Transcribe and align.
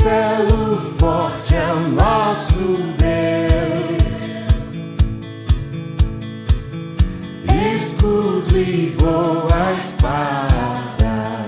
castelo 0.00 0.76
forte 0.98 1.54
é 1.54 1.72
o 1.72 1.88
nosso 1.90 2.76
Deus, 2.96 4.22
escudo 7.74 8.58
e 8.58 8.96
boa 8.98 9.72
espada. 9.72 11.46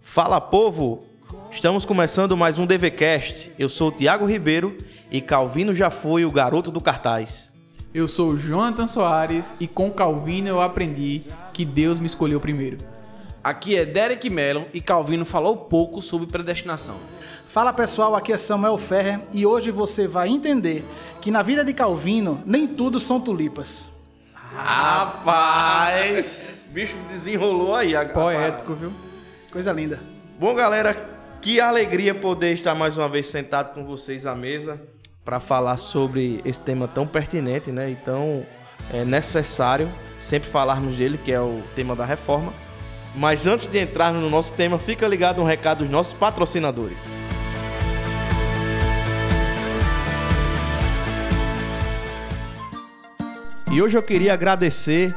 Fala 0.00 0.40
povo! 0.40 1.04
Estamos 1.50 1.84
começando 1.86 2.36
mais 2.36 2.58
um 2.58 2.66
DVCast. 2.66 3.52
Eu 3.58 3.68
sou 3.70 3.88
o 3.88 3.92
Tiago 3.92 4.26
Ribeiro 4.26 4.76
e 5.10 5.20
Calvino 5.20 5.74
já 5.74 5.90
foi 5.90 6.24
o 6.26 6.30
garoto 6.30 6.70
do 6.70 6.80
cartaz. 6.80 7.52
Eu 7.92 8.06
sou 8.06 8.32
o 8.32 8.36
Jonathan 8.36 8.86
Soares 8.86 9.54
e 9.58 9.66
com 9.66 9.90
Calvino 9.90 10.48
eu 10.48 10.60
aprendi 10.60 11.22
que 11.52 11.64
Deus 11.64 11.98
me 11.98 12.06
escolheu 12.06 12.38
primeiro. 12.38 12.99
Aqui 13.42 13.74
é 13.74 13.86
Derek 13.86 14.28
Mellon 14.28 14.66
e 14.74 14.82
Calvino 14.82 15.24
falou 15.24 15.56
pouco 15.56 16.02
sobre 16.02 16.26
predestinação. 16.26 16.96
Fala 17.48 17.72
pessoal, 17.72 18.14
aqui 18.14 18.34
é 18.34 18.36
Samuel 18.36 18.76
Ferrer 18.76 19.18
e 19.32 19.46
hoje 19.46 19.70
você 19.70 20.06
vai 20.06 20.28
entender 20.28 20.84
que 21.22 21.30
na 21.30 21.40
vida 21.40 21.64
de 21.64 21.72
Calvino 21.72 22.42
nem 22.44 22.66
tudo 22.66 23.00
são 23.00 23.18
tulipas. 23.18 23.88
Rapaz! 24.34 26.68
bicho 26.70 26.96
desenrolou 27.08 27.74
aí. 27.74 27.94
Poético, 28.12 28.74
viu? 28.74 28.92
Coisa 29.50 29.72
linda. 29.72 30.00
Bom, 30.38 30.54
galera, 30.54 30.94
que 31.40 31.60
alegria 31.60 32.14
poder 32.14 32.52
estar 32.52 32.74
mais 32.74 32.98
uma 32.98 33.08
vez 33.08 33.28
sentado 33.28 33.72
com 33.72 33.86
vocês 33.86 34.26
à 34.26 34.34
mesa 34.34 34.78
para 35.24 35.40
falar 35.40 35.78
sobre 35.78 36.42
esse 36.44 36.60
tema 36.60 36.86
tão 36.86 37.06
pertinente, 37.06 37.72
né? 37.72 37.90
E 37.90 37.96
tão 37.96 38.44
é, 38.92 39.02
necessário 39.02 39.90
sempre 40.18 40.50
falarmos 40.50 40.96
dele, 40.96 41.18
que 41.18 41.32
é 41.32 41.40
o 41.40 41.62
tema 41.74 41.96
da 41.96 42.04
reforma. 42.04 42.52
Mas 43.14 43.46
antes 43.46 43.66
de 43.66 43.80
entrarmos 43.80 44.22
no 44.22 44.30
nosso 44.30 44.54
tema, 44.54 44.78
fica 44.78 45.06
ligado 45.06 45.40
um 45.40 45.44
recado 45.44 45.78
dos 45.78 45.90
nossos 45.90 46.14
patrocinadores. 46.14 46.98
E 53.72 53.80
hoje 53.80 53.96
eu 53.96 54.02
queria 54.02 54.32
agradecer 54.34 55.14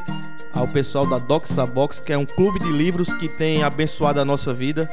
ao 0.53 0.67
pessoal 0.67 1.05
da 1.05 1.17
Doxa 1.17 1.65
Box, 1.65 1.99
que 1.99 2.13
é 2.13 2.17
um 2.17 2.25
clube 2.25 2.59
de 2.59 2.71
livros 2.71 3.13
que 3.13 3.27
tem 3.27 3.63
abençoado 3.63 4.19
a 4.19 4.25
nossa 4.25 4.53
vida. 4.53 4.89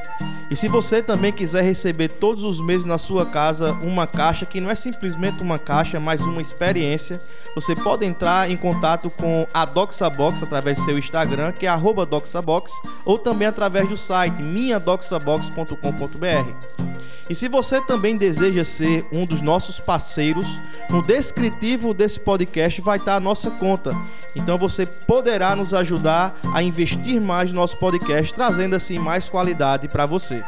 E 0.51 0.57
se 0.57 0.69
você 0.69 1.03
também 1.03 1.33
quiser 1.33 1.63
receber 1.63 2.09
todos 2.09 2.45
os 2.45 2.61
meses 2.61 2.87
na 2.87 2.99
sua 2.99 3.27
casa 3.27 3.73
uma 3.75 4.07
caixa, 4.07 4.47
que 4.47 4.61
não 4.61 4.71
é 4.71 4.75
simplesmente 4.75 5.43
uma 5.43 5.59
caixa, 5.59 6.01
mas 6.01 6.23
uma 6.23 6.41
experiência, 6.41 7.21
você 7.55 7.75
pode 7.75 8.07
entrar 8.07 8.51
em 8.51 8.57
contato 8.57 9.11
com 9.11 9.47
a 9.53 9.65
Doxa 9.65 10.09
Box 10.09 10.43
através 10.43 10.79
do 10.79 10.85
seu 10.85 10.99
Instagram, 10.99 11.53
que 11.53 11.67
é 11.67 11.77
DoxaBox, 11.77 12.73
ou 13.05 13.19
também 13.19 13.47
através 13.47 13.89
do 13.89 13.97
site 13.97 14.43
minhadoxabox.com.br. 14.43 17.00
E 17.31 17.35
se 17.37 17.49
você 17.49 17.81
também 17.81 18.17
deseja 18.17 18.65
ser 18.65 19.07
um 19.13 19.25
dos 19.25 19.41
nossos 19.41 19.79
parceiros, 19.79 20.45
no 20.89 21.01
descritivo 21.01 21.95
desse 21.95 22.19
podcast 22.19 22.81
vai 22.81 22.99
estar 22.99 23.15
a 23.15 23.21
nossa 23.21 23.53
conta. 23.53 23.93
Então 24.35 24.59
você 24.59 24.85
poderá 24.85 25.55
nos 25.55 25.73
ajudar 25.73 26.37
a 26.53 26.61
investir 26.61 27.21
mais 27.21 27.51
no 27.51 27.61
nosso 27.61 27.79
podcast, 27.79 28.35
trazendo 28.35 28.75
assim 28.75 28.99
mais 28.99 29.29
qualidade 29.29 29.87
para 29.87 30.07
você. 30.07 30.43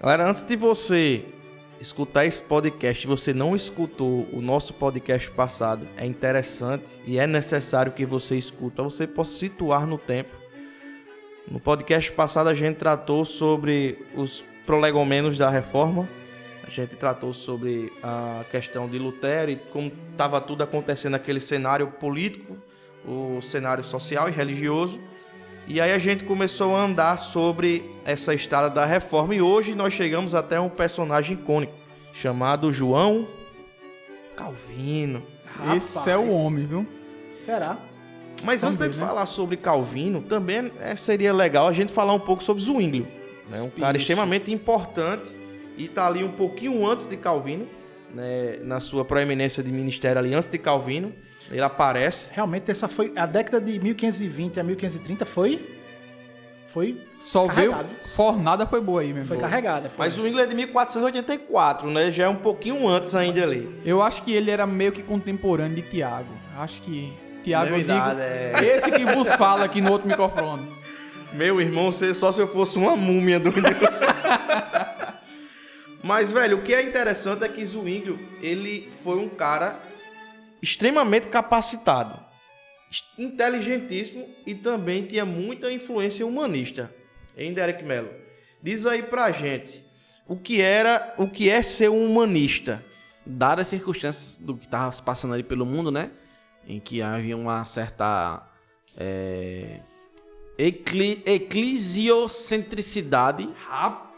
Galera, 0.00 0.30
antes 0.30 0.42
de 0.42 0.56
você 0.56 1.26
escutar 1.80 2.26
esse 2.26 2.42
podcast, 2.42 3.06
você 3.06 3.32
não 3.32 3.56
escutou 3.56 4.28
o 4.32 4.42
nosso 4.42 4.74
podcast 4.74 5.30
passado, 5.30 5.88
é 5.96 6.04
interessante 6.04 7.00
e 7.06 7.18
é 7.18 7.26
necessário 7.26 7.92
que 7.92 8.04
você 8.04 8.36
escute 8.36 8.74
para 8.74 8.84
você 8.84 9.06
possa 9.06 9.32
situar 9.32 9.86
no 9.86 9.96
tempo. 9.96 10.36
No 11.50 11.58
podcast 11.58 12.12
passado 12.12 12.48
a 12.48 12.54
gente 12.54 12.76
tratou 12.76 13.24
sobre 13.24 13.98
os 14.14 14.44
prolegomenos 14.66 15.38
da 15.38 15.48
reforma. 15.48 16.08
A 16.62 16.70
gente 16.70 16.94
tratou 16.94 17.32
sobre 17.32 17.92
a 18.02 18.44
questão 18.50 18.88
de 18.88 18.98
Lutero 18.98 19.50
e 19.50 19.56
como 19.56 19.90
estava 20.12 20.40
tudo 20.40 20.62
acontecendo 20.62 21.12
naquele 21.12 21.40
cenário 21.40 21.88
político, 21.88 22.56
o 23.04 23.40
cenário 23.40 23.82
social 23.82 24.28
e 24.28 24.32
religioso. 24.32 25.00
E 25.72 25.80
aí 25.80 25.92
a 25.92 25.98
gente 26.00 26.24
começou 26.24 26.74
a 26.74 26.82
andar 26.82 27.16
sobre 27.16 27.88
essa 28.04 28.34
estrada 28.34 28.68
da 28.68 28.84
reforma 28.84 29.36
e 29.36 29.40
hoje 29.40 29.72
nós 29.72 29.94
chegamos 29.94 30.34
até 30.34 30.58
um 30.58 30.68
personagem 30.68 31.34
icônico 31.34 31.72
chamado 32.12 32.72
João 32.72 33.28
Calvino. 34.34 35.22
Esse 35.76 36.10
é 36.10 36.16
o 36.16 36.28
homem, 36.28 36.66
viu? 36.66 36.84
Será? 37.44 37.78
Mas 38.42 38.64
antes 38.64 38.78
de 38.78 38.84
Também, 38.86 38.98
né? 38.98 39.06
falar 39.06 39.26
sobre 39.26 39.56
Calvino, 39.56 40.22
também 40.22 40.72
é, 40.80 40.96
seria 40.96 41.32
legal 41.32 41.68
a 41.68 41.72
gente 41.72 41.92
falar 41.92 42.14
um 42.14 42.18
pouco 42.18 42.42
sobre 42.42 42.64
Zwinglio, 42.64 43.06
né? 43.48 43.62
Um 43.62 43.70
cara 43.70 43.96
extremamente 43.96 44.50
importante 44.50 45.36
e 45.78 45.86
tá 45.86 46.04
ali 46.04 46.24
um 46.24 46.32
pouquinho 46.32 46.84
antes 46.84 47.06
de 47.06 47.16
Calvino, 47.16 47.68
né? 48.12 48.58
Na 48.64 48.80
sua 48.80 49.04
proeminência 49.04 49.62
de 49.62 49.70
ministério 49.70 50.18
ali 50.18 50.34
antes 50.34 50.50
de 50.50 50.58
Calvino, 50.58 51.14
ele 51.50 51.62
aparece. 51.62 52.32
Realmente 52.34 52.70
essa 52.70 52.88
foi 52.88 53.12
a 53.16 53.26
década 53.26 53.60
de 53.60 53.78
1520 53.78 54.60
a 54.60 54.62
1530 54.62 55.26
foi 55.26 55.80
foi 56.70 57.02
Só 57.18 57.48
veio. 57.48 57.74
Fornada 58.14 58.64
foi 58.64 58.80
boa 58.80 59.00
aí, 59.00 59.12
meu 59.12 59.24
foi 59.24 59.36
irmão. 59.36 59.50
carregada, 59.50 59.90
foi. 59.90 60.06
Mas 60.06 60.16
o 60.16 60.22
Zwinglio 60.22 60.44
é 60.44 60.46
de 60.46 60.54
1484, 60.54 61.90
né? 61.90 62.12
Já 62.12 62.24
é 62.24 62.28
um 62.28 62.36
pouquinho 62.36 62.86
antes 62.86 63.12
ainda 63.16 63.42
ali. 63.42 63.80
Eu 63.84 64.00
acho 64.00 64.22
que 64.22 64.32
ele 64.32 64.52
era 64.52 64.64
meio 64.68 64.92
que 64.92 65.02
contemporâneo 65.02 65.74
de 65.74 65.82
Tiago. 65.82 66.32
Acho 66.56 66.80
que. 66.82 67.12
Tiago, 67.42 67.74
eu 67.74 67.78
digo. 67.78 67.92
é. 67.92 68.52
Esse 68.62 68.92
que 68.92 69.04
vos 69.04 69.28
fala 69.34 69.64
aqui 69.64 69.80
no 69.80 69.90
outro 69.90 70.06
microfone. 70.06 70.68
Meu 71.32 71.60
irmão, 71.60 71.90
só 71.90 72.30
se 72.30 72.40
eu 72.40 72.46
fosse 72.46 72.78
uma 72.78 72.94
múmia 72.94 73.40
do. 73.40 73.52
Mas, 76.02 76.30
velho, 76.30 76.58
o 76.58 76.62
que 76.62 76.72
é 76.72 76.82
interessante 76.82 77.44
é 77.44 77.48
que 77.48 77.64
Zwinglio, 77.64 78.18
ele 78.40 78.90
foi 79.02 79.18
um 79.18 79.28
cara 79.28 79.76
extremamente 80.62 81.28
capacitado, 81.28 82.22
inteligentíssimo 83.18 84.28
e 84.46 84.54
também 84.54 85.04
tinha 85.06 85.24
muita 85.24 85.72
influência 85.72 86.26
humanista. 86.26 86.94
Hein, 87.36 87.52
Derek 87.54 87.84
Mello? 87.84 88.10
Diz 88.62 88.84
aí 88.86 89.02
pra 89.02 89.30
gente, 89.30 89.84
o 90.26 90.36
que 90.36 90.60
era, 90.60 91.14
o 91.16 91.26
que 91.28 91.48
é 91.48 91.62
ser 91.62 91.88
um 91.88 92.04
humanista? 92.04 92.84
Dadas 93.24 93.66
as 93.66 93.70
circunstâncias 93.70 94.36
do 94.38 94.56
que 94.56 94.64
estava 94.64 94.90
se 94.92 95.02
passando 95.02 95.34
ali 95.34 95.42
pelo 95.42 95.64
mundo, 95.64 95.90
né? 95.90 96.10
Em 96.66 96.78
que 96.80 97.00
havia 97.00 97.36
uma 97.36 97.64
certa 97.64 98.46
é, 98.96 99.80
ecli- 100.58 101.22
eclisiocentricidade. 101.24 103.48
Rapaz! 103.66 104.09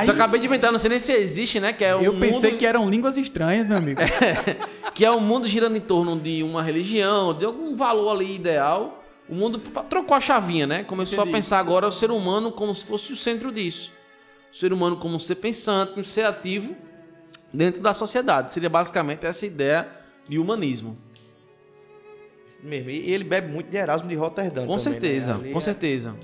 Isso 0.00 0.10
eu 0.10 0.14
acabei 0.14 0.40
de 0.40 0.46
inventar, 0.46 0.70
não 0.72 0.78
sei 0.78 0.90
nem 0.90 0.98
se 0.98 1.12
existe, 1.12 1.58
né? 1.60 1.72
Que 1.72 1.84
é 1.84 1.92
Eu 1.92 2.12
um 2.12 2.18
pensei 2.20 2.50
mundo, 2.50 2.58
que 2.58 2.66
eram 2.66 2.88
línguas 2.88 3.16
estranhas, 3.16 3.66
meu 3.66 3.76
amigo. 3.76 4.00
que 4.94 5.04
é 5.04 5.10
um 5.10 5.20
mundo 5.20 5.46
girando 5.46 5.76
em 5.76 5.80
torno 5.80 6.18
de 6.18 6.42
uma 6.42 6.62
religião, 6.62 7.32
de 7.34 7.44
algum 7.44 7.74
valor 7.76 8.10
ali 8.10 8.34
ideal. 8.34 9.04
O 9.28 9.34
mundo 9.34 9.58
trocou 9.90 10.16
a 10.16 10.20
chavinha, 10.20 10.66
né? 10.66 10.84
Começou 10.84 11.18
Entendi. 11.18 11.30
a 11.30 11.36
pensar 11.38 11.58
agora 11.58 11.86
o 11.86 11.92
ser 11.92 12.10
humano 12.10 12.50
como 12.50 12.74
se 12.74 12.84
fosse 12.84 13.12
o 13.12 13.16
centro 13.16 13.52
disso. 13.52 13.92
O 14.52 14.56
ser 14.56 14.72
humano 14.72 14.96
como 14.96 15.16
um 15.16 15.18
ser 15.18 15.34
pensante, 15.34 15.98
um 16.00 16.04
ser 16.04 16.24
ativo 16.24 16.74
dentro 17.52 17.82
da 17.82 17.92
sociedade. 17.92 18.52
Seria 18.54 18.70
basicamente 18.70 19.26
essa 19.26 19.44
ideia 19.44 19.86
de 20.28 20.38
humanismo. 20.38 20.96
Isso 22.46 22.64
mesmo, 22.64 22.88
E 22.88 23.12
ele 23.12 23.24
bebe 23.24 23.52
muito 23.52 23.68
de 23.68 23.76
Erasmo 23.76 24.08
de 24.08 24.14
Roterdã. 24.14 24.66
Com 24.66 24.76
também, 24.76 24.94
né? 24.94 25.00
certeza, 25.00 25.34
Ali 25.34 25.52
com 25.52 25.58
é- 25.58 25.62
certeza. 25.62 26.16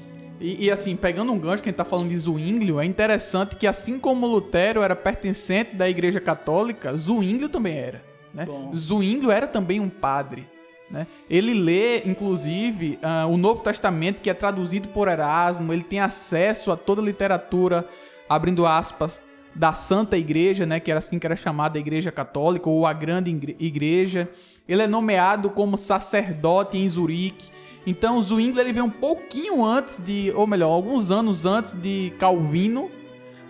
E, 0.45 0.67
e, 0.67 0.71
assim, 0.71 0.95
pegando 0.95 1.33
um 1.33 1.39
gancho 1.39 1.63
que 1.63 1.71
a 1.71 1.73
gente 1.73 1.79
tá 1.79 1.87
falando 1.87 2.11
de 2.11 2.17
Zwinglio, 2.19 2.79
é 2.79 2.85
interessante 2.85 3.57
que 3.57 3.67
assim 3.67 3.99
como 3.99 4.27
Lutero 4.27 4.83
era 4.83 4.95
pertencente 4.95 5.75
da 5.75 5.89
Igreja 5.89 6.21
Católica, 6.21 6.95
Zwinglio 6.95 7.49
também 7.49 7.79
era. 7.79 8.03
Né? 8.35 8.45
Bom. 8.45 8.71
Zwinglio 8.77 9.31
era 9.31 9.47
também 9.47 9.81
um 9.81 9.89
padre. 9.89 10.47
Né? 10.91 11.07
Ele 11.31 11.55
lê, 11.55 12.01
inclusive, 12.05 12.99
ah, 13.03 13.25
o 13.25 13.39
Novo 13.39 13.63
Testamento, 13.63 14.21
que 14.21 14.29
é 14.29 14.35
traduzido 14.35 14.89
por 14.89 15.09
Erasmo, 15.09 15.73
ele 15.73 15.83
tem 15.83 16.01
acesso 16.01 16.71
a 16.71 16.77
toda 16.77 17.01
a 17.01 17.05
literatura, 17.05 17.89
abrindo 18.29 18.67
aspas, 18.67 19.23
da 19.55 19.73
Santa 19.73 20.19
Igreja, 20.19 20.67
né, 20.67 20.79
que 20.79 20.91
era 20.91 20.99
assim 20.99 21.19
que 21.19 21.27
era 21.27 21.37
chamada 21.37 21.79
a 21.79 21.81
Igreja 21.81 22.13
Católica, 22.13 22.69
ou 22.69 22.87
a 22.87 22.93
Grande 22.93 23.31
Igre- 23.31 23.57
Igreja. 23.59 24.29
Ele 24.69 24.83
é 24.83 24.87
nomeado 24.87 25.49
como 25.49 25.79
sacerdote 25.79 26.77
em 26.77 26.87
Zurique. 26.87 27.51
Então, 27.87 28.21
Zwingli 28.21 28.61
ele 28.61 28.73
veio 28.73 28.87
um 28.87 28.91
pouquinho 28.91 29.65
antes 29.65 29.99
de, 29.99 30.33
ou 30.35 30.47
melhor, 30.47 30.71
alguns 30.71 31.11
anos 31.11 31.45
antes 31.45 31.75
de 31.75 32.13
Calvino, 32.19 32.91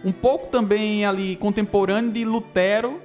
um 0.04 0.12
pouco 0.12 0.48
também 0.48 1.04
ali 1.04 1.36
contemporâneo 1.36 2.10
de 2.10 2.24
Lutero, 2.24 3.00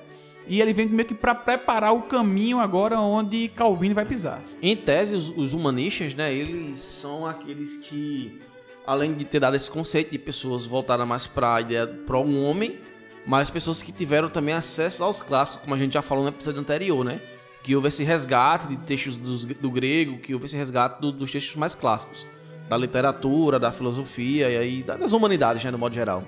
e 0.48 0.60
ele 0.60 0.74
vem 0.74 0.88
meio 0.88 1.08
que 1.08 1.14
para 1.14 1.36
preparar 1.36 1.94
o 1.94 2.02
caminho 2.04 2.60
agora 2.60 3.00
onde 3.00 3.48
Calvino 3.50 3.94
vai 3.94 4.06
pisar. 4.06 4.42
Em 4.60 4.76
tese, 4.76 5.16
os, 5.16 5.30
os 5.30 5.54
humanistas, 5.54 6.16
né, 6.16 6.34
eles 6.34 6.82
são 6.82 7.28
aqueles 7.28 7.78
que, 7.78 8.42
além 8.86 9.14
de 9.14 9.24
ter 9.24 9.40
dado 9.40 9.56
esse 9.56 9.70
conceito 9.70 10.12
de 10.12 10.18
pessoas 10.18 10.66
voltadas 10.66 11.08
mais 11.08 11.28
para 11.28 11.56
a 11.56 11.62
ideia 11.62 11.86
para 11.86 12.18
um 12.18 12.44
homem, 12.44 12.80
mas 13.28 13.52
pessoas 13.52 13.84
que 13.84 13.92
tiveram 13.92 14.28
também 14.28 14.56
acesso 14.56 15.04
aos 15.04 15.22
clássicos, 15.22 15.62
como 15.62 15.76
a 15.76 15.78
gente 15.78 15.94
já 15.94 16.02
falou 16.02 16.24
no 16.24 16.30
episódio 16.32 16.60
anterior, 16.60 17.06
né? 17.06 17.22
Que 17.64 17.76
houve 17.76 17.88
esse 17.90 18.04
resgate 18.04 18.68
de 18.68 18.78
textos 18.78 19.18
do, 19.18 19.70
grego, 19.72 20.18
que 20.20 20.34
houve 20.34 20.46
esse 20.46 20.56
resgate 20.58 21.02
do- 21.02 21.12
dos 21.12 21.32
textos 21.32 21.56
mais 21.56 21.76
clássicos, 21.76 22.26
da 22.70 22.78
literatura, 22.78 23.60
da 23.60 23.72
filosofia 23.72 24.50
e 24.50 24.58
aí 24.58 24.84
da- 24.84 24.96
das 24.98 25.12
humanidades, 25.12 25.64
né, 25.64 25.72
no 25.72 25.78
modo 25.78 25.94
geral. 25.94 26.24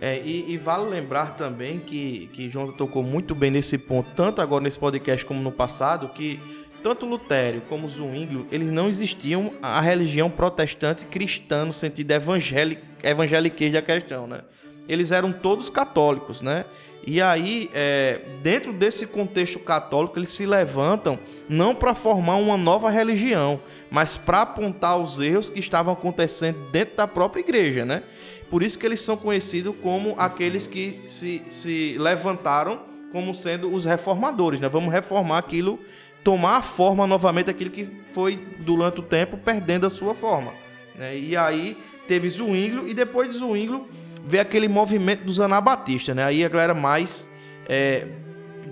É, 0.00 0.20
e, 0.24 0.52
e 0.52 0.56
vale 0.56 0.88
lembrar 0.88 1.34
também 1.34 1.80
que, 1.80 2.28
que 2.32 2.48
João 2.48 2.70
tocou 2.70 3.02
muito 3.02 3.34
bem 3.34 3.50
nesse 3.50 3.76
ponto, 3.76 4.08
tanto 4.14 4.40
agora 4.40 4.62
nesse 4.62 4.78
podcast 4.78 5.24
como 5.24 5.40
no 5.40 5.50
passado, 5.50 6.08
que 6.10 6.38
tanto 6.84 7.04
Lutério 7.04 7.62
como 7.68 7.88
Zwinglio, 7.88 8.46
eles 8.52 8.70
não 8.70 8.88
existiam 8.88 9.52
a 9.60 9.80
religião 9.80 10.30
protestante 10.30 11.04
cristã 11.06 11.64
no 11.64 11.72
sentido 11.72 12.12
evangélico, 12.12 12.82
evangeliquez 13.02 13.72
da 13.72 13.82
questão, 13.82 14.28
né? 14.28 14.42
Eles 14.88 15.10
eram 15.10 15.32
todos 15.32 15.68
católicos, 15.68 16.40
né? 16.42 16.64
E 17.10 17.22
aí, 17.22 17.70
é, 17.72 18.20
dentro 18.42 18.70
desse 18.70 19.06
contexto 19.06 19.58
católico, 19.58 20.18
eles 20.18 20.28
se 20.28 20.44
levantam 20.44 21.18
não 21.48 21.74
para 21.74 21.94
formar 21.94 22.36
uma 22.36 22.58
nova 22.58 22.90
religião, 22.90 23.58
mas 23.90 24.18
para 24.18 24.42
apontar 24.42 24.98
os 24.98 25.18
erros 25.18 25.48
que 25.48 25.58
estavam 25.58 25.94
acontecendo 25.94 26.58
dentro 26.70 26.96
da 26.96 27.08
própria 27.08 27.40
igreja, 27.40 27.82
né? 27.82 28.02
Por 28.50 28.62
isso 28.62 28.78
que 28.78 28.84
eles 28.84 29.00
são 29.00 29.16
conhecidos 29.16 29.74
como 29.82 30.16
aqueles 30.18 30.66
que 30.66 31.00
se, 31.08 31.42
se 31.48 31.96
levantaram 31.98 32.82
como 33.10 33.34
sendo 33.34 33.72
os 33.72 33.86
reformadores, 33.86 34.60
né? 34.60 34.68
Vamos 34.68 34.92
reformar 34.92 35.38
aquilo, 35.38 35.78
tomar 36.22 36.58
a 36.58 36.62
forma 36.62 37.06
novamente 37.06 37.48
aquilo 37.48 37.70
que 37.70 37.88
foi 38.12 38.36
durante 38.58 39.00
o 39.00 39.02
tempo 39.02 39.38
perdendo 39.38 39.86
a 39.86 39.90
sua 39.90 40.14
forma. 40.14 40.52
né? 40.94 41.16
E 41.16 41.34
aí 41.34 41.74
teve 42.06 42.28
Zwinglio 42.28 42.86
e 42.86 42.92
depois 42.92 43.30
de 43.30 43.38
Zwinglio 43.38 43.88
veio 44.28 44.42
aquele 44.42 44.68
movimento 44.68 45.24
dos 45.24 45.40
anabatistas, 45.40 46.14
né? 46.14 46.24
Aí 46.24 46.44
a 46.44 46.48
galera 46.48 46.74
mais 46.74 47.30
é, 47.68 48.06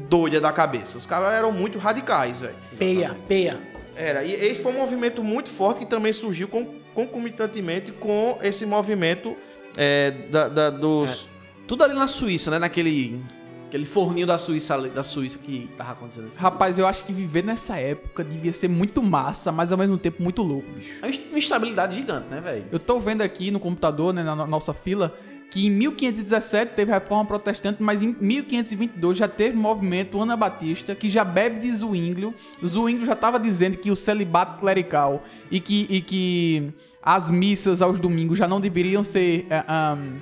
doida 0.09 0.41
da 0.41 0.53
cabeça. 0.53 0.99
Os 0.99 1.07
caras 1.07 1.33
eram 1.33 1.51
muito 1.53 1.79
radicais, 1.79 2.41
velho. 2.41 2.55
Peia, 2.79 3.17
peia. 3.27 3.59
Era, 3.97 4.23
e 4.25 4.33
esse 4.33 4.61
foi 4.61 4.73
um 4.73 4.77
movimento 4.77 5.23
muito 5.25 5.49
forte 5.49 5.81
que 5.81 5.87
também 5.87 6.13
surgiu 6.13 6.49
com, 6.49 6.67
concomitantemente 6.93 7.93
com 7.93 8.39
esse 8.43 8.67
movimento 8.67 9.35
é, 9.77 10.11
da, 10.31 10.49
da- 10.49 10.71
dos. 10.71 11.29
Tudo 11.67 11.83
ali 11.83 11.95
na 11.95 12.07
Suíça, 12.07 12.51
né? 12.51 12.59
Naquele 12.59 13.21
aquele 13.67 13.85
forninho 13.85 14.27
da 14.29 14.39
Suíça, 14.39 14.79
da 14.89 15.03
Suíça 15.03 15.39
que 15.39 15.69
tava 15.77 15.93
acontecendo 15.93 16.29
isso. 16.29 16.39
Rapaz, 16.39 16.79
eu 16.79 16.87
acho 16.87 17.05
que 17.05 17.13
viver 17.13 17.43
nessa 17.43 17.77
época 17.77 18.23
devia 18.23 18.53
ser 18.53 18.69
muito 18.69 19.03
massa, 19.03 19.51
mas 19.51 19.73
ao 19.73 19.79
mesmo 19.79 19.99
tempo 19.99 20.23
muito 20.23 20.41
louco, 20.43 20.71
bicho. 20.71 20.93
É 21.03 21.07
uma 21.31 21.39
instabilidade 21.39 21.97
gigante, 21.97 22.29
né, 22.29 22.41
velho? 22.41 22.67
Eu 22.71 22.79
tô 22.79 23.01
vendo 23.01 23.23
aqui 23.23 23.51
no 23.51 23.59
computador, 23.59 24.15
né, 24.15 24.23
na 24.23 24.37
no- 24.37 24.47
nossa 24.47 24.73
fila, 24.73 25.19
que 25.57 25.67
em 25.69 25.71
1517 25.71 26.75
teve 26.75 26.93
reforma 26.93 27.25
protestante, 27.25 27.83
mas 27.83 28.03
em 28.03 28.15
1522 28.21 29.17
já 29.17 29.27
teve 29.27 29.57
movimento 29.57 30.21
anabatista 30.21 30.95
que 30.95 31.09
já 31.09 31.25
bebe 31.25 31.61
de 31.61 31.75
Zwinglio. 31.75 32.35
O 32.63 32.69
Zwinglio 32.69 33.07
já 33.07 33.17
tava 33.17 33.39
dizendo 33.41 33.79
que 33.79 33.91
o 33.91 33.97
celibato 33.97 34.61
clerical 34.61 35.25
e 35.51 35.59
que, 35.59 35.87
e 35.89 36.03
que 36.03 36.75
as 37.03 37.31
missas 37.31 37.81
aos 37.81 37.99
domingos 37.99 38.37
já 38.39 38.47
não 38.47 38.61
deveriam 38.61 39.03
ser 39.03 39.47
é, 39.49 39.65
ahn, 39.67 40.17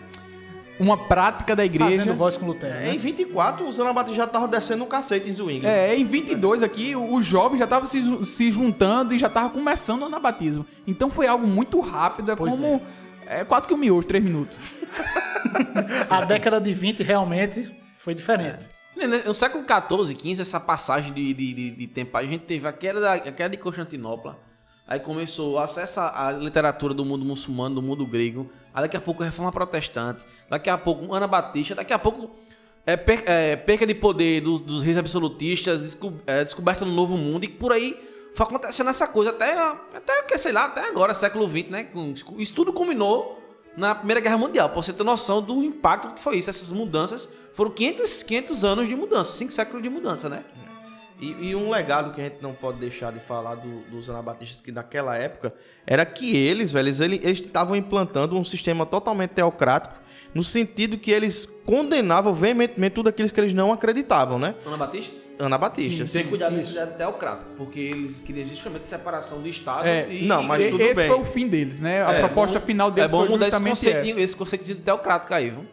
uma 0.78 0.96
prática 0.96 1.56
da 1.56 1.64
igreja. 1.64 1.98
Fazendo 1.98 2.14
voz 2.14 2.36
com 2.36 2.46
Lutero. 2.46 2.76
É, 2.78 2.90
Em 2.90 2.92
Né? 2.92 2.98
24, 2.98 3.66
os 3.66 3.80
anabatistas 3.80 4.16
já 4.16 4.24
estavam 4.24 4.46
descendo 4.48 4.84
o 4.84 4.86
cacete 4.86 5.28
em 5.28 5.32
Zwinglio. 5.32 5.68
É, 5.68 5.96
em 5.98 6.04
22 6.04 6.62
aqui, 6.62 6.94
o- 6.94 7.12
os 7.12 7.26
jovens 7.26 7.58
já 7.58 7.64
estavam 7.64 7.88
se, 7.88 8.24
se 8.24 8.52
juntando 8.52 9.12
e 9.12 9.18
já 9.18 9.26
estavam 9.26 9.50
começando 9.50 10.02
o 10.02 10.04
anabatismo. 10.04 10.64
Então 10.86 11.10
foi 11.10 11.26
algo 11.26 11.44
muito 11.44 11.80
rápido, 11.80 12.30
é 12.30 12.36
Pois 12.36 12.54
como... 12.54 12.80
É. 13.26 13.42
quase 13.42 13.66
que 13.66 13.72
um 13.72 13.78
miojo, 13.78 14.06
três 14.06 14.22
minutos. 14.22 14.58
A 16.10 16.24
década 16.24 16.60
de 16.60 16.72
20 16.72 17.02
realmente 17.02 17.74
foi 17.98 18.14
diferente. 18.14 18.68
No 19.26 19.34
século 19.34 19.64
XIV, 19.64 20.16
XV, 20.34 20.42
essa 20.42 20.60
passagem 20.60 21.12
de, 21.12 21.34
de, 21.34 21.70
de, 21.72 21.86
tempo, 21.88 22.16
a 22.16 22.22
gente 22.22 22.44
teve 22.44 22.66
a 22.68 22.72
queda, 22.72 23.00
da, 23.00 23.14
a 23.14 23.20
queda 23.32 23.48
de 23.50 23.56
Constantinopla, 23.56 24.38
aí 24.86 25.00
começou 25.00 25.54
o 25.54 25.58
acesso 25.58 25.98
à 26.00 26.30
literatura 26.30 26.94
do 26.94 27.04
mundo 27.04 27.24
muçulmano, 27.24 27.74
do 27.74 27.82
mundo 27.82 28.06
grego, 28.06 28.48
aí 28.72 28.82
daqui 28.82 28.96
a 28.96 29.00
pouco 29.00 29.22
a 29.22 29.26
reforma 29.26 29.50
protestante, 29.50 30.22
daqui 30.48 30.70
a 30.70 30.78
pouco 30.78 31.12
Ana 31.12 31.26
Batista, 31.26 31.74
daqui 31.74 31.92
a 31.92 31.98
pouco 31.98 32.30
é, 32.86 32.96
per- 32.96 33.24
é, 33.26 33.56
perca 33.56 33.84
de 33.84 33.94
poder 33.94 34.40
do- 34.42 34.58
dos 34.60 34.82
reis 34.82 34.96
absolutistas, 34.96 35.82
desco- 35.82 36.14
é, 36.26 36.44
descoberta 36.44 36.84
do 36.84 36.92
novo 36.92 37.16
mundo, 37.16 37.44
e 37.44 37.48
por 37.48 37.72
aí 37.72 37.96
foi 38.36 38.46
acontecendo 38.46 38.90
essa 38.90 39.08
coisa 39.08 39.30
até, 39.30 39.52
até 39.94 40.38
sei 40.38 40.52
lá, 40.52 40.66
até 40.66 40.88
agora, 40.88 41.12
século 41.14 41.48
XX, 41.48 41.68
né? 41.70 41.88
Isso 42.38 42.54
tudo 42.54 42.72
culminou 42.72 43.40
na 43.76 43.94
Primeira 43.94 44.20
Guerra 44.20 44.38
Mundial, 44.38 44.68
pra 44.68 44.82
você 44.82 44.92
ter 44.92 45.02
noção 45.02 45.42
do 45.42 45.62
impacto 45.62 46.14
que 46.14 46.22
foi 46.22 46.36
isso. 46.36 46.50
Essas 46.50 46.70
mudanças 46.70 47.28
foram 47.54 47.70
500, 47.70 48.22
500 48.22 48.64
anos 48.64 48.88
de 48.88 48.96
mudança, 48.96 49.32
5 49.32 49.52
séculos 49.52 49.82
de 49.82 49.88
mudança, 49.88 50.28
né? 50.28 50.44
E, 51.20 51.50
e 51.50 51.54
um 51.56 51.70
legado 51.70 52.12
que 52.12 52.20
a 52.20 52.24
gente 52.24 52.42
não 52.42 52.52
pode 52.52 52.78
deixar 52.78 53.12
de 53.12 53.20
falar 53.20 53.54
do- 53.54 53.82
dos 53.90 54.10
anabatistas 54.10 54.60
que 54.60 54.72
naquela 54.72 55.16
época 55.16 55.54
era 55.86 56.04
que 56.04 56.36
eles, 56.36 56.72
velho, 56.72 56.88
eles 56.88 57.00
eles 57.00 57.38
estavam 57.38 57.76
implantando 57.76 58.36
um 58.36 58.44
sistema 58.44 58.84
totalmente 58.84 59.30
teocrático, 59.30 59.94
no 60.34 60.42
sentido 60.42 60.98
que 60.98 61.12
eles 61.12 61.46
condenavam 61.64 62.34
veementemente 62.34 62.94
tudo 62.94 63.08
aquilo 63.08 63.28
que 63.30 63.40
eles 63.40 63.54
não 63.54 63.72
acreditavam, 63.72 64.38
né? 64.40 64.56
Ana 64.66 64.76
Batista? 64.76 65.28
Anabatistas. 65.38 66.10
Tem 66.10 66.24
que 66.24 66.30
cuidar 66.30 66.50
desse 66.50 66.72
ideia 66.72 66.86
teocrático, 66.88 67.50
porque 67.56 67.78
eles 67.78 68.18
queriam 68.18 68.46
justamente 68.48 68.86
separação 68.88 69.40
do 69.40 69.48
Estado 69.48 69.86
É, 69.86 70.08
e... 70.12 70.26
não, 70.26 70.42
mas 70.42 70.64
E- 70.64 70.70
tudo 70.70 70.82
esse 70.82 70.94
bem. 70.94 71.08
foi 71.08 71.20
o 71.20 71.24
fim 71.24 71.46
deles, 71.46 71.78
né? 71.78 72.04
A 72.04 72.12
É, 72.12 72.20
proposta 72.20 72.58
bom- 72.58 72.66
final 72.66 72.90
deles 72.90 73.08
É 73.08 73.12
bom 73.12 73.20
foi 73.20 73.28
mudar 73.28 73.46
esse 73.46 73.56
justamente 73.56 73.76
conceitinho, 73.76 74.14
essa. 74.14 74.20
esse 74.24 74.36
conceitinho 74.36 74.76
teocrático 74.78 75.32
aí, 75.32 75.50
viu? 75.50 75.64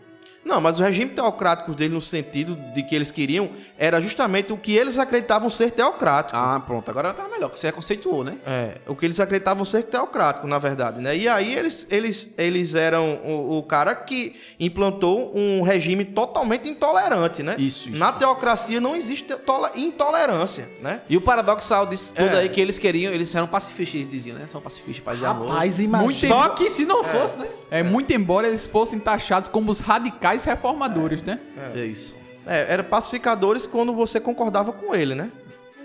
Não, 0.43 0.59
mas 0.59 0.79
o 0.79 0.83
regime 0.83 1.11
teocrático 1.11 1.73
dele, 1.75 1.93
no 1.93 2.01
sentido 2.01 2.55
de 2.73 2.81
que 2.83 2.95
eles 2.95 3.11
queriam, 3.11 3.49
era 3.77 4.01
justamente 4.01 4.51
o 4.51 4.57
que 4.57 4.73
eles 4.75 4.97
acreditavam 4.97 5.49
ser 5.51 5.71
teocrático. 5.71 6.37
Ah, 6.37 6.59
pronto, 6.65 6.89
agora 6.89 7.13
tá 7.13 7.27
melhor, 7.27 7.49
que 7.49 7.59
você 7.59 7.67
reconceituou, 7.67 8.23
né? 8.23 8.37
É, 8.45 8.77
o 8.87 8.95
que 8.95 9.05
eles 9.05 9.19
acreditavam 9.19 9.63
ser 9.63 9.83
teocrático, 9.83 10.47
na 10.47 10.57
verdade, 10.57 10.99
né? 10.99 11.15
E 11.15 11.27
aí 11.27 11.53
eles, 11.55 11.87
eles, 11.91 12.33
eles 12.37 12.73
eram 12.75 13.19
o, 13.23 13.59
o 13.59 13.63
cara 13.63 13.93
que 13.93 14.35
implantou 14.59 15.31
um 15.35 15.61
regime 15.61 16.03
totalmente 16.05 16.67
intolerante, 16.67 17.43
né? 17.43 17.55
Isso, 17.59 17.89
isso. 17.89 17.97
Na 17.99 18.11
teocracia 18.11 18.81
não 18.81 18.95
existe 18.95 19.31
intolerância, 19.75 20.69
né? 20.81 21.01
E 21.09 21.17
o 21.17 21.21
paradoxal 21.21 21.85
disso 21.85 22.13
tudo 22.15 22.35
É. 22.35 22.39
aí 22.39 22.49
que 22.49 22.59
eles 22.59 22.79
queriam, 22.79 23.13
eles 23.13 23.33
eram 23.35 23.47
pacifistas, 23.47 23.95
eles 23.99 24.09
diziam, 24.11 24.37
né? 24.37 24.47
São 24.47 24.61
pacifistas, 24.61 25.03
paz 25.03 25.21
e 25.21 25.25
amor. 25.25 25.49
Rapaz, 25.49 25.79
imagina. 25.79 26.13
Só 26.33 26.49
que 26.49 26.69
se 26.69 26.85
não 26.85 27.03
fosse, 27.03 27.37
né? 27.37 27.47
É, 27.69 27.83
muito 27.83 28.11
embora 28.13 28.47
eles 28.47 28.65
fossem 28.65 28.99
taxados 28.99 29.47
como 29.47 29.71
os 29.71 29.79
radicais 29.79 30.30
reformadores, 30.45 31.21
né? 31.23 31.39
É 31.75 31.83
isso. 31.85 32.15
É, 32.47 32.65
eram 32.73 32.83
pacificadores 32.85 33.67
quando 33.67 33.93
você 33.93 34.19
concordava 34.19 34.71
com 34.71 34.95
ele, 34.95 35.13
né? 35.13 35.29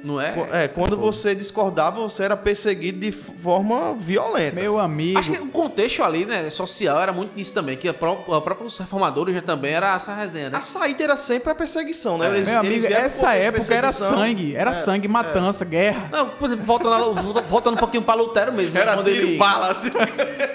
Não 0.05 0.21
é? 0.21 0.35
É, 0.53 0.69
quando 0.69 0.97
você 0.97 1.35
discordava, 1.35 2.01
você 2.01 2.23
era 2.23 2.37
perseguido 2.37 3.01
de 3.01 3.11
forma 3.11 3.93
violenta. 3.95 4.55
Meu 4.55 4.79
amigo. 4.79 5.19
Acho 5.19 5.33
que 5.33 5.39
o 5.39 5.49
contexto 5.49 6.03
ali, 6.03 6.25
né, 6.25 6.49
social 6.49 7.01
era 7.01 7.13
muito 7.13 7.35
disso 7.35 7.53
também, 7.53 7.77
que 7.77 7.89
a 7.89 7.95
pró- 7.95 8.23
a 8.29 8.41
própria 8.41 8.65
os 8.67 8.79
reformadores 8.79 9.35
já 9.35 9.43
também 9.43 9.73
era 9.73 9.97
essa 9.97 10.15
resenha, 10.15 10.51
né? 10.51 10.59
A 10.59 10.61
saída 10.61 11.03
era 11.03 11.17
sempre 11.17 11.51
a 11.51 11.55
perseguição, 11.57 12.19
né? 12.19 12.29
Eles- 12.29 12.49
Meu 12.49 12.61
amigo, 12.61 12.87
essa 12.87 13.35
época 13.35 13.75
era 13.75 13.91
sangue, 13.91 14.55
era 14.55 14.73
sangue, 14.75 15.09
matança, 15.09 15.65
guerra. 15.65 16.09
Não, 16.13 16.31
voltando, 16.65 17.15
voltando 17.49 17.75
um 17.75 17.79
pouquinho 17.79 18.03
para 18.05 18.15
Lutero 18.15 18.53
mesmo, 18.53 18.75
né, 18.75 18.83
Era 18.83 18.95
quando 18.95 19.07
tiro, 19.11 19.27
ele, 19.27 19.39
bala. 19.39 19.77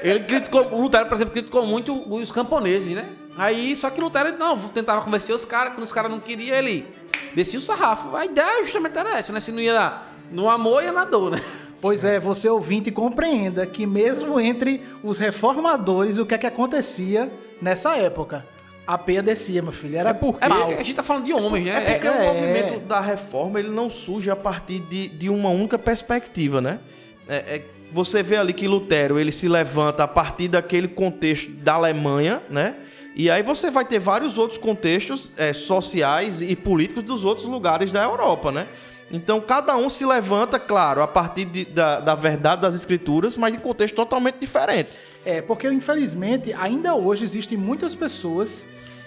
ele 0.02 0.20
criticou, 0.22 0.66
o 0.72 0.82
Lutero, 0.84 1.08
por 1.08 1.16
exemplo, 1.16 1.34
criticou 1.34 1.66
muito 1.66 1.94
os 2.14 2.32
camponeses, 2.32 2.96
né? 2.96 3.06
Aí, 3.42 3.76
só 3.76 3.90
que 3.90 4.00
Lutero, 4.00 4.38
não, 4.38 4.58
tentava 4.58 5.02
convencer 5.02 5.34
os 5.36 5.46
caras, 5.46 5.74
quando 5.74 5.84
os 5.84 5.92
caras 5.92 6.12
não 6.12 6.20
queriam, 6.20 6.56
ele 6.56 6.86
descia 7.34 7.58
o 7.58 7.62
sarrafo. 7.62 8.16
A 8.16 8.26
ideia 8.26 8.64
justamente 8.64 8.98
era 8.98 9.18
essa, 9.18 9.34
né? 9.34 9.40
Se 9.40 9.52
não 9.52 9.60
ia 9.60 10.02
no 10.32 10.50
amor, 10.50 10.84
ia 10.84 10.92
na 10.92 11.06
dor, 11.06 11.32
né? 11.32 11.42
Pois 11.82 12.06
é, 12.06 12.20
você 12.20 12.48
ouvinte 12.48 12.92
compreenda 12.92 13.66
que 13.66 13.88
mesmo 13.88 14.40
entre 14.40 14.84
os 15.04 15.18
reformadores, 15.18 16.20
o 16.20 16.26
que 16.28 16.36
é 16.36 16.38
que 16.38 16.46
acontecia 16.46 17.32
nessa 17.60 17.98
época? 17.98 18.46
A 18.86 18.98
peia 18.98 19.24
descia, 19.24 19.62
meu 19.64 19.72
filho. 19.72 19.98
Era 19.98 20.12
É 20.12 20.14
porque- 20.14 20.44
É 20.46 20.48
pau. 20.50 20.58
porque 20.60 20.74
a 20.76 20.84
gente 20.84 20.96
tá 20.96 21.02
falando 21.04 21.24
de 21.26 21.34
homens, 21.34 21.66
né? 21.66 21.72
É 21.72 21.94
porque 21.96 22.08
É. 22.08 22.12
o 22.12 22.24
movimento 22.34 22.80
da 22.88 23.00
reforma 23.00 23.60
ele 23.60 23.70
não 23.70 23.90
surge 23.90 24.30
a 24.30 24.36
partir 24.36 24.80
de, 24.82 25.08
de 25.08 25.30
uma 25.30 25.50
única 25.50 25.80
perspectiva, 25.80 26.62
né? 26.62 26.80
É, 27.28 27.36
é- 27.36 27.66
você 27.92 28.22
vê 28.24 28.38
ali 28.38 28.54
que 28.54 28.68
Lutero 28.68 29.20
ele 29.20 29.32
se 29.32 29.48
levanta 29.48 30.04
a 30.04 30.08
partir 30.08 30.48
daquele 30.48 30.88
contexto 30.88 31.50
da 31.52 31.74
Alemanha, 31.74 32.42
né? 32.50 32.76
E 33.16 33.30
aí 33.30 33.44
você 33.44 33.70
vai 33.70 33.84
ter 33.84 34.00
vários 34.00 34.38
outros 34.38 34.58
contextos 34.58 35.32
é, 35.36 35.52
sociais 35.52 36.42
e 36.42 36.56
políticos 36.56 37.04
dos 37.04 37.26
outros 37.26 37.46
lugares 37.46 37.92
da 37.92 38.04
Europa, 38.04 38.52
né? 38.52 38.68
Então 39.12 39.42
cada 39.42 39.76
um 39.76 39.90
se 39.90 40.06
levanta, 40.06 40.58
claro, 40.58 41.02
a 41.02 41.08
partir 41.08 41.44
de- 41.44 41.66
da, 41.66 42.00
da 42.00 42.16
verdade 42.16 42.62
das 42.62 42.74
escrituras, 42.74 43.36
mas 43.36 43.54
em 43.54 43.60
contexto 43.60 43.96
totalmente 43.96 44.38
diferente. 44.40 44.92
É, 45.26 45.42
porque 45.42 45.68
infelizmente 45.70 46.54
ainda 46.54 46.96
hoje 46.96 47.26
existem 47.26 47.58
muitas 47.58 47.94
pessoas, 47.94 48.66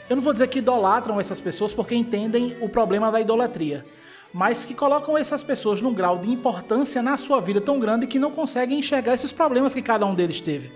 eu 0.09 0.17
não 0.17 0.23
vou 0.23 0.35
dizer 0.35 0.49
que 0.49 0.59
idolatram 0.59 1.19
essas 1.19 1.41
pessoas 1.41 1.73
porque 1.73 1.95
entendem 1.95 2.55
o 2.61 2.69
problema 2.69 3.11
da 3.11 3.19
idolatria, 3.19 3.87
mas 4.31 4.67
que 4.67 4.75
colocam 4.75 5.17
essas 5.17 5.43
pessoas 5.43 5.81
num 5.81 5.95
grau 5.95 6.19
de 6.19 6.31
importância 6.31 7.03
na 7.03 7.17
sua 7.17 7.41
vida 7.41 7.61
tão 7.61 7.81
grande 7.81 8.07
que 8.07 8.19
não 8.19 8.31
conseguem 8.31 8.79
enxergar 8.79 9.15
esses 9.15 9.33
problemas 9.33 9.75
que 9.75 9.81
cada 9.81 10.05
um 10.05 10.15
deles 10.15 10.43
teve. 10.43 10.71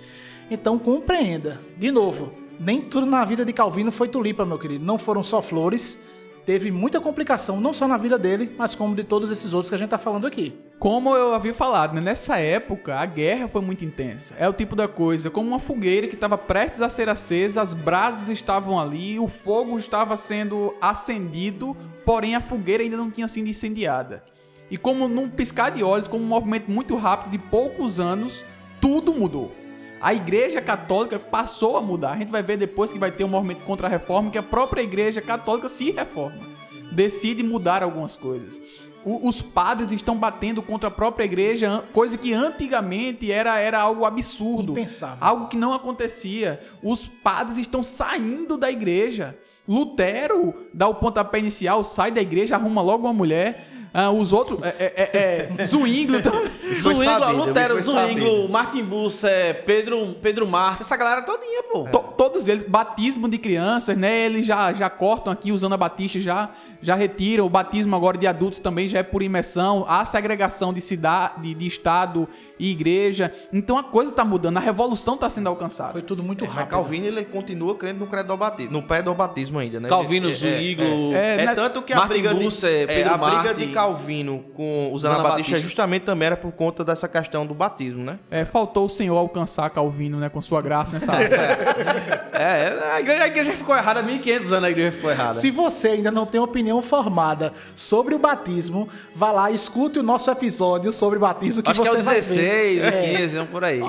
Então 0.50 0.78
compreenda, 0.78 1.60
de 1.76 1.90
novo, 1.90 2.32
Nem 2.58 2.80
tudo 2.80 3.06
na 3.06 3.24
vida 3.24 3.44
de 3.44 3.52
Calvino 3.52 3.92
foi 3.92 4.08
tulipa, 4.08 4.44
meu 4.44 4.58
querido. 4.58 4.84
Não 4.84 4.98
foram 4.98 5.22
só 5.22 5.40
flores. 5.40 6.00
Teve 6.44 6.70
muita 6.70 6.98
complicação, 6.98 7.60
não 7.60 7.74
só 7.74 7.86
na 7.86 7.98
vida 7.98 8.18
dele, 8.18 8.54
mas 8.56 8.74
como 8.74 8.94
de 8.94 9.04
todos 9.04 9.30
esses 9.30 9.52
outros 9.52 9.68
que 9.68 9.74
a 9.74 9.78
gente 9.78 9.90
tá 9.90 9.98
falando 9.98 10.26
aqui. 10.26 10.58
Como 10.78 11.14
eu 11.14 11.34
havia 11.34 11.52
falado, 11.52 11.94
né? 11.94 12.00
nessa 12.00 12.38
época 12.38 12.96
a 12.96 13.04
guerra 13.04 13.48
foi 13.48 13.60
muito 13.60 13.84
intensa. 13.84 14.34
É 14.38 14.48
o 14.48 14.52
tipo 14.54 14.74
da 14.74 14.88
coisa, 14.88 15.28
como 15.28 15.46
uma 15.46 15.58
fogueira 15.58 16.06
que 16.06 16.14
estava 16.14 16.38
prestes 16.38 16.80
a 16.80 16.88
ser 16.88 17.06
acesa, 17.10 17.60
as 17.60 17.74
brasas 17.74 18.30
estavam 18.30 18.80
ali, 18.80 19.18
o 19.18 19.28
fogo 19.28 19.78
estava 19.78 20.16
sendo 20.16 20.74
acendido, 20.80 21.76
porém 22.02 22.34
a 22.34 22.40
fogueira 22.40 22.82
ainda 22.82 22.96
não 22.96 23.10
tinha 23.10 23.28
sido 23.28 23.46
incendiada. 23.46 24.24
E 24.70 24.78
como 24.78 25.06
num 25.06 25.28
piscar 25.28 25.70
de 25.70 25.84
olhos, 25.84 26.08
como 26.08 26.24
um 26.24 26.28
movimento 26.28 26.70
muito 26.70 26.96
rápido 26.96 27.32
de 27.32 27.38
poucos 27.38 28.00
anos, 28.00 28.46
tudo 28.80 29.12
mudou. 29.12 29.52
A 30.00 30.14
Igreja 30.14 30.60
Católica 30.60 31.18
passou 31.18 31.76
a 31.76 31.80
mudar. 31.82 32.12
A 32.12 32.16
gente 32.18 32.30
vai 32.30 32.42
ver 32.42 32.56
depois 32.56 32.92
que 32.92 32.98
vai 32.98 33.10
ter 33.10 33.24
um 33.24 33.28
movimento 33.28 33.62
contra 33.64 33.86
a 33.86 33.90
reforma 33.90 34.30
que 34.30 34.38
a 34.38 34.42
própria 34.42 34.82
Igreja 34.82 35.20
Católica 35.20 35.68
se 35.68 35.90
reforma. 35.90 36.38
Decide 36.92 37.42
mudar 37.42 37.82
algumas 37.82 38.16
coisas. 38.16 38.60
O- 39.04 39.28
os 39.28 39.40
padres 39.42 39.90
estão 39.92 40.16
batendo 40.16 40.60
contra 40.62 40.88
a 40.88 40.90
própria 40.90 41.24
igreja, 41.24 41.84
coisa 41.92 42.18
que 42.18 42.32
antigamente 42.32 43.30
era, 43.30 43.58
era 43.58 43.80
algo 43.80 44.04
absurdo. 44.04 44.72
Impensável. 44.72 45.18
Algo 45.20 45.46
que 45.48 45.56
não 45.56 45.72
acontecia. 45.72 46.60
Os 46.82 47.06
padres 47.06 47.58
estão 47.58 47.82
saindo 47.82 48.56
da 48.56 48.70
igreja. 48.70 49.36
Lutero 49.68 50.54
dá 50.74 50.88
o 50.88 50.94
pontapé 50.94 51.38
inicial, 51.38 51.84
sai 51.84 52.10
da 52.10 52.20
igreja, 52.20 52.56
arruma 52.56 52.82
logo 52.82 53.06
uma 53.06 53.12
mulher. 53.12 53.68
Ah, 54.00 54.10
os 54.12 54.32
outros. 54.32 54.60
É, 54.62 54.68
é, 54.68 54.92
é, 54.96 55.62
é, 55.62 55.66
Zwingli 55.66 56.22
também. 56.22 56.46
Foi 56.80 56.94
Zwingli, 56.94 57.04
sabido, 57.04 57.32
Lutero, 57.44 57.74
foi 57.74 57.82
Zwingli, 57.82 58.20
sabido. 58.24 58.48
Martin 58.48 58.84
Bucer, 58.84 59.64
Pedro, 59.64 60.14
Pedro 60.22 60.46
Marta, 60.46 60.82
essa 60.82 60.96
galera 60.96 61.22
todinha, 61.22 61.62
pô. 61.64 61.84
To- 61.84 62.14
todos 62.16 62.46
eles, 62.46 62.62
batismo 62.62 63.28
de 63.28 63.38
crianças, 63.38 63.96
né? 63.96 64.26
Eles 64.26 64.46
já, 64.46 64.72
já 64.72 64.88
cortam 64.88 65.32
aqui 65.32 65.50
usando 65.50 65.72
a 65.72 65.76
batista, 65.76 66.20
já, 66.20 66.50
já 66.82 66.94
retiram. 66.94 67.44
O 67.46 67.50
batismo 67.50 67.94
agora 67.96 68.16
de 68.18 68.26
adultos 68.26 68.60
também 68.60 68.88
já 68.88 68.98
é 68.98 69.02
por 69.02 69.22
imersão. 69.22 69.84
Há 69.88 70.04
segregação 70.04 70.72
de 70.72 70.80
cidade, 70.80 71.54
de, 71.54 71.66
estado 71.66 72.28
e 72.58 72.70
igreja. 72.70 73.32
Então 73.52 73.78
a 73.78 73.82
coisa 73.84 74.12
tá 74.12 74.24
mudando, 74.24 74.56
a 74.56 74.60
revolução 74.60 75.16
tá 75.16 75.28
sendo 75.30 75.48
alcançada. 75.48 75.92
Foi 75.92 76.02
tudo 76.02 76.22
muito 76.22 76.44
Mas 76.44 76.54
rápido. 76.54 76.70
Calvino 76.70 77.06
ele 77.06 77.24
continua 77.24 77.74
crendo 77.74 78.00
no 78.00 78.06
credobatismo, 78.06 78.72
no 78.72 78.82
pedobatismo 78.82 79.58
ainda, 79.58 79.78
né? 79.80 79.88
Calvino, 79.88 80.26
Ele- 80.26 80.32
é- 80.32 80.36
Zwingli, 80.36 81.14
É, 81.14 81.18
É, 81.18 81.34
é 81.42 81.46
né? 81.46 81.54
tanto 81.54 81.82
que 81.82 81.92
a 81.92 81.96
Martin 81.96 82.12
briga, 82.14 82.34
Bucer, 82.34 82.86
de, 82.86 82.92
é, 82.92 83.04
a 83.04 83.16
briga 83.16 83.42
Martin. 83.42 83.66
de 83.66 83.72
Calvino 83.72 84.44
com 84.54 84.90
os 84.92 85.04
anabatistas 85.04 85.60
justamente 85.60 86.02
também 86.02 86.26
era 86.26 86.36
por 86.36 86.52
conta 86.52 86.84
dessa 86.84 87.08
questão 87.08 87.46
do 87.46 87.54
batismo, 87.54 88.04
né? 88.04 88.18
É, 88.30 88.44
faltou 88.44 88.86
o 88.86 88.88
Senhor 88.88 89.16
alcançar 89.16 89.68
Calvino, 89.70 90.18
né? 90.18 90.28
Com 90.28 90.42
sua 90.42 90.60
graça 90.60 90.94
nessa 90.94 91.12
área. 91.12 91.28
É, 92.32 92.92
a 92.94 93.00
igreja, 93.00 93.22
a 93.22 93.26
igreja 93.26 93.54
ficou 93.54 93.76
errada, 93.76 94.02
1500 94.02 94.52
anos 94.52 94.64
a 94.64 94.70
igreja 94.70 94.92
ficou 94.92 95.10
errada. 95.10 95.32
Se 95.32 95.50
você 95.50 95.88
ainda 95.88 96.10
não 96.10 96.26
tem 96.26 96.40
opinião 96.40 96.67
formada 96.82 97.52
sobre 97.74 98.14
o 98.14 98.18
batismo, 98.18 98.88
vá 99.14 99.30
lá, 99.32 99.50
escute 99.50 99.98
o 99.98 100.02
nosso 100.02 100.30
episódio 100.30 100.92
sobre 100.92 101.18
batismo 101.18 101.62
que 101.62 101.70
Acho 101.70 101.82
que 101.82 101.88
você 101.88 101.96
é 101.96 102.00
o 102.00 102.04
vai 102.04 102.14
16, 102.16 102.82
ver. 102.82 102.92
o 102.92 102.96
É. 102.96 103.16
15, 103.18 103.36
vamos 103.36 103.50
por 103.50 103.64
aí. 103.64 103.80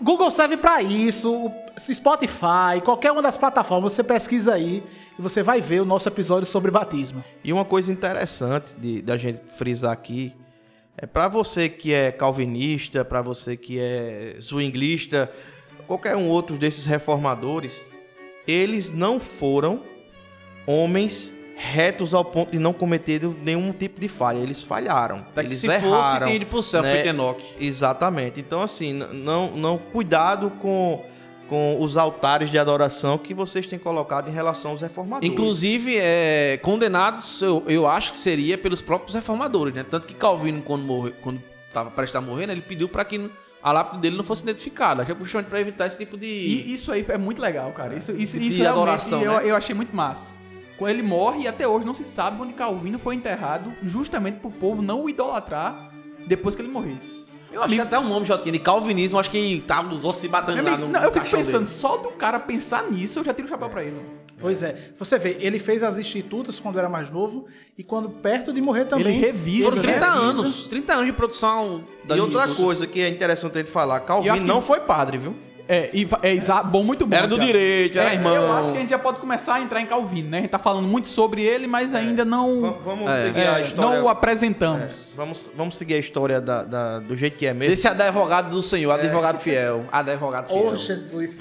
Google 0.00 0.30
serve 0.30 0.56
pra 0.56 0.80
isso, 0.82 1.50
Spotify, 1.78 2.80
qualquer 2.84 3.12
uma 3.12 3.22
das 3.22 3.36
plataformas, 3.36 3.92
você 3.92 4.02
pesquisa 4.02 4.54
aí 4.54 4.82
e 5.18 5.22
você 5.22 5.42
vai 5.42 5.60
ver 5.60 5.80
o 5.80 5.84
nosso 5.84 6.08
episódio 6.08 6.46
sobre 6.46 6.70
batismo. 6.70 7.22
E 7.42 7.52
uma 7.52 7.64
coisa 7.64 7.92
interessante 7.92 8.74
de, 8.76 9.02
da 9.02 9.16
gente 9.16 9.40
frisar 9.48 9.92
aqui 9.92 10.34
é 10.96 11.06
para 11.06 11.28
você 11.28 11.68
que 11.68 11.92
é 11.92 12.10
calvinista, 12.10 13.04
para 13.04 13.22
você 13.22 13.56
que 13.56 13.78
é 13.78 14.36
swinglista, 14.40 15.30
qualquer 15.86 16.16
um 16.16 16.28
outro 16.28 16.56
desses 16.56 16.84
reformadores, 16.84 17.90
eles 18.46 18.90
não 18.90 19.20
foram 19.20 19.80
homens 20.66 21.32
retos 21.58 22.14
ao 22.14 22.24
ponto 22.24 22.52
de 22.52 22.58
não 22.58 22.72
cometerem 22.72 23.34
nenhum 23.42 23.72
tipo 23.72 24.00
de 24.00 24.06
falha. 24.06 24.38
Eles 24.38 24.62
falharam. 24.62 25.16
Até 25.16 25.42
que 25.42 25.48
eles 25.48 25.58
se 25.58 25.66
erraram, 25.66 25.90
fosse, 25.90 26.18
tem 26.20 26.40
pro 26.46 26.62
céu, 26.62 26.82
né? 26.82 27.02
Exatamente. 27.60 28.40
Então, 28.40 28.62
assim, 28.62 28.92
não, 28.92 29.50
não 29.50 29.76
cuidado 29.76 30.50
com, 30.60 31.04
com 31.48 31.76
os 31.80 31.96
altares 31.96 32.48
de 32.48 32.58
adoração 32.58 33.18
que 33.18 33.34
vocês 33.34 33.66
têm 33.66 33.78
colocado 33.78 34.28
em 34.28 34.32
relação 34.32 34.70
aos 34.70 34.80
reformadores. 34.80 35.30
Inclusive, 35.30 35.96
é, 35.98 36.58
condenados, 36.62 37.42
eu, 37.42 37.64
eu 37.66 37.88
acho 37.88 38.12
que 38.12 38.16
seria 38.16 38.56
pelos 38.56 38.80
próprios 38.80 39.16
reformadores, 39.16 39.74
né? 39.74 39.84
Tanto 39.88 40.06
que 40.06 40.14
Calvino, 40.14 40.62
quando 40.62 40.84
morre, 40.84 41.12
quando 41.20 41.42
estava 41.66 41.90
prestes 41.90 42.14
a 42.14 42.20
morrer, 42.20 42.46
né, 42.46 42.52
ele 42.52 42.62
pediu 42.62 42.88
para 42.88 43.04
que 43.04 43.28
a 43.60 43.72
lápide 43.72 44.00
dele 44.00 44.16
não 44.16 44.24
fosse 44.24 44.44
identificada, 44.44 45.04
já 45.04 45.14
justamente 45.14 45.48
para 45.48 45.60
evitar 45.60 45.86
esse 45.86 45.98
tipo 45.98 46.16
de... 46.16 46.26
E 46.26 46.72
isso 46.72 46.92
aí 46.92 47.04
é 47.08 47.18
muito 47.18 47.42
legal, 47.42 47.72
cara. 47.72 47.96
Isso, 47.96 48.12
isso, 48.12 48.38
De 48.38 48.46
isso 48.46 48.58
realmente 48.58 48.82
adoração, 48.82 49.22
eu, 49.22 49.32
né? 49.32 49.50
eu 49.50 49.56
achei 49.56 49.74
muito 49.74 49.94
massa. 49.94 50.38
Quando 50.78 50.90
ele 50.92 51.02
morre 51.02 51.42
e 51.42 51.48
até 51.48 51.66
hoje 51.66 51.84
não 51.84 51.94
se 51.94 52.04
sabe 52.04 52.40
onde 52.40 52.52
Calvino 52.52 52.98
foi 52.98 53.16
enterrado, 53.16 53.72
justamente 53.82 54.38
pro 54.38 54.50
povo 54.50 54.80
não 54.80 55.02
o 55.04 55.10
idolatrar 55.10 55.90
depois 56.26 56.54
que 56.54 56.62
ele 56.62 56.68
morresse. 56.70 57.26
Meu 57.50 57.62
Acho 57.62 57.74
que 57.74 57.80
amigo, 57.80 57.96
até 57.96 57.98
o 57.98 58.08
nome 58.08 58.26
já 58.26 58.36
tinha 58.38 58.52
de 58.52 58.58
calvinismo, 58.58 59.18
acho 59.18 59.30
que 59.30 59.64
tava 59.66 59.92
os 59.92 60.04
ossos 60.04 60.20
se 60.20 60.28
batendo 60.28 60.62
lá 60.62 60.74
amigo, 60.74 60.86
no 60.86 60.92
não, 60.92 61.02
eu 61.02 61.12
fico 61.12 61.24
pensando, 61.28 61.64
dele. 61.64 61.66
só 61.66 61.96
do 61.96 62.10
cara 62.10 62.38
pensar 62.38 62.84
nisso, 62.90 63.18
eu 63.18 63.24
já 63.24 63.32
tiro 63.32 63.48
o 63.48 63.50
chapéu 63.50 63.70
pra 63.70 63.82
ele. 63.82 63.96
Pois 64.38 64.62
é, 64.62 64.92
você 64.96 65.18
vê, 65.18 65.36
ele 65.40 65.58
fez 65.58 65.82
as 65.82 65.98
institutas 65.98 66.60
quando 66.60 66.78
era 66.78 66.88
mais 66.88 67.10
novo 67.10 67.46
e 67.76 67.82
quando 67.82 68.08
perto 68.10 68.52
de 68.52 68.60
morrer 68.60 68.84
também. 68.84 69.06
Ele 69.08 69.18
revisa, 69.18 69.64
Foram 69.64 69.76
né? 69.82 69.82
30 69.82 69.98
revisa. 70.06 70.22
anos, 70.22 70.68
30 70.68 70.92
anos 70.92 71.06
de 71.06 71.12
produção 71.12 71.84
E 72.08 72.20
outra 72.20 72.46
coisa 72.48 72.86
que 72.86 73.00
é 73.00 73.08
interessante 73.08 73.56
a 73.56 73.60
gente 73.60 73.70
falar, 73.70 73.96
eu 73.98 74.04
Calvino 74.04 74.46
não 74.46 74.60
foi 74.62 74.80
padre, 74.80 75.18
viu? 75.18 75.34
É, 75.68 75.90
e 75.92 76.08
é 76.22 76.32
exa- 76.34 76.62
bom, 76.62 76.82
muito 76.82 77.06
bom. 77.06 77.14
Era 77.14 77.26
do 77.26 77.38
direito, 77.38 77.98
era 77.98 78.10
É, 78.10 78.14
irmão. 78.14 78.34
Eu 78.34 78.52
acho 78.54 78.70
que 78.72 78.78
a 78.78 78.80
gente 78.80 78.88
já 78.88 78.98
pode 78.98 79.18
começar 79.20 79.56
a 79.56 79.60
entrar 79.60 79.80
em 79.82 79.86
Calvino, 79.86 80.30
né? 80.30 80.38
A 80.38 80.40
gente 80.40 80.50
tá 80.50 80.58
falando 80.58 80.88
muito 80.88 81.08
sobre 81.08 81.42
ele, 81.42 81.66
mas 81.66 81.94
ainda 81.94 82.24
não, 82.24 82.62
Va- 82.62 82.70
Vamos 82.82 83.10
É. 83.10 83.26
seguir 83.26 83.40
é, 83.40 83.48
a 83.48 83.60
história. 83.60 83.98
não 83.98 84.06
o 84.06 84.08
apresentamos. 84.08 85.10
Vamos, 85.14 85.50
vamos 85.54 85.76
seguir 85.76 85.94
a 85.94 85.98
história 85.98 86.40
da, 86.40 86.64
da- 86.64 86.98
do 87.00 87.14
jeito 87.14 87.36
que 87.36 87.46
é 87.46 87.52
mesmo. 87.52 87.74
Esse 87.74 87.86
advogado 87.86 88.48
do 88.48 88.62
Senhor, 88.62 88.92
advogado 88.92 89.40
fiel. 89.40 89.84
Advogado 89.92 90.48
fiel. 90.48 90.70
Oh, 90.72 90.76
Jesus. 90.76 91.38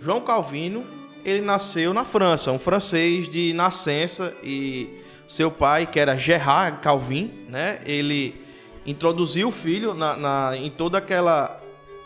João 0.00 0.20
Calvino, 0.20 0.86
ele 1.24 1.40
nasceu 1.40 1.92
na 1.92 2.04
França, 2.04 2.52
um 2.52 2.58
francês 2.58 3.28
de 3.28 3.52
nascença 3.52 4.34
e 4.42 5.00
seu 5.26 5.50
pai, 5.50 5.86
que 5.86 5.98
era 5.98 6.16
Gerard 6.16 6.78
Calvin, 6.80 7.32
né? 7.48 7.80
Ele 7.84 8.40
introduziu 8.84 9.48
o 9.48 9.52
filho 9.52 9.94
na, 9.94 10.16
na- 10.16 10.56
em 10.56 10.70
toda 10.70 10.98
aquela 10.98 11.60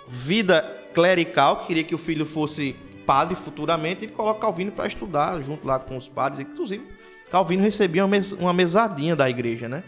vida 0.09 0.62
clerical, 0.95 1.65
queria 1.67 1.85
que 1.85 1.95
o 1.95 1.99
filho 1.99 2.25
fosse 2.27 2.75
padre 3.07 3.37
futuramente, 3.37 4.05
ele 4.05 4.12
coloca 4.12 4.41
Calvino 4.41 4.73
para 4.73 4.87
estudar 4.87 5.41
junto 5.43 5.67
lá 5.67 5.79
com 5.79 5.97
os 5.97 6.09
padres, 6.09 6.41
inclusive 6.41 6.85
Calvino 7.31 7.62
recebia 7.62 8.05
uma, 8.05 8.17
uma 8.39 8.53
mesadinha 8.53 9.15
da 9.15 9.29
igreja, 9.29 9.69
né? 9.69 9.85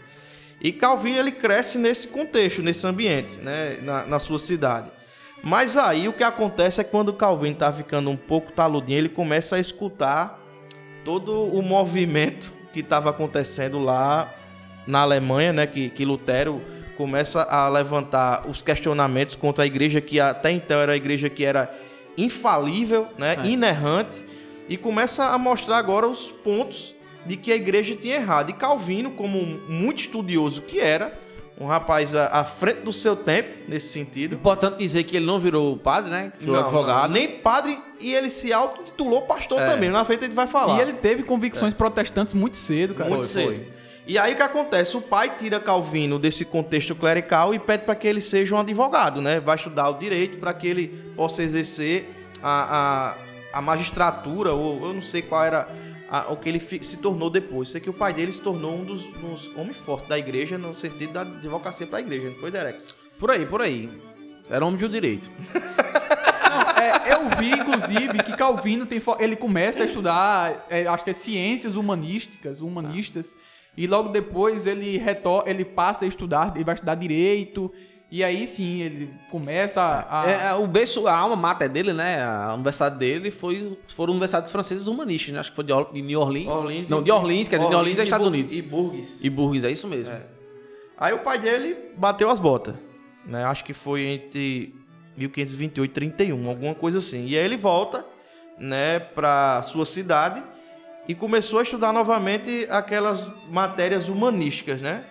E 0.61 0.71
Calvino 0.71 1.17
ele 1.17 1.31
cresce 1.31 1.77
nesse 1.77 2.07
contexto, 2.07 2.61
nesse 2.61 2.85
ambiente, 2.87 3.37
né? 3.39 3.79
na, 3.81 4.05
na 4.05 4.19
sua 4.19 4.39
cidade. 4.39 4.89
Mas 5.43 5.75
aí 5.75 6.07
o 6.07 6.13
que 6.13 6.23
acontece 6.23 6.79
é 6.79 6.83
que 6.85 6.91
quando 6.91 7.11
Calvino 7.11 7.55
tá 7.57 7.73
ficando 7.73 8.09
um 8.09 8.15
pouco 8.15 8.51
taludinho, 8.53 8.97
ele 8.97 9.09
começa 9.09 9.57
a 9.57 9.59
escutar 9.59 10.39
todo 11.03 11.43
o 11.43 11.61
movimento 11.61 12.53
que 12.73 12.79
estava 12.79 13.11
acontecendo 13.11 13.79
lá 13.79 14.33
na 14.85 15.01
Alemanha, 15.01 15.53
né? 15.53 15.67
Que, 15.67 15.89
que 15.89 16.03
Lutero 16.03 16.61
começa 16.97 17.43
a 17.43 17.69
levantar 17.69 18.47
os 18.47 18.61
questionamentos 18.61 19.35
contra 19.35 19.63
a 19.63 19.67
igreja 19.67 20.01
que 20.01 20.19
até 20.19 20.51
então 20.51 20.81
era 20.81 20.91
a 20.93 20.95
igreja 20.95 21.29
que 21.29 21.45
era 21.45 21.73
infalível, 22.17 23.07
né? 23.17 23.37
Inerrante 23.45 24.23
e 24.67 24.77
começa 24.77 25.25
a 25.25 25.37
mostrar 25.37 25.77
agora 25.77 26.07
os 26.07 26.31
pontos 26.31 26.95
de 27.25 27.37
que 27.37 27.51
a 27.51 27.55
igreja 27.55 27.95
tinha 27.95 28.15
errado. 28.15 28.49
E 28.49 28.53
Calvino, 28.53 29.11
como 29.11 29.37
muito 29.69 29.99
estudioso 29.99 30.61
que 30.63 30.79
era, 30.79 31.19
um 31.59 31.65
rapaz 31.67 32.15
à, 32.15 32.27
à 32.27 32.43
frente 32.43 32.81
do 32.81 32.91
seu 32.91 33.15
tempo 33.15 33.57
nesse 33.67 33.89
sentido, 33.89 34.35
Importante 34.35 34.77
dizer 34.77 35.03
que 35.03 35.17
ele 35.17 35.25
não 35.25 35.39
virou 35.39 35.77
padre, 35.77 36.09
né? 36.09 36.33
Virou 36.39 36.55
não, 36.55 36.63
advogado. 36.63 37.07
não, 37.07 37.09
nem 37.09 37.27
padre 37.27 37.77
e 37.99 38.13
ele 38.13 38.29
se 38.29 38.51
autotitulou 38.51 39.21
pastor 39.23 39.59
também. 39.59 39.89
Na 39.89 40.03
frente 40.03 40.25
ele 40.25 40.33
vai 40.33 40.47
falar. 40.47 40.77
E 40.77 40.81
ele 40.81 40.93
teve 40.93 41.23
convicções 41.23 41.73
protestantes 41.73 42.33
muito 42.33 42.57
cedo, 42.57 42.93
cara. 42.95 43.09
Muito 43.09 43.25
Foi, 43.25 43.29
cedo. 43.29 43.45
foi. 43.45 43.67
E 44.05 44.17
aí 44.17 44.33
o 44.33 44.35
que 44.35 44.41
acontece? 44.41 44.97
O 44.97 45.01
pai 45.01 45.31
tira 45.37 45.59
Calvino 45.61 46.19
desse 46.19 46.43
contexto 46.43 46.93
clerical 46.93 47.53
e 47.53 47.59
pede 47.59 47.85
para 47.85 47.95
que 47.95 48.05
ele 48.05 48.19
seja 48.19 48.53
um 48.55 48.59
advogado, 48.59 49.21
né? 49.21 49.39
Vai 49.39 49.55
estudar 49.55 49.89
o 49.89 49.97
direito 49.97 50.39
para 50.39 50.53
que 50.53 50.67
ele 50.67 50.87
possa 51.15 51.41
exercer 51.41 52.09
a, 52.41 53.15
a, 53.53 53.59
a 53.59 53.61
magistratura, 53.61 54.51
ou 54.51 54.87
eu 54.87 54.93
não 54.93 55.01
sei 55.01 55.21
qual 55.21 55.41
era 55.45 55.69
a- 56.13 56.31
o 56.31 56.37
que 56.37 56.47
ele 56.47 56.59
fi- 56.59 56.83
se 56.85 56.97
tornou 56.97 57.29
depois. 57.29 57.69
Sei 57.69 57.81
que 57.81 57.89
o 57.89 57.93
pai 57.93 58.13
dele 58.13 58.31
se 58.31 58.41
tornou 58.41 58.75
um 58.75 58.83
dos, 58.85 59.05
dos 59.07 59.47
homens 59.57 59.77
fortes 59.77 60.07
da 60.07 60.17
igreja 60.17 60.57
no 60.57 60.75
sentido 60.75 61.11
da 61.13 61.21
advocacia 61.21 61.87
para 61.87 61.97
a 61.97 62.01
igreja, 62.01 62.29
não 62.29 62.35
foi, 62.37 62.51
Derex? 62.51 62.93
Por 63.19 63.31
aí, 63.31 63.45
por 63.45 63.61
aí. 63.61 63.89
Era 64.49 64.63
homem 64.65 64.77
de 64.77 64.85
um 64.85 64.89
direito. 64.89 65.29
É, 66.79 67.13
eu 67.13 67.29
vi, 67.39 67.51
inclusive, 67.51 68.21
que 68.23 68.35
Calvino 68.35 68.85
tem, 68.85 69.01
ele 69.19 69.35
começa 69.35 69.81
a 69.83 69.85
estudar, 69.85 70.65
é, 70.69 70.85
acho 70.85 71.03
que 71.03 71.09
é 71.09 71.13
ciências 71.13 71.75
humanísticas, 71.75 72.61
humanistas, 72.61 73.35
E 73.75 73.87
logo 73.87 74.09
depois 74.09 74.67
ele 74.67 74.97
retor 74.99 75.45
ele 75.47 75.65
passa 75.65 76.05
a 76.05 76.07
estudar, 76.07 76.51
ele 76.53 76.63
vai 76.63 76.75
estudar 76.75 76.93
direito. 76.93 77.73
E 78.13 78.23
aí 78.23 78.45
sim, 78.45 78.79
ele 78.79 79.11
começa 79.31 80.05
a. 80.07 80.29
É, 80.29 80.45
é, 80.49 80.53
o 80.53 80.67
berço, 80.67 81.07
a 81.07 81.17
alma 81.17 81.35
mater 81.35 81.67
dele, 81.67 81.93
né? 81.93 82.23
A 82.23 82.53
universidade 82.53 82.95
dele 82.99 83.31
foi, 83.31 83.75
foram 83.87 84.11
universidades 84.11 84.51
francesas 84.51 84.85
humanistas, 84.85 85.33
né? 85.33 85.39
Acho 85.39 85.49
que 85.49 85.55
foi 85.55 85.63
de, 85.63 85.73
Or- 85.73 85.91
de 85.91 85.99
New 85.99 86.19
Orleans. 86.19 86.59
Orleans 86.59 86.89
Não, 86.89 87.01
e- 87.01 87.05
de 87.05 87.11
Orleans, 87.11 87.47
quer 87.49 87.55
dizer, 87.57 87.69
de 87.69 87.75
Orleans 87.75 87.97
é 87.97 88.01
e 88.01 88.03
Estados 88.03 88.27
Unidos. 88.27 88.53
E 88.53 88.59
E, 88.59 88.61
Burgess. 88.61 89.27
Burgess, 89.29 89.65
é 89.65 89.71
isso 89.71 89.87
mesmo. 89.87 90.15
Aí 90.95 91.11
o 91.11 91.19
pai 91.21 91.39
dele 91.39 91.75
bateu 91.97 92.29
as 92.29 92.39
botas, 92.39 92.75
né? 93.25 93.45
Acho 93.45 93.65
que 93.65 93.73
foi 93.73 94.01
entre 94.03 94.75
1528 95.17 95.89
e 95.89 95.93
31, 95.95 96.47
alguma 96.47 96.75
coisa 96.75 96.99
assim. 96.99 97.25
E 97.25 97.35
aí 97.35 97.43
ele 97.43 97.57
volta, 97.57 98.05
né, 98.59 98.99
para 98.99 99.63
sua 99.63 99.87
cidade 99.87 100.43
e 101.07 101.15
começou 101.15 101.57
a 101.57 101.63
estudar 101.63 101.91
novamente 101.91 102.67
aquelas 102.69 103.27
matérias 103.49 104.07
humanísticas, 104.07 104.83
né? 104.83 105.03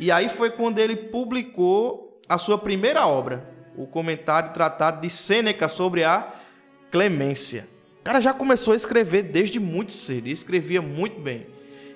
E 0.00 0.10
aí 0.10 0.30
foi 0.30 0.48
quando 0.48 0.78
ele 0.78 0.96
publicou 0.96 2.07
a 2.28 2.36
sua 2.38 2.58
primeira 2.58 3.06
obra, 3.06 3.48
o 3.76 3.86
comentário 3.86 4.52
tratado 4.52 5.00
de 5.00 5.08
Sêneca 5.08 5.68
sobre 5.68 6.04
a 6.04 6.28
clemência. 6.90 7.68
O 8.00 8.04
cara 8.04 8.20
já 8.20 8.34
começou 8.34 8.72
a 8.72 8.76
escrever 8.76 9.22
desde 9.22 9.58
muito 9.58 9.92
cedo 9.92 10.28
e 10.28 10.32
escrevia 10.32 10.82
muito 10.82 11.20
bem. 11.20 11.46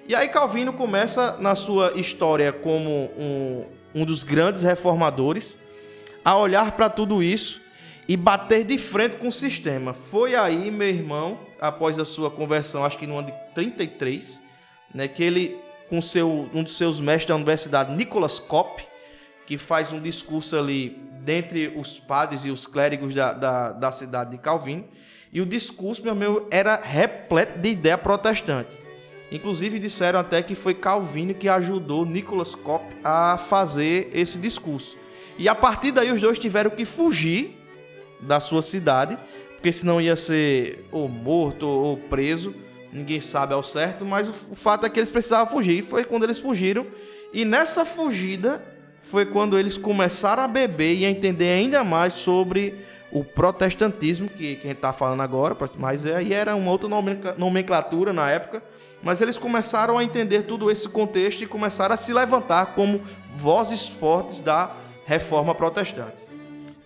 E 0.07 0.15
aí 0.15 0.29
Calvino 0.29 0.73
começa 0.73 1.37
na 1.39 1.55
sua 1.55 1.93
história 1.95 2.53
como 2.53 3.11
um, 3.17 3.65
um 3.95 4.05
dos 4.05 4.25
grandes 4.25 4.63
reformadores 4.63 5.59
a 6.25 6.37
olhar 6.37 6.73
para 6.73 6.89
tudo 6.89 7.23
isso 7.23 7.61
e 8.09 8.17
bater 8.17 8.65
de 8.65 8.79
frente 8.79 9.17
com 9.17 9.29
o 9.29 9.33
sistema. 9.33 9.95
Foi 9.95 10.35
aí, 10.35 10.71
meu 10.71 10.89
irmão, 10.89 11.39
após 11.61 11.99
a 11.99 12.05
sua 12.05 12.31
conversão, 12.31 12.85
acho 12.85 12.99
que 12.99 13.07
no 13.07 13.19
ano 13.19 13.29
de 13.29 13.55
33, 13.55 14.43
né, 14.95 15.07
que 15.09 15.23
ele, 15.23 15.57
com 15.89 16.03
seu, 16.03 16.49
um 16.53 16.63
dos 16.63 16.77
seus 16.77 17.01
mestres 17.01 17.29
da 17.29 17.37
universidade, 17.37 17.95
Nicholas 17.95 18.39
Kopp, 18.39 18.83
que 19.53 19.59
faz 19.59 19.93
um 19.93 20.01
discurso 20.01 20.57
ali 20.57 20.99
dentre 21.23 21.75
os 21.77 22.01
padres 22.01 22.47
e 22.47 22.51
os 22.51 22.67
clérigos 22.67 23.15
da, 23.15 23.35
da, 23.35 23.73
da 23.73 23.93
cidade 23.93 24.31
de 24.31 24.39
Calvino, 24.39 24.83
e 25.31 25.43
o 25.43 25.47
discurso, 25.47 26.03
meu 26.03 26.13
amigo, 26.13 26.49
era 26.51 26.75
repleto 26.75 27.59
de 27.59 27.69
ideia 27.69 27.99
protestante. 27.99 28.79
Inclusive 29.31 29.79
disseram 29.79 30.21
até 30.21 30.43
que 30.43 30.55
foi 30.55 30.73
Calvino 30.73 31.35
que 31.35 31.51
ajudou 31.51 32.07
Nicholas 32.07 32.55
Kopp 32.55 32.83
a 33.05 33.37
fazer 33.37 34.09
esse 34.15 34.39
discurso. 34.39 34.97
E 35.37 35.51
a 35.51 35.55
partir 35.55 35.93
daí 35.93 36.11
os 36.11 36.23
dois 36.23 36.39
tiveram 36.39 36.71
que 36.71 36.87
fugir 36.87 37.55
da 38.23 38.41
sua 38.41 38.63
cidade, 38.63 39.19
porque 39.57 39.71
senão 39.71 40.01
ia 40.01 40.17
ser 40.17 40.89
ou 40.91 41.11
morto 41.11 41.67
ou 41.67 41.99
preso, 41.99 42.55
ninguém 42.91 43.21
sabe 43.21 43.53
ao 43.53 43.63
certo, 43.63 44.07
mas 44.07 44.29
o 44.29 44.33
fato 44.55 44.87
é 44.87 44.89
que 44.89 44.99
eles 44.99 45.11
precisavam 45.11 45.53
fugir. 45.53 45.81
E 45.81 45.83
foi 45.83 46.05
quando 46.07 46.23
eles 46.23 46.39
fugiram, 46.39 46.87
e 47.35 47.45
nessa 47.45 47.85
fugida 47.85 48.72
foi 49.03 49.27
quando 49.27 49.59
eles 49.59 49.77
começaram 49.77 50.43
a 50.43 50.49
beber 50.49 50.95
e 50.95 51.05
a 51.05 51.11
entender 51.11 51.51
ainda 51.51 51.85
mais 51.85 52.13
sobre 52.15 52.75
o 53.11 53.23
protestantismo, 53.23 54.29
que, 54.29 54.57
que 54.57 54.63
a 54.65 54.69
gente 54.69 54.77
está 54.77 54.93
falando 54.93 55.21
agora, 55.21 55.55
mas 55.77 56.07
aí 56.07 56.33
era 56.33 56.57
uma 56.57 56.71
outra 56.71 56.89
nomencla- 56.89 57.35
nomenclatura 57.37 58.13
na 58.13 58.31
época, 58.31 58.63
mas 59.03 59.21
eles 59.21 59.37
começaram 59.37 59.99
a 59.99 60.05
entender 60.05 60.45
todo 60.45 60.71
esse 60.71 60.89
contexto 60.89 61.43
e 61.43 61.47
começaram 61.47 61.93
a 61.95 61.97
se 61.99 62.13
levantar 62.13 62.75
como 62.75 63.03
vozes 63.37 63.87
fortes 63.87 64.41
da 64.41 64.71
reforma 65.05 65.55
protestante. 65.55 66.23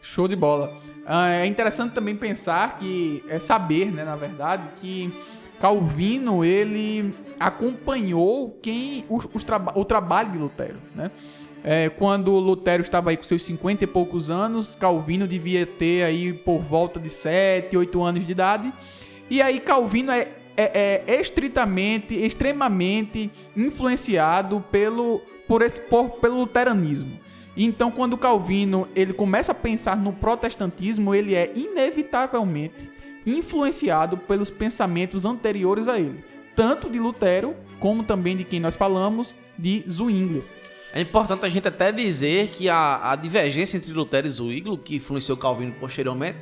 Show 0.03 0.27
de 0.27 0.35
bola. 0.35 0.73
Ah, 1.07 1.29
é 1.29 1.47
interessante 1.47 1.93
também 1.93 2.17
pensar 2.17 2.79
que 2.79 3.23
é 3.29 3.39
saber, 3.39 3.93
né, 3.93 4.03
na 4.03 4.17
verdade, 4.17 4.65
que 4.81 5.13
Calvino 5.61 6.45
ele 6.45 7.15
acompanhou 7.39 8.59
quem 8.63 9.05
os, 9.09 9.29
os 9.33 9.45
traba- 9.45 9.73
o 9.77 9.85
trabalho 9.85 10.31
de 10.33 10.39
Lutero, 10.39 10.79
né? 10.95 11.11
É, 11.69 11.89
quando 11.89 12.31
Lutero 12.31 12.81
estava 12.81 13.11
aí 13.11 13.17
com 13.17 13.25
seus 13.25 13.43
50 13.43 13.83
e 13.83 13.87
poucos 13.89 14.31
anos, 14.31 14.77
Calvino 14.77 15.27
devia 15.27 15.67
ter 15.67 16.05
aí 16.05 16.33
por 16.33 16.61
volta 16.61 17.01
de 17.01 17.11
7, 17.11 17.77
8 17.77 18.03
anos 18.05 18.25
de 18.25 18.31
idade. 18.31 18.73
E 19.29 19.43
aí 19.43 19.59
Calvino 19.59 20.13
é, 20.13 20.29
é, 20.57 21.03
é 21.05 21.21
estritamente, 21.21 22.15
extremamente 22.15 23.33
influenciado 23.57 24.65
pelo, 24.71 25.21
por 25.49 25.61
esse, 25.61 25.81
por, 25.81 26.11
pelo 26.21 26.37
luteranismo. 26.37 27.19
Então, 27.57 27.91
quando 27.91 28.17
Calvino 28.17 28.87
ele 28.95 29.13
começa 29.13 29.51
a 29.51 29.55
pensar 29.55 29.97
no 29.97 30.13
protestantismo, 30.13 31.13
ele 31.17 31.35
é 31.35 31.51
inevitavelmente 31.57 32.89
influenciado 33.27 34.17
pelos 34.17 34.51
pensamentos 34.51 35.25
anteriores 35.25 35.89
a 35.89 35.99
ele, 35.99 36.25
tanto 36.55 36.89
de 36.89 37.01
Lutero 37.01 37.57
como 37.81 38.05
também 38.05 38.37
de 38.37 38.45
quem 38.45 38.61
nós 38.61 38.77
falamos, 38.77 39.37
de 39.59 39.85
Zwingli. 39.91 40.45
É 40.97 41.01
importante 41.03 41.45
a 41.45 41.49
gente 41.49 41.69
até 41.69 41.93
dizer 41.93 42.49
que 42.49 42.69
a, 42.69 43.13
a 43.13 43.17
divergência 43.17 43.77
entre 43.77 43.93
Lutero 43.93 44.27
e 44.27 44.31
Zwingli, 44.31 44.79
que 44.79 44.97
influenciou 44.97 45.37
Calvino 45.37 45.73
posteriormente, 45.79 46.39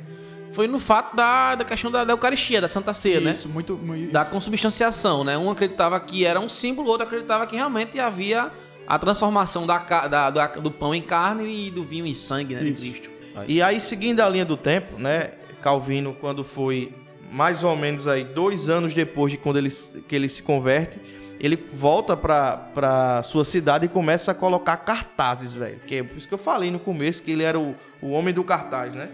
foi 0.51 0.67
no 0.67 0.79
fato 0.79 1.15
da, 1.15 1.55
da 1.55 1.65
questão 1.65 1.91
da, 1.91 2.05
da 2.05 2.13
Eucaristia, 2.13 2.61
da 2.61 2.67
Santa 2.69 2.93
Ceia, 2.93 3.19
né? 3.19 3.31
Isso, 3.31 3.49
muito, 3.49 3.75
muito 3.75 4.13
Da 4.13 4.23
consubstanciação, 4.23 5.23
né? 5.25 5.37
Um 5.37 5.49
acreditava 5.51 5.99
que 5.99 6.25
era 6.25 6.39
um 6.39 6.47
símbolo, 6.47 6.87
o 6.87 6.91
outro 6.91 7.05
acreditava 7.05 7.45
que 7.45 7.55
realmente 7.57 7.99
havia 7.99 8.49
a 8.87 8.97
transformação 8.97 9.65
da, 9.67 9.77
da- 9.79 10.29
da- 10.29 10.47
do 10.47 10.71
pão 10.71 10.95
em 10.95 11.01
carne 11.01 11.67
e 11.67 11.71
do 11.71 11.83
vinho 11.83 12.05
em 12.05 12.13
sangue, 12.13 12.55
né? 12.55 12.63
De 12.63 12.71
Cristo. 12.71 13.09
E 13.47 13.61
aí, 13.61 13.81
seguindo 13.81 14.21
a 14.21 14.29
linha 14.29 14.45
do 14.45 14.55
tempo, 14.55 14.97
né? 15.01 15.31
Calvino, 15.61 16.13
quando 16.13 16.43
foi 16.43 16.93
mais 17.29 17.63
ou 17.65 17.75
menos 17.75 18.07
aí 18.07 18.23
dois 18.23 18.69
anos 18.69 18.93
depois 18.93 19.31
de 19.33 19.37
quando 19.37 19.57
ele, 19.57 19.69
que 20.07 20.15
ele 20.15 20.29
se 20.29 20.41
converte, 20.41 20.99
ele 21.39 21.55
volta 21.73 22.15
para 22.15 23.21
sua 23.23 23.43
cidade 23.45 23.85
e 23.85 23.89
começa 23.89 24.31
a 24.31 24.35
colocar 24.35 24.77
cartazes, 24.77 25.53
velho. 25.53 25.79
Que 25.85 25.97
é 25.97 26.03
por 26.03 26.17
isso 26.17 26.27
que 26.27 26.33
eu 26.33 26.37
falei 26.37 26.71
no 26.71 26.79
começo 26.79 27.21
que 27.23 27.31
ele 27.31 27.43
era 27.43 27.59
o, 27.59 27.75
o 28.01 28.11
homem 28.11 28.33
do 28.33 28.43
cartaz, 28.43 28.95
né? 28.95 29.09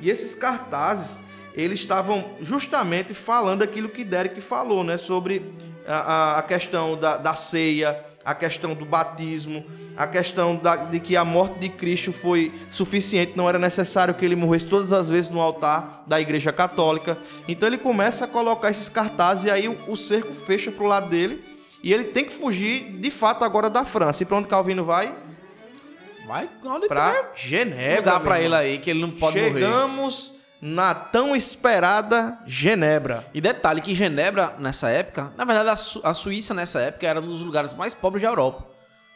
E 0.00 0.10
esses 0.10 0.34
cartazes, 0.34 1.22
eles 1.54 1.80
estavam 1.80 2.30
justamente 2.40 3.14
falando 3.14 3.62
aquilo 3.62 3.88
que 3.88 4.04
Derek 4.04 4.40
falou, 4.40 4.82
né? 4.84 4.96
Sobre 4.96 5.52
a, 5.86 6.38
a- 6.38 6.42
questão 6.42 6.96
da, 6.96 7.16
da 7.16 7.34
ceia, 7.34 8.04
a 8.24 8.34
questão 8.34 8.74
do 8.74 8.84
batismo, 8.84 9.64
a 9.96 10.06
questão 10.06 10.56
da- 10.56 10.76
de 10.76 11.00
que 11.00 11.16
a 11.16 11.24
morte 11.24 11.58
de 11.58 11.68
Cristo 11.68 12.12
foi 12.12 12.52
suficiente, 12.70 13.32
não 13.36 13.48
era 13.48 13.58
necessário 13.58 14.14
que 14.14 14.24
ele 14.24 14.36
morresse 14.36 14.66
todas 14.66 14.92
as 14.92 15.08
vezes 15.10 15.30
no 15.30 15.40
altar 15.40 16.04
da 16.06 16.20
Igreja 16.20 16.52
Católica. 16.52 17.16
Então 17.48 17.68
ele 17.68 17.78
começa 17.78 18.24
a 18.24 18.28
colocar 18.28 18.70
esses 18.70 18.88
cartazes 18.88 19.44
e 19.46 19.50
aí 19.50 19.68
o, 19.68 19.76
o 19.88 19.96
cerco 19.96 20.32
fecha 20.32 20.70
pro 20.70 20.86
lado 20.86 21.08
dele 21.08 21.51
e 21.82 21.92
ele 21.92 22.04
tem 22.04 22.24
que 22.24 22.32
fugir 22.32 22.98
de 23.00 23.10
fato 23.10 23.44
agora 23.44 23.68
da 23.68 23.84
França. 23.84 24.22
E 24.22 24.26
para 24.26 24.36
onde 24.38 24.48
Calvino 24.48 24.84
vai? 24.84 25.14
Vai 26.26 26.48
onde 26.64 26.86
Para 26.88 27.12
tem 27.12 27.24
Genebra. 27.34 27.96
lugar 28.12 28.20
pra 28.20 28.40
ele 28.40 28.54
aí, 28.54 28.78
que 28.78 28.90
ele 28.90 29.00
não 29.00 29.10
pode 29.10 29.36
morrer. 29.38 29.52
Chegamos 29.54 30.34
na 30.60 30.94
tão 30.94 31.34
esperada 31.34 32.38
Genebra. 32.46 33.26
E 33.34 33.40
detalhe 33.40 33.80
que 33.80 33.94
Genebra, 33.94 34.54
nessa 34.58 34.88
época, 34.88 35.32
na 35.36 35.44
verdade 35.44 35.70
a, 35.70 35.76
Su- 35.76 36.00
a 36.04 36.14
Suíça 36.14 36.54
nessa 36.54 36.80
época 36.80 37.06
era 37.06 37.20
um 37.20 37.26
dos 37.26 37.42
lugares 37.42 37.74
mais 37.74 37.94
pobres 37.94 38.22
da 38.22 38.28
Europa. 38.28 38.66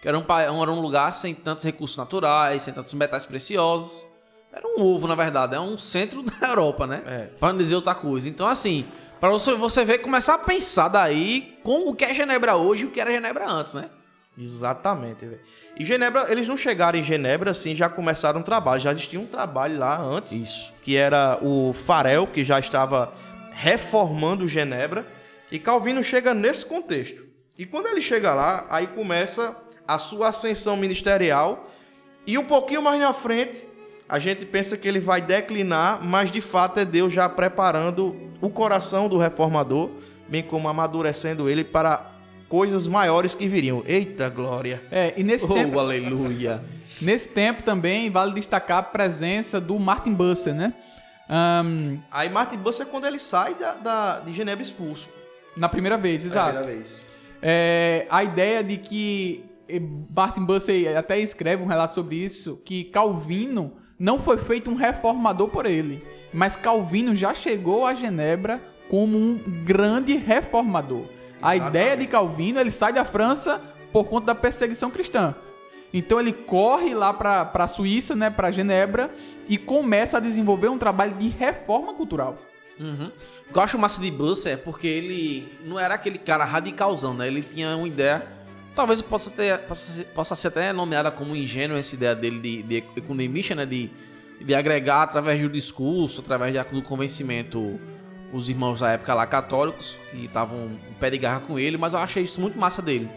Que 0.02 0.08
era 0.08 0.18
um, 0.18 0.24
era 0.38 0.50
um 0.72 0.80
lugar 0.80 1.12
sem 1.14 1.32
tantos 1.34 1.64
recursos 1.64 1.96
naturais, 1.96 2.62
sem 2.64 2.74
tantos 2.74 2.92
metais 2.94 3.24
preciosos. 3.24 4.04
Era 4.52 4.66
um 4.66 4.82
ovo, 4.82 5.06
na 5.06 5.14
verdade, 5.14 5.54
é 5.54 5.60
um 5.60 5.78
centro 5.78 6.22
da 6.40 6.48
Europa, 6.48 6.86
né? 6.86 7.02
É. 7.06 7.18
Pra 7.38 7.50
não 7.50 7.56
dizer 7.58 7.76
outra 7.76 7.94
coisa. 7.94 8.28
Então, 8.28 8.46
assim, 8.46 8.84
pra 9.20 9.30
você, 9.30 9.54
você 9.54 9.84
ver, 9.84 9.98
começar 9.98 10.34
a 10.34 10.38
pensar 10.38 10.88
daí 10.88 11.58
com 11.62 11.88
o 11.88 11.94
que 11.94 12.04
é 12.04 12.14
Genebra 12.14 12.56
hoje 12.56 12.84
e 12.84 12.86
o 12.86 12.90
que 12.90 13.00
era 13.00 13.10
Genebra 13.10 13.48
antes, 13.48 13.74
né? 13.74 13.90
Exatamente, 14.38 15.24
velho. 15.24 15.40
E 15.78 15.84
Genebra, 15.84 16.30
eles 16.30 16.46
não 16.46 16.56
chegaram 16.56 16.98
em 16.98 17.02
Genebra 17.02 17.50
assim, 17.50 17.74
já 17.74 17.88
começaram 17.88 18.40
um 18.40 18.42
trabalho, 18.42 18.80
já 18.80 18.92
existia 18.92 19.18
um 19.18 19.26
trabalho 19.26 19.78
lá 19.78 20.00
antes. 20.00 20.32
Isso. 20.32 20.72
Que 20.82 20.96
era 20.96 21.38
o 21.42 21.72
Farel, 21.72 22.26
que 22.26 22.44
já 22.44 22.58
estava 22.58 23.12
reformando 23.52 24.46
Genebra. 24.46 25.06
E 25.50 25.58
Calvino 25.58 26.02
chega 26.02 26.34
nesse 26.34 26.66
contexto. 26.66 27.24
E 27.58 27.64
quando 27.64 27.86
ele 27.86 28.02
chega 28.02 28.34
lá, 28.34 28.66
aí 28.68 28.86
começa 28.86 29.56
a 29.88 29.98
sua 29.98 30.28
ascensão 30.28 30.76
ministerial. 30.76 31.70
E 32.26 32.36
um 32.36 32.44
pouquinho 32.44 32.82
mais 32.82 33.00
na 33.00 33.14
frente, 33.14 33.66
a 34.08 34.18
gente 34.18 34.44
pensa 34.46 34.76
que 34.76 34.86
ele 34.86 35.00
vai 35.00 35.20
declinar, 35.20 36.00
mas 36.02 36.30
de 36.30 36.40
fato 36.40 36.78
é 36.80 36.84
Deus 36.84 37.12
já 37.12 37.28
preparando 37.28 38.14
o 38.40 38.48
coração 38.48 39.08
do 39.08 39.18
reformador, 39.18 39.90
bem 40.28 40.42
como 40.42 40.68
amadurecendo 40.68 41.48
ele 41.48 41.64
para 41.64 42.12
coisas 42.48 42.86
maiores 42.86 43.34
que 43.34 43.48
viriam. 43.48 43.82
Eita 43.86 44.28
glória! 44.28 44.82
É, 44.90 45.12
e 45.16 45.24
nesse 45.24 45.44
Oh, 45.46 45.54
tempo, 45.54 45.78
aleluia. 45.80 46.62
nesse 47.02 47.28
tempo 47.28 47.62
também 47.62 48.08
vale 48.10 48.32
destacar 48.34 48.78
a 48.78 48.82
presença 48.82 49.60
do 49.60 49.78
Martin 49.78 50.12
Buster, 50.14 50.54
né? 50.54 50.72
Ahn, 51.28 51.98
Aí 52.10 52.28
Martin 52.28 52.56
Buster 52.58 52.86
é 52.86 52.90
quando 52.90 53.06
ele 53.06 53.18
sai 53.18 53.56
da, 53.56 53.72
da- 53.72 54.20
de 54.20 54.32
Genebra 54.32 54.62
expulso. 54.62 55.08
na 55.56 55.68
primeira 55.68 55.96
vez, 55.98 56.24
exato. 56.24 56.64
vez. 56.64 57.02
É, 57.42 58.06
a 58.08 58.22
ideia 58.22 58.62
de 58.62 58.76
que 58.76 59.44
eh, 59.68 59.80
Martin 60.14 60.44
Bucer 60.44 60.96
até 60.96 61.18
escreve 61.18 61.62
um 61.62 61.66
relato 61.66 61.94
sobre 61.96 62.14
isso, 62.16 62.60
que 62.64 62.84
Calvino 62.84 63.72
não 63.98 64.20
foi 64.20 64.36
feito 64.36 64.70
um 64.70 64.74
reformador 64.74 65.48
por 65.48 65.66
ele, 65.66 66.04
mas 66.32 66.56
Calvino 66.56 67.14
já 67.14 67.34
chegou 67.34 67.86
a 67.86 67.94
Genebra 67.94 68.60
como 68.88 69.16
um 69.16 69.36
grande 69.64 70.16
reformador. 70.16 71.06
A 71.40 71.54
Exatamente. 71.54 71.68
ideia 71.68 71.96
de 71.96 72.06
Calvino, 72.06 72.60
ele 72.60 72.70
sai 72.70 72.92
da 72.92 73.04
França, 73.04 73.60
por 73.92 74.04
conta 74.04 74.26
da 74.26 74.34
perseguição 74.34 74.90
cristã. 74.90 75.34
Então 75.92 76.20
ele 76.20 76.32
corre 76.32 76.94
lá 76.94 77.12
pra, 77.12 77.44
pra 77.44 77.68
Suíça, 77.68 78.14
né, 78.14 78.28
pra 78.28 78.50
Genebra, 78.50 79.10
e 79.48 79.56
começa 79.56 80.18
a 80.18 80.20
desenvolver 80.20 80.68
um 80.68 80.78
trabalho 80.78 81.14
de 81.14 81.28
reforma 81.28 81.94
cultural. 81.94 82.38
Uhum. 82.78 83.10
O 83.48 83.52
que 83.52 83.58
eu 83.58 83.62
acho 83.62 83.78
massa 83.78 84.00
de 84.00 84.10
Busser 84.10 84.52
é 84.54 84.56
porque 84.56 84.86
ele 84.86 85.56
não 85.64 85.78
era 85.78 85.94
aquele 85.94 86.18
cara 86.18 86.44
radicalzão, 86.44 87.14
né? 87.14 87.26
Ele 87.26 87.42
tinha 87.42 87.74
uma 87.76 87.88
ideia. 87.88 88.26
Talvez 88.76 89.00
possa, 89.00 89.30
ter, 89.30 89.58
possa, 89.60 90.04
possa 90.14 90.36
ser 90.36 90.48
até 90.48 90.72
nomeada 90.72 91.10
como 91.10 91.34
ingênua 91.34 91.78
essa 91.78 91.94
ideia 91.94 92.14
dele 92.14 92.38
de, 92.38 92.62
de 92.62 92.76
economista, 92.94 93.54
né? 93.54 93.64
De, 93.64 93.90
de 94.38 94.54
agregar 94.54 95.02
através 95.02 95.40
do 95.40 95.48
discurso, 95.48 96.20
através 96.20 96.54
do 96.70 96.82
convencimento, 96.82 97.80
os 98.32 98.50
irmãos 98.50 98.80
da 98.80 98.90
época 98.90 99.14
lá 99.14 99.26
católicos, 99.26 99.96
que 100.10 100.26
estavam 100.26 100.78
pé 101.00 101.08
de 101.08 101.16
garra 101.16 101.40
com 101.40 101.58
ele, 101.58 101.78
mas 101.78 101.94
eu 101.94 102.00
achei 102.00 102.22
isso 102.24 102.38
muito 102.38 102.58
massa 102.58 102.82
dele. 102.82 103.08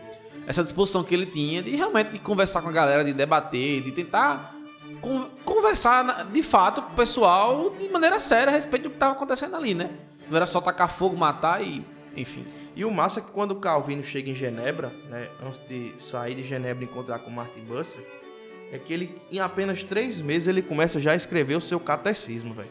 Essa 0.48 0.64
disposição 0.64 1.04
que 1.04 1.14
ele 1.14 1.26
tinha 1.26 1.62
de 1.62 1.72
realmente 1.76 2.12
de 2.12 2.20
conversar 2.20 2.62
com 2.62 2.70
a 2.70 2.72
galera, 2.72 3.04
de 3.04 3.12
debater, 3.12 3.82
de 3.82 3.92
tentar 3.92 4.56
con- 5.02 5.28
conversar 5.44 6.26
de 6.32 6.42
fato 6.42 6.82
com 6.82 6.94
o 6.94 6.96
pessoal 6.96 7.76
de 7.78 7.90
maneira 7.90 8.18
séria 8.18 8.48
a 8.52 8.56
respeito 8.56 8.84
do 8.84 8.90
que 8.92 8.96
estava 8.96 9.12
acontecendo 9.12 9.58
ali, 9.58 9.74
né? 9.76 9.90
Não 10.30 10.38
era 10.38 10.46
só 10.46 10.62
tacar 10.62 10.88
fogo, 10.88 11.18
matar 11.18 11.62
e. 11.62 11.86
Enfim. 12.16 12.46
E 12.76 12.84
o 12.84 12.92
massa 12.92 13.20
é 13.20 13.24
que 13.24 13.32
quando 13.32 13.52
o 13.52 13.56
Calvino 13.56 14.04
chega 14.04 14.30
em 14.30 14.36
Genebra, 14.36 14.92
né, 15.10 15.30
antes 15.46 15.60
de 15.68 15.94
sair 15.98 16.36
de 16.36 16.44
Genebra 16.44 16.84
e 16.84 16.88
encontrar 16.88 17.20
com 17.20 17.30
Martin 17.30 17.62
Busser, 17.62 18.04
é 18.72 18.78
que 18.78 18.94
ele, 18.94 19.16
em 19.32 19.40
apenas 19.40 19.84
três 19.84 20.22
meses, 20.22 20.48
ele 20.48 20.62
começa 20.62 21.00
já 21.00 21.12
a 21.12 21.16
escrever 21.16 21.56
o 21.56 21.62
seu 21.62 21.80
catecismo, 21.80 22.54
velho. 22.54 22.70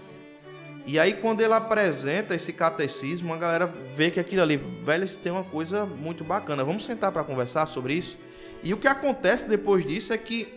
E 0.87 0.99
aí, 0.99 1.13
quando 1.15 1.41
ele 1.43 1.53
apresenta 1.53 2.35
esse 2.35 2.53
catecismo, 2.53 3.35
a 3.35 3.37
galera 3.37 3.67
vê 3.67 4.11
que 4.11 4.19
aquilo 4.19 4.43
ali, 4.43 4.57
velho, 4.57 5.07
tem 5.17 5.31
uma 5.31 5.45
coisa 5.45 5.85
muito 5.85 6.25
bacana. 6.25 6.65
Vamos 6.65 6.87
sentar 6.87 7.13
para 7.13 7.23
conversar 7.25 7.67
sobre 7.67 7.95
isso? 7.95 8.17
E 8.63 8.73
o 8.73 8.77
que 8.77 8.89
acontece 8.89 9.49
depois 9.49 9.85
disso 9.85 10.13
é 10.13 10.19
que 10.19 10.49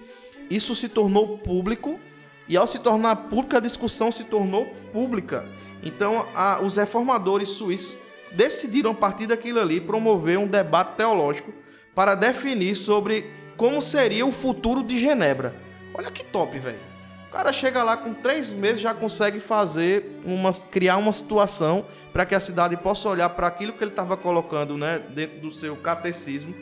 isso 0.49 0.73
se 0.73 0.87
tornou 0.87 1.37
público, 1.37 1.99
e 2.47 2.55
ao 2.55 2.67
se 2.67 2.79
tornar 2.79 3.15
pública, 3.15 3.57
a 3.57 3.59
discussão 3.61 4.11
se 4.11 4.25
tornou 4.25 4.67
pública. 4.93 5.45
Então, 5.83 6.27
a- 6.35 6.61
os 6.61 6.77
reformadores 6.77 7.49
suíços 7.49 7.97
decidiram, 8.33 8.93
partir 8.93 9.27
daquilo 9.27 9.59
ali, 9.59 9.79
promover 9.79 10.37
um 10.37 10.47
debate 10.47 10.95
teológico 10.95 11.53
para 11.93 12.15
definir 12.15 12.75
sobre 12.75 13.31
como 13.57 13.81
seria 13.81 14.25
o 14.25 14.31
futuro 14.31 14.83
de 14.83 14.99
Genebra. 14.99 15.55
Olha 15.93 16.09
que 16.09 16.23
top, 16.23 16.57
velho. 16.57 16.91
O 17.27 17.31
cara 17.31 17.53
chega 17.53 17.81
lá 17.83 17.95
com 17.95 18.13
três 18.13 18.49
meses 18.49 18.81
já 18.81 18.93
consegue 18.93 19.39
fazer 19.39 20.19
uma, 20.25 20.51
criar 20.51 20.97
uma 20.97 21.13
situação 21.13 21.85
para 22.11 22.25
que 22.25 22.35
a 22.35 22.39
cidade 22.39 22.75
possa 22.75 23.07
olhar 23.07 23.29
para 23.29 23.47
aquilo 23.47 23.71
que 23.71 23.83
ele 23.83 23.91
estava 23.91 24.17
colocando, 24.17 24.75
né, 24.75 25.01
dentro 25.09 25.39
do 25.39 25.49
seu 25.49 25.77
catecismo, 25.77 26.53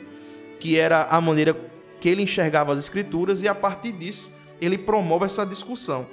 que 0.60 0.77
era 0.77 1.08
a 1.10 1.19
maneira 1.19 1.55
que 1.99 2.08
ele 2.08 2.21
enxergava 2.21 2.71
as 2.71 2.79
escrituras 2.79 3.41
e 3.41 3.47
a 3.47 3.55
partir 3.55 3.93
disso 3.93 4.32
ele 4.62 4.77
promove 4.77 5.25
essa 5.25 5.43
discussão. 5.43 6.05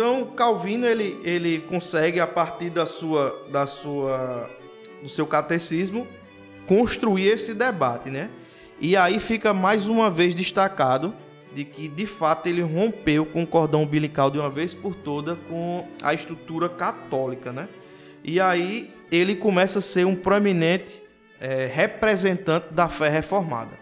Então 0.00 0.24
Calvino 0.24 0.86
ele, 0.86 1.20
ele 1.22 1.58
consegue 1.58 2.20
a 2.20 2.26
partir 2.26 2.70
da 2.70 2.86
sua 2.86 3.46
da 3.52 3.66
sua 3.66 4.48
do 5.02 5.10
seu 5.10 5.26
catecismo 5.26 6.08
construir 6.66 7.26
esse 7.26 7.52
debate, 7.52 8.08
né? 8.08 8.30
E 8.80 8.96
aí 8.96 9.20
fica 9.20 9.52
mais 9.52 9.88
uma 9.88 10.10
vez 10.10 10.34
destacado 10.34 11.14
de 11.54 11.66
que 11.66 11.86
de 11.86 12.06
fato 12.06 12.46
ele 12.46 12.62
rompeu 12.62 13.26
com 13.26 13.42
o 13.42 13.46
cordão 13.46 13.82
umbilical 13.82 14.30
de 14.30 14.38
uma 14.38 14.48
vez 14.48 14.74
por 14.74 14.94
toda 14.94 15.36
com 15.50 15.86
a 16.02 16.14
estrutura 16.14 16.66
católica, 16.66 17.52
né? 17.52 17.68
E 18.24 18.40
aí 18.40 18.90
ele 19.12 19.36
começa 19.36 19.80
a 19.80 19.82
ser 19.82 20.06
um 20.06 20.16
proeminente 20.16 21.02
eh, 21.38 21.70
representante 21.70 22.72
da 22.72 22.88
fé 22.88 23.10
reformada. 23.10 23.78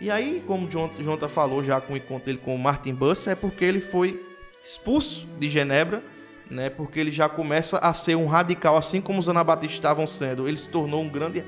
E 0.00 0.10
aí, 0.10 0.42
como 0.46 0.66
Jonathan 0.66 1.28
falou 1.28 1.62
já 1.62 1.78
com 1.78 1.92
o 1.92 1.96
encontro 1.98 2.24
dele 2.24 2.40
com 2.42 2.56
Martin 2.56 2.94
Busser, 2.94 3.34
é 3.34 3.36
porque 3.36 3.66
ele 3.66 3.80
foi 3.80 4.27
expulso 4.68 5.26
de 5.38 5.48
Genebra, 5.48 6.02
né? 6.50 6.68
Porque 6.70 7.00
ele 7.00 7.10
já 7.10 7.28
começa 7.28 7.78
a 7.78 7.92
ser 7.94 8.14
um 8.16 8.26
radical, 8.26 8.76
assim 8.76 9.00
como 9.00 9.18
os 9.18 9.28
anabatistas 9.28 9.76
estavam 9.78 10.06
sendo. 10.06 10.46
Ele 10.46 10.56
se 10.58 10.68
tornou 10.68 11.02
um 11.02 11.08
grande, 11.08 11.44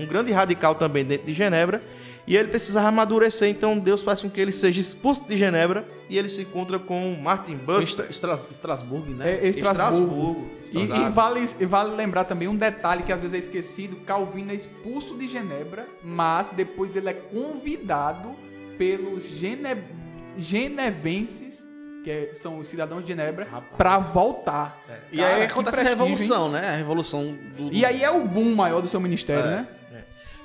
um 0.00 0.06
grande 0.06 0.32
radical 0.32 0.74
também 0.74 1.04
dentro 1.04 1.26
de 1.26 1.32
Genebra. 1.32 1.82
E 2.24 2.36
ele 2.36 2.46
precisava 2.48 2.86
amadurecer, 2.86 3.48
então 3.48 3.76
Deus 3.78 4.02
faz 4.04 4.22
com 4.22 4.30
que 4.30 4.40
ele 4.40 4.52
seja 4.52 4.80
expulso 4.80 5.24
de 5.26 5.36
Genebra 5.36 5.84
e 6.08 6.16
ele 6.16 6.28
se 6.28 6.42
encontra 6.42 6.78
com 6.78 7.16
Martin. 7.20 7.58
Estra- 7.80 8.06
Estra- 8.08 8.34
Estrasburgo, 8.34 9.10
né? 9.10 9.38
É, 9.42 9.48
Estrasburgo. 9.48 10.48
E, 10.72 10.78
e 10.78 10.82
Exato. 10.84 11.12
vale, 11.12 11.44
e 11.58 11.66
vale 11.66 11.96
lembrar 11.96 12.22
também 12.24 12.46
um 12.46 12.54
detalhe 12.56 13.02
que 13.02 13.12
às 13.12 13.18
vezes 13.20 13.34
é 13.34 13.38
esquecido: 13.40 13.96
Calvino 14.06 14.52
é 14.52 14.54
expulso 14.54 15.16
de 15.16 15.26
Genebra, 15.26 15.86
mas 16.02 16.50
depois 16.50 16.94
ele 16.94 17.08
é 17.10 17.12
convidado 17.12 18.36
pelos 18.78 19.24
gene, 19.28 19.76
genevenses, 20.38 21.68
que 22.02 22.10
é- 22.10 22.30
são 22.34 22.58
os 22.58 22.68
cidadãos 22.68 23.02
de 23.02 23.08
Genebra, 23.08 23.46
pra 23.76 23.98
voltar. 23.98 24.80
E 25.10 25.18
Cara, 25.18 25.34
aí 25.34 25.46
que 25.46 25.52
acontece 25.52 25.78
a 25.78 25.82
hein? 25.82 25.88
revolução, 25.88 26.50
né? 26.50 26.68
A 26.68 26.76
revolução 26.76 27.34
do. 27.56 27.68
do- 27.70 27.72
E 27.74 27.84
aí 27.84 28.02
é 28.02 28.10
o 28.10 28.24
boom 28.26 28.54
maior 28.54 28.80
do 28.82 28.88
seu 28.88 29.00
ministério, 29.00 29.44
É. 29.46 29.50
né? 29.50 29.68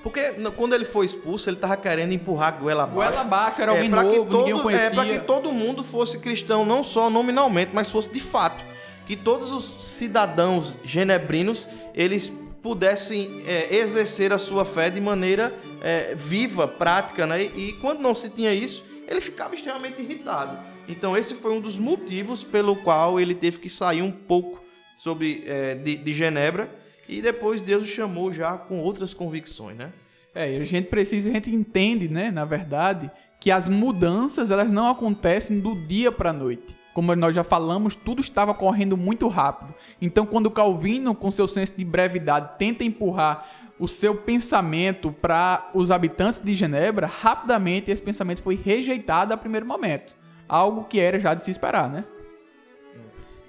Porque 0.04 0.32
no- 0.38 0.52
quando 0.54 0.74
ele 0.74 0.86
foi 0.86 1.06
expulso, 1.06 1.50
ele 1.50 1.58
tava 1.58 1.76
querendo 1.76 2.14
empurrar 2.14 2.50
a 2.50 2.52
goela 2.52 2.84
abaixo. 2.84 2.96
Goela 2.96 3.22
abaixo, 3.22 3.62
era 3.62 3.72
alguém 3.72 3.90
novo, 3.90 4.38
ninguém 4.38 4.54
o 4.54 4.58
todo- 4.62 4.70
É, 4.70 4.90
pra 4.90 4.96
conhecia. 5.04 5.20
que 5.20 5.26
todo 5.26 5.52
mundo 5.52 5.84
fosse 5.84 6.20
cristão, 6.20 6.64
não 6.64 6.82
só 6.84 7.10
nominalmente, 7.10 7.72
mas 7.74 7.92
fosse 7.92 8.10
de 8.10 8.22
fato. 8.22 8.64
Que 9.06 9.16
todos 9.16 9.52
os 9.52 9.84
cidadãos 9.86 10.76
genebrinos, 10.84 11.68
eles 11.94 12.30
pudessem 12.62 13.44
é, 13.48 13.76
exercer 13.76 14.32
a 14.32 14.38
sua 14.38 14.64
fé 14.64 14.90
de 14.90 15.02
maneira 15.02 15.54
é, 15.82 16.14
viva, 16.16 16.68
prática, 16.68 17.26
né? 17.26 17.44
E, 17.44 17.70
e 17.70 17.74
quando 17.74 18.00
não 18.00 18.14
se 18.16 18.30
tinha 18.30 18.54
isso, 18.54 18.84
ele 19.08 19.20
ficava 19.20 19.56
extremamente 19.56 20.02
irritado. 20.02 20.58
Então 20.88 21.18
esse 21.18 21.36
foi 21.36 21.52
um 21.52 21.60
dos 21.60 21.78
motivos 21.78 22.44
pelo 22.44 22.76
qual 22.76 23.20
ele 23.20 23.36
teve 23.36 23.60
que 23.60 23.70
sair 23.70 24.02
um 24.02 24.12
pouco 24.12 24.64
sobre, 24.96 25.44
é, 25.46 25.76
de, 25.76 25.96
de 25.96 26.14
Genebra. 26.14 26.74
E 27.08 27.22
depois 27.22 27.62
Deus 27.62 27.84
o 27.84 27.88
chamou 27.88 28.32
já 28.32 28.58
com 28.58 28.80
outras 28.80 29.14
convicções, 29.14 29.78
né? 29.78 29.94
É, 30.36 30.58
a 30.58 30.64
gente 30.64 30.88
precisa, 30.88 31.30
a 31.30 31.34
gente 31.34 31.50
entende, 31.50 32.08
né, 32.08 32.30
na 32.30 32.46
verdade, 32.46 33.10
que 33.40 33.50
as 33.50 33.68
mudanças 33.68 34.52
elas 34.52 34.70
não 34.70 34.88
acontecem 34.88 35.60
do 35.60 35.76
dia 35.88 36.12
para 36.12 36.32
noite. 36.32 36.78
Como 36.94 37.16
nós 37.16 37.36
já 37.36 37.44
falamos, 37.44 37.96
tudo 37.96 38.22
estava 38.22 38.54
correndo 38.54 38.98
muito 38.98 39.28
rápido. 39.28 39.74
Então, 40.02 40.26
quando 40.26 40.52
Calvino, 40.52 41.16
com 41.16 41.32
seu 41.32 41.48
senso 41.48 41.74
de 41.78 41.86
brevidade, 41.86 42.58
tenta 42.58 42.84
empurrar 42.84 43.48
o 43.80 43.88
seu 43.88 44.16
pensamento 44.16 45.12
para 45.12 45.70
os 45.74 45.92
habitantes 45.92 46.40
de 46.40 46.56
Genebra, 46.56 47.08
rapidamente 47.08 47.92
esse 47.92 48.02
pensamento 48.02 48.42
foi 48.42 48.56
rejeitado 48.56 49.34
a 49.34 49.38
primeiro 49.38 49.66
momento. 49.66 50.16
Algo 50.48 50.86
que 50.86 51.00
era 51.00 51.20
já 51.20 51.34
de 51.34 51.44
se 51.44 51.52
esperar, 51.52 51.90
né? 51.90 52.04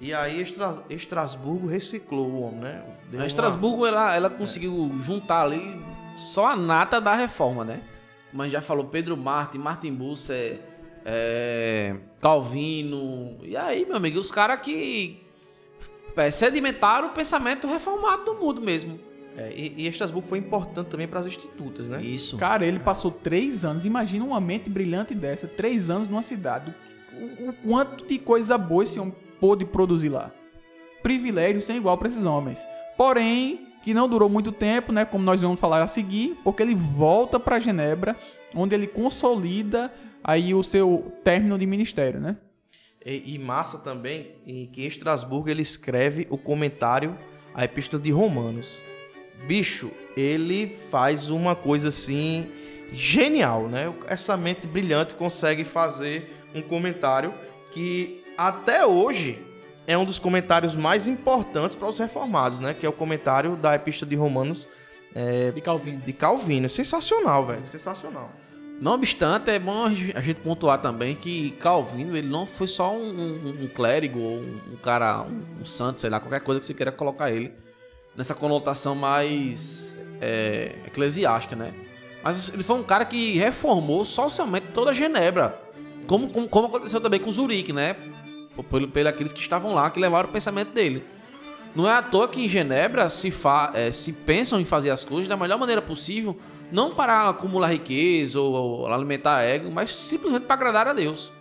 E 0.01 0.13
aí 0.13 0.41
Estra- 0.41 0.81
Estrasburgo 0.89 1.67
reciclou 1.67 2.27
o 2.29 2.41
homem, 2.43 2.59
né? 2.61 2.83
Deu 3.11 3.19
A 3.19 3.23
uma- 3.23 3.27
Estrasburgo, 3.27 3.85
ela, 3.85 4.15
ela 4.15 4.29
conseguiu 4.29 4.91
juntar 4.99 5.41
ali 5.41 5.81
só 6.15 6.47
a 6.47 6.55
nata 6.55 7.01
da 7.01 7.15
reforma, 7.15 7.65
né? 7.65 7.81
Como 8.31 8.41
a 8.41 8.45
gente 8.45 8.53
já 8.53 8.61
falou, 8.61 8.85
Pedro 8.85 9.17
Martin, 9.17 9.57
Martin 9.57 9.93
Busser, 9.93 10.59
é, 11.03 11.95
Calvino. 12.21 13.37
E 13.41 13.57
aí, 13.57 13.85
meu 13.85 13.97
amigo, 13.97 14.19
os 14.19 14.31
caras 14.31 14.61
que 14.61 15.21
é, 16.15 16.31
sedimentaram 16.31 17.07
o 17.07 17.11
pensamento 17.11 17.67
reformado 17.67 18.23
do 18.25 18.35
mundo 18.35 18.61
mesmo. 18.61 18.99
É, 19.37 19.51
e, 19.53 19.73
e 19.83 19.87
Estrasburgo 19.87 20.27
foi 20.27 20.37
importante 20.37 20.87
também 20.87 21.07
para 21.07 21.19
as 21.19 21.25
institutas, 21.25 21.87
né? 21.89 22.01
Isso. 22.01 22.37
Cara, 22.37 22.65
ele 22.65 22.79
passou 22.79 23.11
três 23.11 23.65
anos. 23.65 23.85
Imagina 23.85 24.23
uma 24.23 24.39
mente 24.39 24.69
brilhante 24.69 25.13
dessa, 25.15 25.47
três 25.47 25.89
anos 25.89 26.07
numa 26.07 26.21
cidade. 26.21 26.73
O, 27.47 27.53
quanto 27.67 28.05
de 28.05 28.17
coisa 28.17 28.57
boa 28.57 28.83
esse 28.83 28.99
homem 28.99 29.13
pôde 29.39 29.65
produzir 29.65 30.09
lá. 30.09 30.31
Privilégio 31.01 31.61
sem 31.61 31.77
igual 31.77 31.97
para 31.97 32.07
esses 32.07 32.25
homens. 32.25 32.65
Porém, 32.97 33.67
que 33.81 33.93
não 33.93 34.09
durou 34.09 34.29
muito 34.29 34.51
tempo, 34.51 34.91
né? 34.91 35.05
Como 35.05 35.23
nós 35.23 35.41
vamos 35.41 35.59
falar 35.59 35.81
a 35.81 35.87
seguir, 35.87 36.37
porque 36.43 36.61
ele 36.61 36.75
volta 36.75 37.39
para 37.39 37.59
Genebra, 37.59 38.15
onde 38.53 38.75
ele 38.75 38.87
consolida 38.87 39.91
aí 40.23 40.53
o 40.53 40.63
seu 40.63 41.13
término 41.23 41.57
de 41.57 41.65
ministério, 41.65 42.19
né? 42.19 42.37
E, 43.05 43.35
e 43.35 43.39
massa 43.39 43.79
também 43.79 44.31
em 44.45 44.65
que 44.65 44.83
em 44.83 44.87
Estrasburgo 44.87 45.49
ele 45.49 45.61
escreve 45.61 46.27
o 46.29 46.37
comentário 46.37 47.17
à 47.53 47.63
Epístola 47.63 48.01
de 48.01 48.11
Romanos. 48.11 48.81
Bicho, 49.47 49.89
ele 50.17 50.77
faz 50.91 51.29
uma 51.29 51.55
coisa 51.55 51.87
assim 51.87 52.51
genial, 52.91 53.69
né? 53.69 53.93
Essa 54.07 54.35
mente 54.35 54.67
brilhante 54.67 55.15
consegue 55.15 55.63
fazer 55.63 56.38
um 56.53 56.61
comentário 56.61 57.33
que 57.71 58.23
até 58.37 58.85
hoje 58.85 59.41
é 59.87 59.97
um 59.97 60.05
dos 60.05 60.19
comentários 60.19 60.75
mais 60.75 61.07
importantes 61.07 61.75
para 61.75 61.87
os 61.89 61.97
reformados, 61.97 62.59
né? 62.59 62.73
Que 62.73 62.85
é 62.85 62.89
o 62.89 62.93
comentário 62.93 63.55
da 63.55 63.75
Epístola 63.75 64.09
de 64.09 64.15
Romanos 64.15 64.67
é, 65.15 65.51
De 65.51 65.61
Calvino. 65.61 66.01
de 66.01 66.13
Calvino. 66.13 66.69
Sensacional, 66.69 67.45
velho. 67.45 67.65
Sensacional. 67.67 68.31
Não 68.79 68.93
obstante, 68.93 69.49
é 69.51 69.59
bom 69.59 69.83
a 69.85 69.93
gen- 69.93 70.13
a 70.15 70.21
gente 70.21 70.39
pontuar 70.39 70.79
também 70.81 71.13
que 71.15 71.51
Calvino 71.59 72.15
ele 72.15 72.29
não 72.29 72.45
foi 72.45 72.67
só 72.67 72.93
um, 72.95 73.09
um- 73.09 73.63
um 73.63 73.67
clérigo 73.67 74.19
ou 74.19 74.37
um, 74.37 74.59
um 74.73 74.75
cara, 74.77 75.21
um, 75.23 75.61
um 75.61 75.65
santo, 75.65 75.99
sei 75.99 76.09
lá, 76.09 76.19
qualquer 76.19 76.39
coisa 76.39 76.59
que 76.61 76.65
você 76.65 76.73
queira 76.73 76.91
colocar 76.91 77.29
ele 77.31 77.51
nessa 78.15 78.33
conotação 78.35 78.95
mais 78.95 79.97
é, 80.21 80.75
eclesiástica, 80.85 81.55
né? 81.55 81.73
Mas 82.23 82.49
ele 82.53 82.63
foi 82.63 82.77
um 82.77 82.83
cara 82.83 83.03
que 83.05 83.37
reformou 83.37 84.05
socialmente 84.05 84.67
toda 84.73 84.91
a 84.91 84.93
Genebra, 84.93 85.59
como, 86.09 86.29
como, 86.31 86.47
como 86.49 86.67
aconteceu 86.67 86.99
também 86.99 87.19
com 87.19 87.31
Zurique, 87.31 87.71
né? 87.71 87.95
Pelo, 88.69 88.87
pelo 88.87 89.07
aqueles 89.07 89.31
que 89.31 89.39
estavam 89.39 89.73
lá 89.75 89.89
que 89.91 89.99
levaram 89.99 90.27
o 90.27 90.31
pensamento 90.31 90.71
dele. 90.73 91.03
Não 91.75 91.87
é 91.87 91.93
à 91.93 92.01
toa 92.01 92.27
que 92.27 92.43
em 92.43 92.49
Genebra 92.49 93.07
se, 93.09 93.29
fa 93.29 93.71
eh, 93.75 93.91
se 93.91 94.11
pensam 94.11 94.59
em 94.59 94.65
fazer 94.65 94.89
as 94.89 95.03
coisas 95.03 95.27
da 95.27 95.37
melhor 95.37 95.59
maneira 95.59 95.81
possível, 95.83 96.35
não 96.71 96.95
para 96.95 97.29
acumular 97.29 97.67
riqueza 97.67 98.39
ou, 98.41 98.51
ou 98.53 98.87
alimentar 98.91 99.43
ego, 99.43 99.69
mas 99.71 99.95
simplesmente 99.95 100.45
para 100.45 100.55
agradar 100.55 100.87
a 100.87 100.93
Deus. 100.93 101.31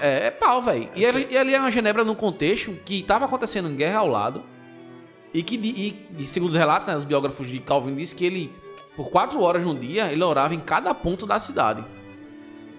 É, 0.00 0.28
é 0.28 0.30
pau, 0.30 0.62
velho. 0.62 0.88
E, 0.94 1.04
ali- 1.04 1.26
e 1.28 1.36
ali 1.36 1.54
é 1.54 1.58
uma 1.60 1.70
Genebra 1.72 2.04
num 2.04 2.14
contexto 2.14 2.72
que 2.84 3.00
estava 3.00 3.24
acontecendo 3.24 3.68
guerra 3.70 3.98
ao 3.98 4.08
lado. 4.08 4.42
E 5.34 5.42
que, 5.42 5.56
e, 5.56 6.06
e 6.22 6.26
segundo 6.26 6.50
os 6.50 6.56
relatos, 6.56 6.86
né, 6.86 6.96
os 6.96 7.04
biógrafos 7.04 7.48
de 7.48 7.58
Calvin 7.58 7.94
diz 7.96 8.12
que 8.12 8.24
ele, 8.24 8.52
por 8.96 9.10
quatro 9.10 9.42
horas 9.42 9.62
no 9.64 9.74
dia, 9.74 10.10
ele 10.10 10.22
orava 10.24 10.54
em 10.54 10.60
cada 10.60 10.94
ponto 10.94 11.26
da 11.26 11.38
cidade. 11.38 11.84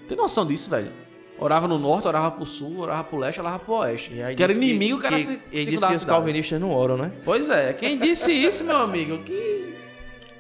Tem 0.08 0.18
noção 0.18 0.46
disso, 0.46 0.70
velho? 0.70 0.92
Orava 1.40 1.68
no 1.68 1.78
norte, 1.78 2.08
orava 2.08 2.32
pro 2.32 2.46
sul, 2.46 2.80
orava 2.80 3.04
pro 3.04 3.18
leste, 3.18 3.40
orava 3.40 3.60
pro 3.60 3.76
oeste. 3.76 4.12
E 4.14 4.24
aí 4.24 4.36
que 4.36 4.42
era 4.42 4.52
inimigo, 4.54 5.00
que, 5.00 5.06
era 5.06 5.18
que, 5.18 5.24
se, 5.24 5.40
Ele 5.52 5.66
disse 5.72 5.86
que 5.86 5.94
os 5.94 6.06
calvinistas 6.06 6.60
não 6.60 6.72
oram, 6.72 6.98
né? 6.98 7.12
Pois 7.24 7.50
é, 7.52 7.74
quem 7.74 7.98
disse 7.98 8.32
isso, 8.32 8.66
meu 8.66 8.78
amigo? 8.78 9.20
Que. 9.20 9.76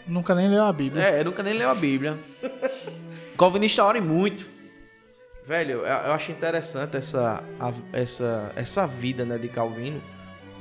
Nunca 0.08 0.34
nem 0.34 0.48
leu 0.50 0.64
a 0.64 0.74
Bíblia. 0.74 1.04
É, 1.04 1.24
nunca 1.24 1.44
nem 1.44 1.54
leu 1.54 1.70
a 1.70 1.76
Bíblia. 1.76 2.18
Calvinista 3.38 3.84
ora 3.84 4.02
muito. 4.02 4.48
Velho, 5.46 5.72
eu, 5.82 5.86
eu 5.86 6.12
acho 6.14 6.32
interessante 6.32 6.98
essa, 6.98 7.44
a- 7.60 7.74
essa, 7.94 8.52
essa 8.56 8.88
vida, 8.88 9.24
né, 9.24 9.38
de 9.38 9.48
Calvino. 9.50 10.02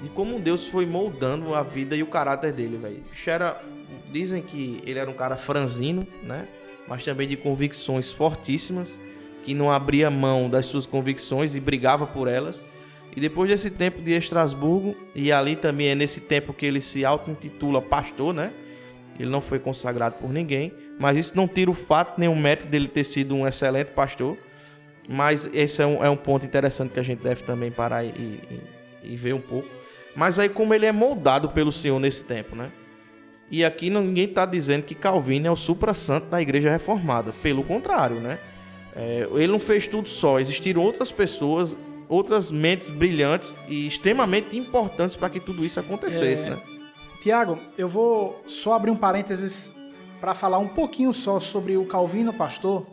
De 0.03 0.09
como 0.11 0.39
Deus 0.39 0.69
foi 0.69 0.85
moldando 0.85 1.55
a 1.55 1.63
vida 1.63 1.97
e 1.97 2.03
o 2.03 2.07
caráter 2.07 2.53
dele, 2.53 2.77
velho. 2.77 3.03
O. 3.11 3.57
Dizem 4.13 4.43
que 4.43 4.83
ele 4.85 4.99
era 4.99 5.09
um 5.11 5.15
cara 5.15 5.37
franzino, 5.37 6.07
né? 6.23 6.47
Mas 6.89 7.05
também 7.05 7.27
de 7.29 7.37
convicções 7.37 8.13
fortíssimas. 8.13 9.01
Que 9.45 9.55
não 9.55 9.71
abria 9.71 10.11
mão 10.11 10.51
das 10.51 10.67
suas 10.67 10.87
convicções 10.87 11.55
e 11.55 11.61
brigava 11.61 12.07
por 12.07 12.27
elas. 12.27 12.67
E 13.17 13.21
depois 13.21 13.49
desse 13.49 13.71
tempo 13.71 14.03
de 14.03 14.11
Estrasburgo, 14.13 14.95
e 15.15 15.31
ali 15.33 15.55
também 15.57 15.89
é 15.89 15.95
nesse 15.95 16.21
tempo 16.21 16.53
que 16.53 16.67
ele 16.67 16.81
se 16.81 17.05
auto-intitula 17.05 17.81
pastor, 17.81 18.35
né? 18.35 18.53
Ele 19.19 19.31
não 19.31 19.41
foi 19.41 19.59
consagrado 19.59 20.17
por 20.17 20.31
ninguém, 20.31 20.73
mas 20.99 21.17
isso 21.17 21.37
não 21.37 21.47
tira 21.49 21.71
o 21.71 21.75
fato 21.75 22.19
nem 22.21 22.29
o 22.29 22.37
mérito 22.37 22.67
dele 22.67 22.89
ter 22.89 23.05
sido 23.05 23.35
um 23.35 23.47
excelente 23.47 23.93
pastor. 23.93 24.37
Mas 25.09 25.49
esse 25.55 25.81
é 25.81 25.87
um, 25.87 26.05
é 26.05 26.11
um 26.11 26.17
ponto 26.17 26.45
interessante 26.45 26.91
que 26.93 27.01
a 27.01 27.03
gente 27.03 27.23
deve 27.23 27.45
também 27.45 27.71
parar 27.71 28.05
e, 28.05 28.09
e- 28.09 28.61
e 29.13 29.17
ver 29.17 29.33
um 29.35 29.41
pouco. 29.41 29.69
Mas 30.15 30.39
aí 30.39 30.49
como 30.49 30.75
ele 30.75 30.85
é 30.87 30.93
moldado 30.93 31.49
pelo 31.51 31.71
Senhor 31.71 32.01
nesse 32.01 32.25
tempo, 32.25 32.57
né? 32.57 32.71
E 33.51 33.65
aqui 33.65 33.91
ninguém 33.91 34.25
está 34.25 34.45
dizendo 34.45 34.85
que 34.85 34.95
Calvino 34.95 35.47
é 35.47 35.51
o 35.51 35.57
supra-santo 35.57 36.27
da 36.27 36.43
igreja 36.43 36.71
reformada. 36.71 37.33
Pelo 37.43 37.63
contrário, 37.63 38.21
né? 38.21 38.39
É, 38.95 39.29
ele 39.35 39.49
não 39.49 39.61
fez 39.61 39.87
tudo 39.87 40.09
só. 40.09 40.41
Existiram 40.41 40.83
outras 40.83 41.13
pessoas, 41.13 41.77
outras 42.09 42.51
mentes 42.51 42.91
brilhantes 42.91 43.57
e 43.69 43.87
extremamente 43.87 44.57
importantes 44.57 45.15
para 45.17 45.31
que 45.31 45.39
tudo 45.39 45.65
isso 45.65 45.79
acontecesse, 45.79 46.47
É. 46.47 46.51
né? 46.51 46.59
Tiago, 47.23 47.59
eu 47.77 47.89
vou 47.89 48.43
só 48.47 48.75
abrir 48.75 48.91
um 48.91 48.97
parênteses 48.97 49.73
para 50.21 50.35
falar 50.35 50.59
um 50.59 50.69
pouquinho 50.69 51.13
só 51.13 51.41
sobre 51.41 51.77
o 51.77 51.85
Calvino 51.85 52.33
Pastor, 52.33 52.87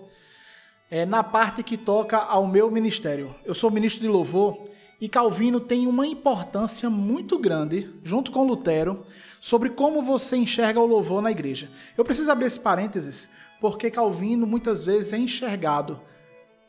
é, 0.90 1.06
na 1.06 1.24
parte 1.24 1.64
que 1.64 1.78
toca 1.78 2.18
ao 2.18 2.46
meu 2.46 2.70
ministério. 2.70 3.34
Eu 3.46 3.54
sou 3.54 3.72
ministro 3.72 4.02
de 4.02 4.08
louvor 4.08 4.58
e 5.00 5.08
Calvino 5.08 5.60
tem 5.60 5.88
uma 5.88 6.06
importância 6.06 6.90
muito 6.90 7.40
grande, 7.40 7.90
junto 8.04 8.32
com 8.32 8.44
Lutero, 8.46 9.06
sobre 9.44 9.72
como 9.72 10.02
você 10.02 10.38
enxerga 10.38 10.80
o 10.80 10.86
louvor 10.86 11.22
na 11.22 11.30
igreja. 11.30 11.70
Eu 11.98 12.06
preciso 12.06 12.32
abrir 12.32 12.46
esse 12.46 12.58
parênteses 12.62 13.30
porque 13.60 13.92
Calvino 13.92 14.48
muitas 14.48 14.86
vezes 14.86 15.12
é 15.12 15.18
enxergado 15.18 16.00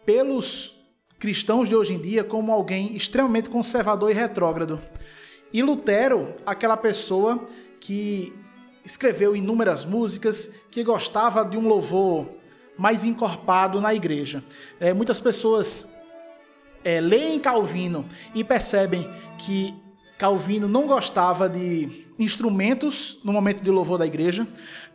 pelos 0.04 0.74
cristãos 1.16 1.68
de 1.68 1.76
hoje 1.76 1.94
em 1.94 2.00
dia 2.00 2.24
como 2.24 2.50
alguém 2.50 2.96
extremamente 2.96 3.48
conservador 3.48 4.10
e 4.10 4.12
retrógrado. 4.12 4.80
E 5.52 5.62
Lutero, 5.62 6.34
aquela 6.44 6.76
pessoa 6.76 7.46
que 7.78 8.32
escreveu 8.84 9.36
inúmeras 9.36 9.84
músicas, 9.84 10.52
que 10.72 10.82
gostava 10.82 11.44
de 11.44 11.56
um 11.56 11.68
louvor 11.68 12.28
mais 12.76 13.04
encorpado 13.04 13.80
na 13.80 13.94
igreja. 13.94 14.42
É, 14.80 14.92
muitas 14.92 15.20
pessoas 15.20 15.94
é, 16.82 17.00
leem 17.00 17.38
Calvino 17.38 18.04
e 18.34 18.42
percebem 18.42 19.08
que 19.38 19.72
Calvino 20.18 20.66
não 20.66 20.88
gostava 20.88 21.48
de 21.48 22.03
instrumentos 22.18 23.18
no 23.24 23.32
momento 23.32 23.62
de 23.62 23.70
louvor 23.70 23.98
da 23.98 24.06
igreja. 24.06 24.46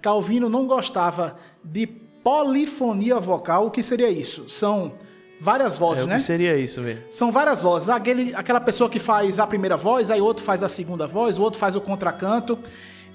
Calvino 0.01 0.49
não 0.49 0.65
gostava 0.67 1.35
de 1.63 1.85
polifonia 1.87 3.19
vocal. 3.19 3.67
O 3.67 3.71
que 3.71 3.83
seria 3.83 4.09
isso? 4.09 4.49
São 4.49 4.93
várias 5.39 5.77
vozes, 5.77 6.01
É, 6.03 6.05
o 6.05 6.07
né? 6.07 6.15
que 6.15 6.21
seria 6.21 6.57
isso, 6.57 6.81
velho? 6.81 7.03
São 7.09 7.31
várias 7.31 7.63
vozes. 7.63 7.89
Aquele, 7.89 8.33
aquela 8.35 8.59
pessoa 8.61 8.89
que 8.89 8.99
faz 8.99 9.39
a 9.39 9.47
primeira 9.47 9.77
voz, 9.77 10.11
aí 10.11 10.21
outro 10.21 10.43
faz 10.43 10.63
a 10.63 10.69
segunda 10.69 11.07
voz, 11.07 11.37
o 11.37 11.41
outro 11.41 11.59
faz 11.59 11.75
o 11.75 11.81
contracanto. 11.81 12.57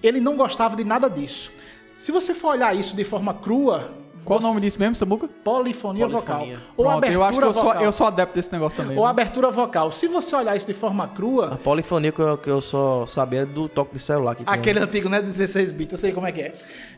Ele 0.02 0.20
não 0.20 0.36
gostava 0.36 0.76
de 0.76 0.84
nada 0.84 1.08
disso. 1.08 1.50
Se 1.96 2.12
você 2.12 2.34
for 2.34 2.48
olhar 2.48 2.76
isso 2.76 2.94
de 2.96 3.04
forma 3.04 3.32
crua. 3.34 4.03
Qual 4.24 4.38
o 4.38 4.42
nome 4.42 4.60
disso 4.60 4.78
mesmo, 4.78 4.94
Samuca? 4.94 5.28
Polifonia, 5.28 6.06
vocal. 6.08 6.38
Polifonia. 6.38 6.58
Ou 6.76 6.84
Pronto, 6.84 6.98
abertura 6.98 7.14
eu 7.18 7.24
acho 7.24 7.38
que 7.38 7.44
eu 7.44 7.52
sou, 7.54 7.62
vocal. 7.64 7.82
eu 7.82 7.92
sou 7.92 8.06
adepto 8.06 8.34
desse 8.34 8.52
negócio 8.52 8.76
também. 8.76 8.96
Ou 8.96 9.02
viu? 9.02 9.10
abertura 9.10 9.50
vocal. 9.50 9.92
Se 9.92 10.08
você 10.08 10.34
olhar 10.36 10.56
isso 10.56 10.66
de 10.66 10.74
forma 10.74 11.04
A 11.04 11.08
crua, 11.08 11.60
polifonia 11.62 12.10
que 12.12 12.20
eu, 12.20 12.38
que 12.38 12.48
eu 12.50 12.60
só 12.60 13.06
sabia 13.06 13.40
era 13.40 13.46
do 13.46 13.68
toque 13.68 13.94
de 13.94 14.00
celular 14.00 14.34
que 14.34 14.42
aquele 14.46 14.78
antigo, 14.80 15.08
né, 15.08 15.20
16 15.20 15.70
bits, 15.72 15.92
eu 15.92 15.98
sei 15.98 16.12
como 16.12 16.26
é 16.26 16.32
que 16.32 16.40
é. 16.40 16.54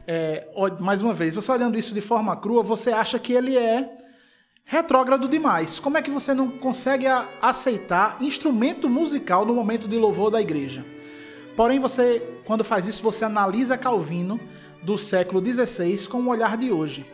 é. 0.07 0.47
Mais 0.81 1.03
uma 1.03 1.13
vez, 1.13 1.35
você 1.35 1.51
olhando 1.51 1.79
isso 1.79 1.93
de 1.95 2.01
forma 2.01 2.37
crua, 2.37 2.63
você 2.63 2.91
acha 2.93 3.19
que 3.19 3.33
ele 3.33 3.57
é 3.57 3.91
retrógrado 4.65 5.29
demais. 5.29 5.79
Como 5.79 5.97
é 5.97 6.03
que 6.03 6.11
você 6.11 6.35
não 6.35 6.51
consegue 6.51 7.07
a- 7.07 7.29
aceitar 7.41 8.17
instrumento 8.21 8.89
musical 8.89 9.45
no 9.47 9.55
momento 9.55 9.87
de 9.89 9.97
louvor 9.97 10.31
da 10.31 10.41
igreja? 10.41 10.85
Porém, 11.57 11.79
você, 11.79 12.23
quando 12.45 12.63
faz 12.63 12.87
isso, 12.87 13.03
você 13.03 13.25
analisa 13.25 13.79
Calvino 13.79 14.39
do 14.87 14.97
século 14.97 15.45
XVI 15.45 16.07
com 16.07 16.19
o 16.19 16.29
olhar 16.29 16.57
de 16.57 16.71
hoje. 16.71 17.05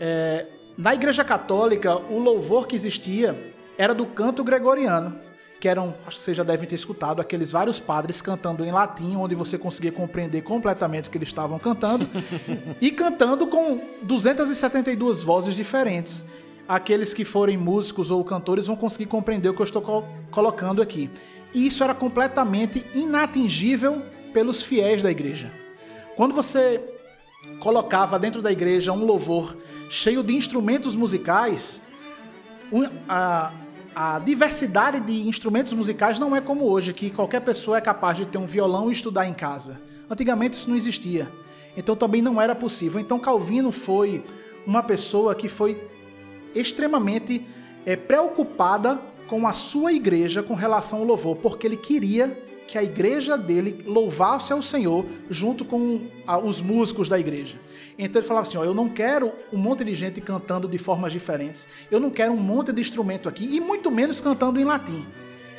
É, 0.00 0.46
na 0.78 0.94
Igreja 0.94 1.22
Católica, 1.22 1.94
o 1.94 2.18
louvor 2.18 2.66
que 2.66 2.74
existia 2.74 3.52
era 3.76 3.94
do 3.94 4.06
canto 4.06 4.42
gregoriano, 4.42 5.14
que 5.60 5.68
eram, 5.68 5.94
acho 6.06 6.16
que 6.16 6.22
vocês 6.24 6.36
já 6.36 6.42
devem 6.42 6.66
ter 6.66 6.74
escutado, 6.74 7.20
aqueles 7.20 7.52
vários 7.52 7.78
padres 7.78 8.22
cantando 8.22 8.64
em 8.64 8.72
latim, 8.72 9.14
onde 9.14 9.34
você 9.34 9.58
conseguia 9.58 9.92
compreender 9.92 10.40
completamente 10.40 11.08
o 11.08 11.12
que 11.12 11.18
eles 11.18 11.28
estavam 11.28 11.58
cantando, 11.58 12.08
e 12.80 12.90
cantando 12.90 13.46
com 13.46 13.78
272 14.02 15.22
vozes 15.22 15.54
diferentes. 15.54 16.24
Aqueles 16.66 17.12
que 17.12 17.24
forem 17.26 17.58
músicos 17.58 18.10
ou 18.10 18.24
cantores 18.24 18.66
vão 18.66 18.74
conseguir 18.76 19.06
compreender 19.06 19.50
o 19.50 19.54
que 19.54 19.60
eu 19.60 19.64
estou 19.64 19.82
col- 19.82 20.08
colocando 20.30 20.80
aqui. 20.80 21.10
E 21.52 21.66
isso 21.66 21.84
era 21.84 21.94
completamente 21.94 22.86
inatingível 22.94 24.00
pelos 24.32 24.62
fiéis 24.62 25.02
da 25.02 25.10
igreja. 25.10 25.52
Quando 26.16 26.34
você 26.34 26.80
colocava 27.62 28.18
dentro 28.18 28.42
da 28.42 28.50
igreja 28.50 28.92
um 28.92 29.04
louvor 29.04 29.56
cheio 29.88 30.20
de 30.24 30.34
instrumentos 30.34 30.96
musicais, 30.96 31.80
a, 33.08 33.52
a 33.94 34.18
diversidade 34.18 34.98
de 34.98 35.28
instrumentos 35.28 35.72
musicais 35.72 36.18
não 36.18 36.34
é 36.34 36.40
como 36.40 36.64
hoje, 36.64 36.92
que 36.92 37.08
qualquer 37.08 37.38
pessoa 37.38 37.78
é 37.78 37.80
capaz 37.80 38.16
de 38.16 38.26
ter 38.26 38.36
um 38.36 38.46
violão 38.46 38.90
e 38.90 38.92
estudar 38.92 39.28
em 39.28 39.32
casa. 39.32 39.80
Antigamente 40.10 40.58
isso 40.58 40.68
não 40.68 40.74
existia. 40.74 41.30
Então 41.76 41.94
também 41.94 42.20
não 42.20 42.42
era 42.42 42.52
possível. 42.52 43.00
Então 43.00 43.20
Calvino 43.20 43.70
foi 43.70 44.24
uma 44.66 44.82
pessoa 44.82 45.32
que 45.32 45.48
foi 45.48 45.88
extremamente 46.56 47.46
eh, 47.86 47.94
preocupada 47.94 49.00
com 49.28 49.46
a 49.46 49.52
sua 49.52 49.92
igreja 49.92 50.42
com 50.42 50.54
relação 50.54 50.98
ao 50.98 51.04
louvor, 51.04 51.36
porque 51.36 51.68
ele 51.68 51.76
queria 51.76 52.36
que 52.66 52.78
a 52.78 52.82
igreja 52.82 53.36
dele 53.36 53.82
louvasse 53.86 54.52
ao 54.52 54.62
Senhor 54.62 55.04
junto 55.28 55.64
com 55.64 56.08
ah, 56.26 56.38
os 56.38 56.60
músicos 56.60 57.08
da 57.08 57.18
igreja. 57.18 57.60
Então 57.98 58.20
ele 58.20 58.26
falava 58.26 58.46
assim: 58.46 58.58
ó, 58.58 58.64
eu 58.64 58.74
não 58.74 58.88
quero 58.88 59.32
um 59.52 59.58
monte 59.58 59.84
de 59.84 59.94
gente 59.94 60.20
cantando 60.20 60.68
de 60.68 60.78
formas 60.78 61.12
diferentes, 61.12 61.68
eu 61.90 62.00
não 62.00 62.10
quero 62.10 62.32
um 62.32 62.36
monte 62.36 62.72
de 62.72 62.80
instrumento 62.80 63.28
aqui, 63.28 63.44
e 63.44 63.60
muito 63.60 63.90
menos 63.90 64.20
cantando 64.20 64.60
em 64.60 64.64
latim. 64.64 65.04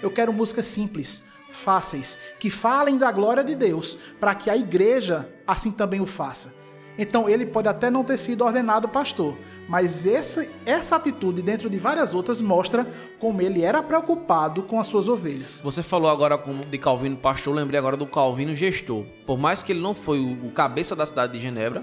Eu 0.01 0.11
quero 0.11 0.33
músicas 0.33 0.65
simples, 0.65 1.23
fáceis, 1.51 2.17
que 2.39 2.49
falem 2.49 2.97
da 2.97 3.11
glória 3.11 3.43
de 3.43 3.55
Deus, 3.55 3.97
para 4.19 4.35
que 4.35 4.49
a 4.49 4.57
igreja 4.57 5.29
assim 5.47 5.71
também 5.71 6.01
o 6.01 6.05
faça. 6.05 6.62
Então 6.97 7.27
ele 7.27 7.45
pode 7.45 7.67
até 7.67 7.89
não 7.89 8.03
ter 8.03 8.17
sido 8.17 8.43
ordenado 8.43 8.87
pastor, 8.87 9.35
mas 9.67 10.05
essa, 10.05 10.47
essa 10.65 10.95
atitude, 10.95 11.41
dentro 11.41 11.69
de 11.69 11.77
várias 11.77 12.13
outras, 12.13 12.39
mostra 12.39 12.87
como 13.19 13.41
ele 13.41 13.63
era 13.63 13.81
preocupado 13.81 14.61
com 14.63 14.79
as 14.79 14.87
suas 14.87 15.07
ovelhas. 15.07 15.61
Você 15.63 15.81
falou 15.81 16.09
agora 16.09 16.39
de 16.69 16.77
Calvino 16.77 17.17
pastor, 17.17 17.55
lembrei 17.55 17.79
agora 17.79 17.97
do 17.97 18.05
Calvino 18.05 18.55
gestor. 18.55 19.05
Por 19.25 19.37
mais 19.37 19.63
que 19.63 19.71
ele 19.71 19.81
não 19.81 19.95
foi 19.95 20.19
o, 20.19 20.51
cabeça 20.51 20.95
da 20.95 21.05
cidade 21.05 21.33
de 21.33 21.39
Genebra, 21.39 21.81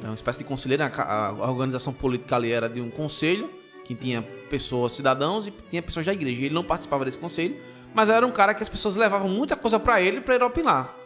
né, 0.00 0.08
uma 0.08 0.14
espécie 0.14 0.38
de 0.38 0.44
conselheiro. 0.44 0.82
A, 0.82 1.32
organização 1.48 1.92
política 1.92 2.36
ali 2.36 2.50
era 2.50 2.68
de 2.68 2.80
um 2.80 2.90
conselho, 2.90 3.50
que 3.84 3.94
tinha 3.94 4.22
pessoas, 4.48 4.92
cidadãos 4.92 5.46
e 5.46 5.50
tinha 5.68 5.82
pessoas 5.82 6.06
da 6.06 6.12
igreja. 6.12 6.46
Ele 6.46 6.54
não 6.54 6.64
participava 6.64 7.04
desse 7.04 7.18
conselho, 7.18 7.56
mas 7.94 8.08
era 8.08 8.26
um 8.26 8.32
cara 8.32 8.54
que 8.54 8.62
as 8.62 8.68
pessoas 8.68 8.96
levavam 8.96 9.28
muita 9.28 9.56
coisa 9.56 9.78
pra 9.78 10.00
ele 10.00 10.20
pra 10.20 10.34
ele 10.34 10.44
opinar. 10.44 10.96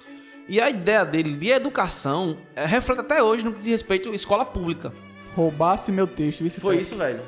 E 0.49 0.61
a 0.61 0.69
ideia 0.69 1.05
dele 1.05 1.35
de 1.37 1.49
educação 1.51 2.37
é, 2.55 2.67
reflete 2.67 3.01
até 3.01 3.23
hoje 3.23 3.45
no 3.45 3.53
que 3.53 3.61
diz 3.61 3.69
respeito 3.69 4.11
à 4.11 4.15
escola 4.15 4.45
pública. 4.45 4.93
Roubasse 5.35 5.91
meu 5.91 6.07
texto. 6.07 6.45
Isso 6.45 6.61
Foi 6.61 6.77
isso, 6.77 6.97
velho. 6.97 7.21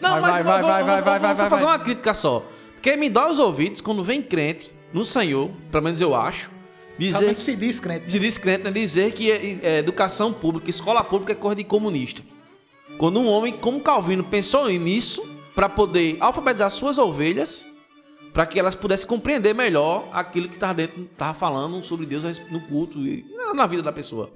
Não, 0.00 0.12
Vai, 0.12 0.20
mas 0.20 0.30
vai, 0.32 0.42
vai, 0.42 0.60
vou- 0.60 0.70
vai, 0.70 0.82
vou- 0.82 0.86
vai, 0.86 0.94
vou- 1.02 1.04
vai, 1.04 1.18
vou 1.18 1.26
vai, 1.28 1.36
só 1.36 1.42
vai, 1.42 1.50
fazer 1.50 1.64
vai. 1.64 1.72
uma 1.76 1.78
crítica 1.78 2.14
só. 2.14 2.44
Porque 2.74 2.96
me 2.96 3.08
dói 3.08 3.30
os 3.30 3.38
ouvidos 3.38 3.80
quando 3.80 4.02
vem 4.02 4.20
crente 4.20 4.72
no 4.92 5.04
Senhor, 5.04 5.50
pelo 5.70 5.84
menos 5.84 6.00
eu 6.00 6.14
acho, 6.14 6.50
dizer 6.98 7.18
Realmente 7.18 7.40
se 7.40 7.56
diz 7.56 7.80
crente. 7.80 8.10
se 8.10 8.18
diz 8.18 8.36
crente, 8.38 8.64
né, 8.64 8.70
dizer 8.70 9.12
que 9.12 9.30
é, 9.30 9.58
é, 9.62 9.78
educação 9.78 10.32
pública, 10.32 10.68
escola 10.70 11.02
pública 11.04 11.32
é 11.32 11.34
coisa 11.34 11.56
de 11.56 11.64
comunista. 11.64 12.22
Quando 12.98 13.18
um 13.20 13.28
homem 13.28 13.52
como 13.56 13.80
Calvino 13.80 14.22
pensou 14.24 14.68
nisso 14.68 15.26
para 15.54 15.68
poder 15.68 16.16
alfabetizar 16.20 16.70
suas 16.70 16.98
ovelhas, 16.98 17.66
para 18.34 18.44
que 18.46 18.58
elas 18.58 18.74
pudessem 18.74 19.06
compreender 19.06 19.54
melhor 19.54 20.08
aquilo 20.12 20.48
que 20.48 20.54
estava 20.56 20.74
dentro, 20.74 21.04
tava 21.16 21.32
falando 21.34 21.82
sobre 21.84 22.04
Deus 22.04 22.24
no 22.50 22.60
culto 22.62 22.98
e 22.98 23.24
na- 23.54 23.64
vida 23.68 23.80
da 23.80 23.92
pessoa. 23.92 24.28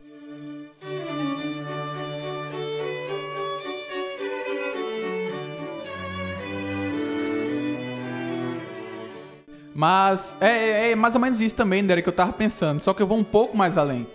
Mas 9.75 10.37
é, 10.41 10.91
é 10.93 10.97
mais 10.97 11.15
ou 11.15 11.21
menos 11.21 11.41
isso 11.41 11.55
também, 11.55 11.85
Derek, 11.85 12.05
que 12.05 12.09
eu 12.09 12.13
tava 12.13 12.33
pensando. 12.33 12.81
Só 12.81 12.95
que 12.95 13.03
eu 13.03 13.07
vou 13.07 13.19
um 13.19 13.25
pouco 13.25 13.57
mais 13.57 13.77
além. 13.77 14.07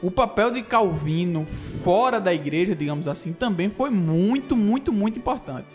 O 0.00 0.10
papel 0.10 0.50
de 0.50 0.62
Calvino 0.62 1.46
fora 1.84 2.20
da 2.20 2.32
igreja, 2.34 2.74
digamos 2.74 3.06
assim, 3.06 3.32
também 3.32 3.70
foi 3.70 3.90
muito, 3.90 4.56
muito, 4.56 4.92
muito 4.92 5.18
importante. 5.18 5.66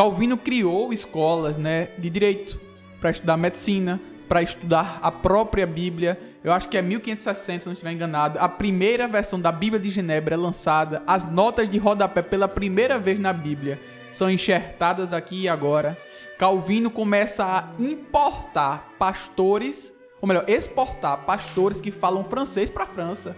Calvino 0.00 0.38
criou 0.38 0.94
escolas 0.94 1.58
né, 1.58 1.90
de 1.98 2.08
direito 2.08 2.58
para 3.02 3.10
estudar 3.10 3.36
medicina, 3.36 4.00
para 4.26 4.40
estudar 4.40 4.98
a 5.02 5.12
própria 5.12 5.66
Bíblia. 5.66 6.18
Eu 6.42 6.54
acho 6.54 6.70
que 6.70 6.78
é 6.78 6.80
1560, 6.80 7.60
se 7.60 7.66
não 7.66 7.74
estiver 7.74 7.92
enganado. 7.92 8.38
A 8.38 8.48
primeira 8.48 9.06
versão 9.06 9.38
da 9.38 9.52
Bíblia 9.52 9.78
de 9.78 9.90
Genebra 9.90 10.36
é 10.36 10.38
lançada. 10.38 11.02
As 11.06 11.30
notas 11.30 11.68
de 11.68 11.76
rodapé 11.76 12.22
pela 12.22 12.48
primeira 12.48 12.98
vez 12.98 13.20
na 13.20 13.30
Bíblia 13.30 13.78
são 14.10 14.30
enxertadas 14.30 15.12
aqui 15.12 15.42
e 15.42 15.48
agora. 15.50 15.98
Calvino 16.38 16.90
começa 16.90 17.44
a 17.44 17.68
importar 17.78 18.94
pastores, 18.98 19.92
ou 20.18 20.26
melhor, 20.26 20.48
exportar 20.48 21.26
pastores 21.26 21.78
que 21.78 21.90
falam 21.90 22.24
francês 22.24 22.70
para 22.70 22.84
a 22.84 22.86
França. 22.86 23.36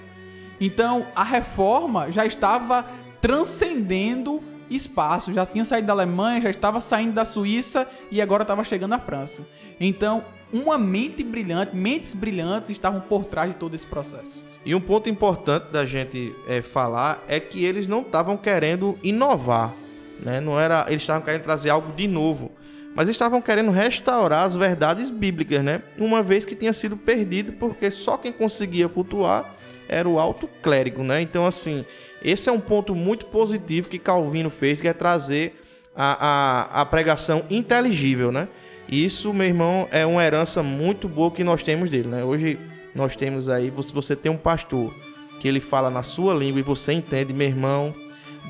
Então, 0.61 1.09
a 1.17 1.25
reforma 1.25 2.13
já 2.13 2.25
estava 2.25 2.87
transcendendo 3.21 4.42
espaço, 4.77 5.33
já 5.33 5.45
tinha 5.47 5.65
saído 5.65 5.87
da 5.87 5.93
Alemanha, 5.93 6.41
já 6.41 6.51
estava 6.51 6.81
saindo 6.81 7.13
da 7.13 7.25
Suíça 7.25 7.89
e 8.11 8.21
agora 8.21 8.43
estava 8.43 8.65
chegando 8.65 8.95
à 8.95 8.99
França. 8.99 9.47
Então, 9.81 10.25
uma 10.53 10.77
mente 10.77 11.25
brilhante, 11.25 11.75
mentes 11.75 12.15
brilhantes 12.15 12.71
estavam 12.71 13.01
por 13.01 13.25
trás 13.25 13.51
de 13.51 13.57
todo 13.57 13.75
esse 13.75 13.87
processo. 13.87 14.43
E 14.65 14.75
um 14.75 14.81
ponto 14.81 15.09
importante 15.09 15.73
da 15.73 15.85
gente 15.85 16.35
é, 16.47 16.63
falar 16.63 17.23
é 17.27 17.41
que 17.41 17.65
eles 17.65 17.87
não 17.87 18.03
estavam 18.03 18.37
querendo 18.37 18.99
inovar, 19.03 19.75
né? 20.21 20.41
Não 20.41 20.61
era, 20.61 20.87
eles 20.89 21.03
estavam 21.03 21.23
querendo 21.23 21.43
trazer 21.43 21.71
algo 21.71 21.93
de 21.95 22.07
novo, 22.07 22.53
mas 22.95 23.09
estavam 23.09 23.41
querendo 23.41 23.71
restaurar 23.71 24.45
as 24.45 24.55
verdades 24.55 25.11
bíblicas, 25.11 25.65
né? 25.65 25.83
Uma 25.99 26.23
vez 26.23 26.45
que 26.45 26.55
tinha 26.55 26.73
sido 26.73 26.97
perdido, 26.97 27.53
porque 27.55 27.91
só 27.91 28.17
quem 28.17 28.31
conseguia 28.31 28.89
cultuar 28.89 29.57
era 29.89 30.09
o 30.09 30.19
alto 30.19 30.49
clérigo, 30.63 31.03
né? 31.03 31.21
Então, 31.21 31.47
assim, 31.47 31.85
esse 32.25 32.49
é 32.49 32.53
um 32.53 32.61
ponto 32.61 32.95
muito 32.95 33.27
positivo 33.27 33.89
que 33.89 33.99
Calvino 33.99 34.51
fez, 34.51 34.81
que 34.81 34.89
é 34.89 34.93
trazer 34.93 35.61
a, 35.95 36.79
a, 36.79 36.81
a 36.83 36.87
pregação 36.87 37.45
inteligível, 37.51 38.31
né? 38.33 38.49
Isso, 38.89 39.33
meu 39.33 39.47
irmão, 39.47 39.89
é 39.91 40.05
uma 40.05 40.25
herança 40.25 40.63
muito 40.63 41.09
boa 41.09 41.31
que 41.31 41.45
nós 41.45 41.63
temos 41.63 41.89
dele, 41.91 42.09
né? 42.09 42.25
Hoje 42.25 42.59
nós 42.95 43.17
temos 43.17 43.49
aí, 43.49 43.73
se 43.83 43.93
você 43.93 44.15
tem 44.17 44.31
um 44.31 44.37
pastor 44.37 44.93
que 45.41 45.49
ele 45.49 45.61
fala 45.61 45.91
na 45.91 46.03
sua 46.03 46.35
língua 46.35 46.61
e 46.61 46.63
você 46.63 46.93
entende, 46.93 47.33
meu 47.33 47.47
irmão, 47.47 47.95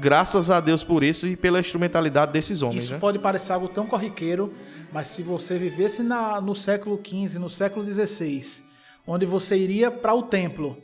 graças 0.01 0.51
a 0.51 0.61
Deus 0.61 0.83
por 0.83 1.03
isso 1.05 1.27
e 1.29 1.37
pela 1.37 1.61
instrumentalidade 1.61 2.33
desses 2.33 2.61
homens, 2.63 2.85
Isso 2.85 2.93
né? 2.95 2.99
pode 2.99 3.19
parecer 3.19 3.53
algo 3.53 3.69
tão 3.69 3.87
corriqueiro, 3.87 4.53
mas 4.93 5.07
se 5.09 5.23
você 5.23 5.57
vivesse 5.59 6.03
na- 6.03 6.41
no 6.41 6.55
século 6.55 7.01
XV, 7.03 7.39
no 7.39 7.49
século 7.49 7.87
XVI, 7.87 8.63
onde 9.07 9.25
você 9.27 9.57
iria 9.57 9.91
para 9.91 10.13
o 10.15 10.23
templo, 10.23 10.77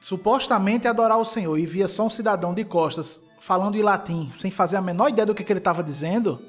supostamente 0.00 0.88
adorar 0.88 1.18
o 1.18 1.24
Senhor, 1.24 1.56
e 1.58 1.66
via 1.66 1.86
só 1.86 2.06
um 2.06 2.10
cidadão 2.10 2.52
de 2.52 2.64
costas 2.64 3.22
falando 3.38 3.76
em 3.76 3.82
latim, 3.82 4.32
sem 4.38 4.50
fazer 4.50 4.76
a 4.76 4.82
menor 4.82 5.10
ideia 5.10 5.26
do 5.26 5.34
que, 5.34 5.44
que 5.44 5.52
ele 5.52 5.60
estava 5.60 5.82
dizendo, 5.82 6.42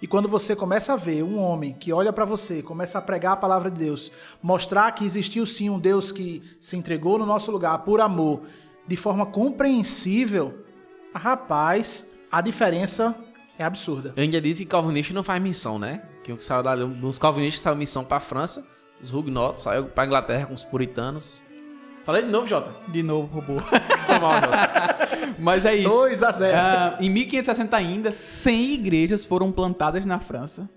e 0.00 0.06
quando 0.06 0.28
você 0.28 0.56
começa 0.56 0.94
a 0.94 0.96
ver 0.96 1.22
um 1.22 1.38
homem 1.38 1.72
que 1.72 1.92
olha 1.92 2.12
para 2.12 2.24
você, 2.24 2.60
começa 2.60 2.98
a 2.98 3.02
pregar 3.02 3.34
a 3.34 3.36
palavra 3.36 3.70
de 3.70 3.78
Deus, 3.78 4.10
mostrar 4.42 4.90
que 4.92 5.04
existiu 5.04 5.46
sim 5.46 5.70
um 5.70 5.78
Deus 5.78 6.10
que 6.10 6.42
se 6.58 6.76
entregou 6.76 7.18
no 7.18 7.26
nosso 7.26 7.52
lugar 7.52 7.78
por 7.78 8.00
amor, 8.00 8.42
de 8.86 8.96
forma 8.96 9.26
compreensível, 9.26 10.64
rapaz, 11.14 12.08
a 12.32 12.40
diferença 12.40 13.14
é 13.56 13.64
absurda. 13.64 14.12
Eu 14.16 14.24
ainda 14.24 14.40
disse 14.40 14.64
que 14.64 14.70
calvinista 14.70 15.14
não 15.14 15.22
faz 15.22 15.40
missão, 15.40 15.78
né? 15.78 16.02
Que 16.24 16.36
saiu 16.42 16.64
dali, 16.64 16.84
dos 16.84 17.16
calvinistas 17.16 17.62
saiu 17.62 17.76
missão 17.76 18.04
pra 18.04 18.18
França, 18.18 18.66
os 19.00 19.12
huguenotes 19.12 19.62
saiu 19.62 19.84
pra 19.84 20.04
Inglaterra 20.04 20.46
com 20.46 20.54
os 20.54 20.64
puritanos. 20.64 21.40
Falei 22.04 22.22
de 22.22 22.30
novo, 22.30 22.46
Jota. 22.46 22.70
De 22.88 23.02
novo, 23.02 23.40
robô. 23.40 23.60
Foi 24.06 24.18
mal, 24.18 24.34
Jota. 24.34 25.08
Mas 25.38 25.64
é 25.64 25.76
isso. 25.76 25.88
2 25.88 26.22
a 26.22 26.32
0. 26.32 26.56
Ah, 26.56 26.96
em 27.00 27.10
1560 27.10 27.76
ainda, 27.76 28.12
100 28.12 28.72
igrejas 28.74 29.24
foram 29.24 29.50
plantadas 29.50 30.04
na 30.04 30.18
França. 30.18 30.68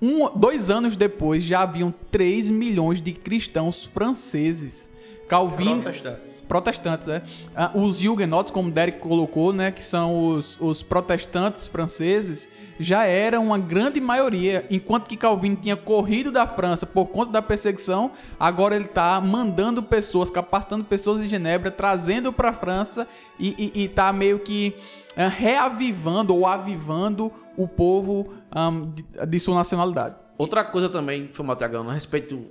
Um, 0.00 0.28
dois 0.36 0.68
anos 0.68 0.96
depois, 0.96 1.44
já 1.44 1.62
haviam 1.62 1.94
3 2.10 2.50
milhões 2.50 3.00
de 3.00 3.12
cristãos 3.12 3.84
franceses. 3.84 4.91
Calvino... 5.32 5.80
Protestantes. 5.82 6.44
Protestantes, 6.46 7.08
é. 7.08 7.22
Ah, 7.56 7.70
os 7.74 8.04
Huguenots, 8.04 8.52
como 8.52 8.68
o 8.68 8.70
Derek 8.70 8.98
colocou, 8.98 9.50
né, 9.50 9.70
que 9.70 9.82
são 9.82 10.28
os, 10.28 10.58
os 10.60 10.82
protestantes 10.82 11.66
franceses, 11.66 12.50
já 12.78 13.06
eram 13.06 13.46
uma 13.46 13.56
grande 13.56 13.98
maioria. 13.98 14.66
Enquanto 14.68 15.08
que 15.08 15.16
Calvino 15.16 15.56
tinha 15.56 15.74
corrido 15.74 16.30
da 16.30 16.46
França 16.46 16.84
por 16.84 17.06
conta 17.06 17.32
da 17.32 17.40
perseguição, 17.40 18.10
agora 18.38 18.76
ele 18.76 18.84
está 18.84 19.18
mandando 19.22 19.82
pessoas, 19.82 20.28
capacitando 20.28 20.84
pessoas 20.84 21.22
de 21.22 21.28
Genebra, 21.28 21.70
trazendo 21.70 22.30
para 22.30 22.50
a 22.50 22.52
França 22.52 23.08
e, 23.40 23.72
e, 23.74 23.84
e 23.84 23.88
tá 23.88 24.12
meio 24.12 24.38
que 24.38 24.74
ah, 25.16 25.28
reavivando 25.28 26.36
ou 26.36 26.46
avivando 26.46 27.32
o 27.56 27.66
povo 27.66 28.34
ah, 28.50 28.70
de, 28.94 29.26
de 29.26 29.40
sua 29.40 29.54
nacionalidade. 29.54 30.14
Outra 30.36 30.62
coisa 30.62 30.90
também, 30.90 31.30
Tiagão, 31.56 31.88
a 31.88 31.94
respeito 31.94 32.50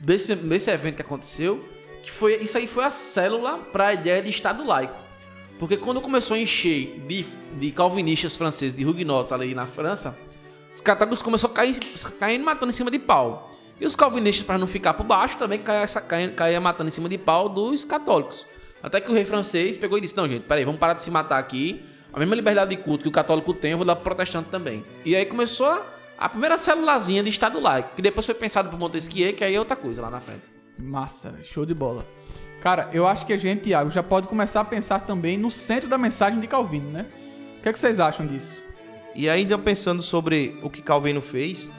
desse, 0.00 0.34
desse 0.34 0.68
evento 0.68 0.96
que 0.96 1.02
aconteceu, 1.02 1.77
que 2.08 2.12
foi 2.12 2.36
isso 2.36 2.56
aí 2.56 2.66
foi 2.66 2.84
a 2.84 2.90
célula 2.90 3.58
para 3.58 3.88
a 3.88 3.92
ideia 3.92 4.22
de 4.22 4.30
Estado 4.30 4.64
laico. 4.64 4.96
Porque 5.58 5.76
quando 5.76 6.00
começou 6.00 6.36
a 6.36 6.40
encher 6.40 7.00
de, 7.06 7.26
de 7.58 7.70
calvinistas 7.70 8.34
franceses, 8.34 8.74
de 8.74 8.86
huguenotes 8.86 9.30
ali 9.30 9.54
na 9.54 9.66
França, 9.66 10.18
os 10.74 10.80
católicos 10.80 11.20
começaram 11.20 11.52
a 11.52 12.10
cair, 12.18 12.38
matando 12.38 12.70
em 12.70 12.72
cima 12.72 12.90
de 12.90 12.98
pau. 12.98 13.52
E 13.78 13.84
os 13.84 13.94
calvinistas, 13.94 14.46
para 14.46 14.56
não 14.56 14.66
ficar 14.66 14.94
por 14.94 15.04
baixo, 15.04 15.36
também 15.36 15.58
caía, 15.58 15.86
caía, 15.86 16.30
caía 16.30 16.60
matando 16.60 16.88
em 16.88 16.92
cima 16.92 17.08
de 17.10 17.18
pau 17.18 17.48
dos 17.48 17.84
católicos. 17.84 18.46
Até 18.82 19.00
que 19.00 19.10
o 19.10 19.14
rei 19.14 19.26
francês 19.26 19.76
pegou 19.76 19.98
e 19.98 20.00
disse: 20.00 20.16
Não, 20.16 20.26
gente, 20.26 20.44
peraí, 20.44 20.64
vamos 20.64 20.80
parar 20.80 20.94
de 20.94 21.02
se 21.02 21.10
matar 21.10 21.38
aqui. 21.38 21.84
A 22.10 22.18
mesma 22.18 22.34
liberdade 22.34 22.74
de 22.74 22.82
culto 22.82 23.02
que 23.02 23.08
o 23.08 23.12
católico 23.12 23.52
tem, 23.52 23.72
eu 23.72 23.76
vou 23.76 23.86
dar 23.86 23.96
pro 23.96 24.04
protestante 24.04 24.48
também. 24.48 24.82
E 25.04 25.14
aí 25.14 25.26
começou 25.26 25.66
a, 25.66 25.84
a 26.16 26.28
primeira 26.28 26.56
célulazinha 26.56 27.22
de 27.22 27.28
Estado 27.28 27.60
laico, 27.60 27.94
que 27.96 28.00
depois 28.00 28.24
foi 28.24 28.34
pensado 28.34 28.70
por 28.70 28.78
Montesquieu, 28.78 29.34
que 29.34 29.44
aí 29.44 29.54
é 29.54 29.58
outra 29.58 29.76
coisa 29.76 30.00
lá 30.00 30.10
na 30.10 30.20
frente. 30.20 30.57
Massa, 30.78 31.34
show 31.42 31.64
de 31.66 31.74
bola. 31.74 32.06
Cara, 32.60 32.88
eu 32.92 33.06
acho 33.06 33.24
que 33.26 33.32
a 33.32 33.36
gente, 33.36 33.68
Iago, 33.68 33.90
já 33.90 34.02
pode 34.02 34.26
começar 34.26 34.60
a 34.60 34.64
pensar 34.64 35.00
também 35.00 35.36
no 35.36 35.50
centro 35.50 35.88
da 35.88 35.96
mensagem 35.98 36.40
de 36.40 36.46
Calvino, 36.46 36.90
né? 36.90 37.06
O 37.58 37.62
que, 37.62 37.68
é 37.68 37.72
que 37.72 37.78
vocês 37.78 38.00
acham 38.00 38.26
disso? 38.26 38.62
E 39.14 39.28
ainda 39.28 39.56
pensando 39.58 40.02
sobre 40.02 40.58
o 40.62 40.70
que 40.70 40.82
Calvino 40.82 41.20
fez, 41.20 41.70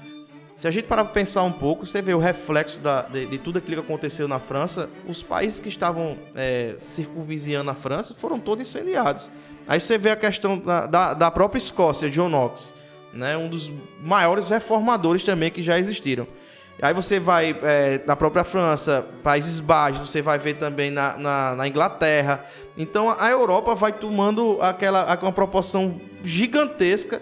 se 0.55 0.67
a 0.67 0.71
gente 0.71 0.87
parar 0.87 1.05
para 1.05 1.13
pensar 1.13 1.43
um 1.43 1.51
pouco, 1.51 1.85
você 1.85 2.01
vê 2.01 2.13
o 2.13 2.19
reflexo 2.19 2.79
da- 2.81 3.03
de, 3.03 3.25
de 3.25 3.37
tudo 3.37 3.59
aquilo 3.59 3.81
que 3.81 3.87
aconteceu 3.87 4.27
na 4.27 4.39
França, 4.39 4.89
os 5.07 5.23
países 5.23 5.59
que 5.59 5.69
estavam 5.69 6.17
é, 6.35 6.75
circunvizinhando 6.79 7.71
a 7.71 7.75
França 7.75 8.13
foram 8.13 8.39
todos 8.39 8.67
incendiados. 8.67 9.29
Aí 9.67 9.79
você 9.79 9.97
vê 9.97 10.11
a 10.11 10.15
questão 10.15 10.57
da, 10.57 10.85
da, 10.85 11.13
da 11.13 11.31
própria 11.31 11.57
Escócia, 11.59 12.09
John 12.09 12.27
Knox, 12.29 12.73
né, 13.13 13.37
um 13.37 13.47
dos 13.47 13.71
maiores 14.03 14.49
reformadores 14.49 15.23
também 15.23 15.49
que 15.51 15.61
já 15.63 15.77
existiram. 15.79 16.27
Aí 16.81 16.93
você 16.93 17.19
vai 17.19 17.57
é, 17.61 18.01
na 18.05 18.15
própria 18.15 18.43
França, 18.43 19.05
Países 19.21 19.59
Baixos, 19.59 20.09
você 20.09 20.21
vai 20.21 20.39
ver 20.39 20.55
também 20.55 20.89
na, 20.89 21.17
na, 21.17 21.55
na 21.55 21.67
Inglaterra. 21.67 22.45
Então 22.77 23.13
a 23.19 23.29
Europa 23.29 23.75
vai 23.75 23.91
tomando 23.91 24.57
aquela 24.61 25.17
uma 25.21 25.31
proporção 25.31 25.99
gigantesca 26.23 27.21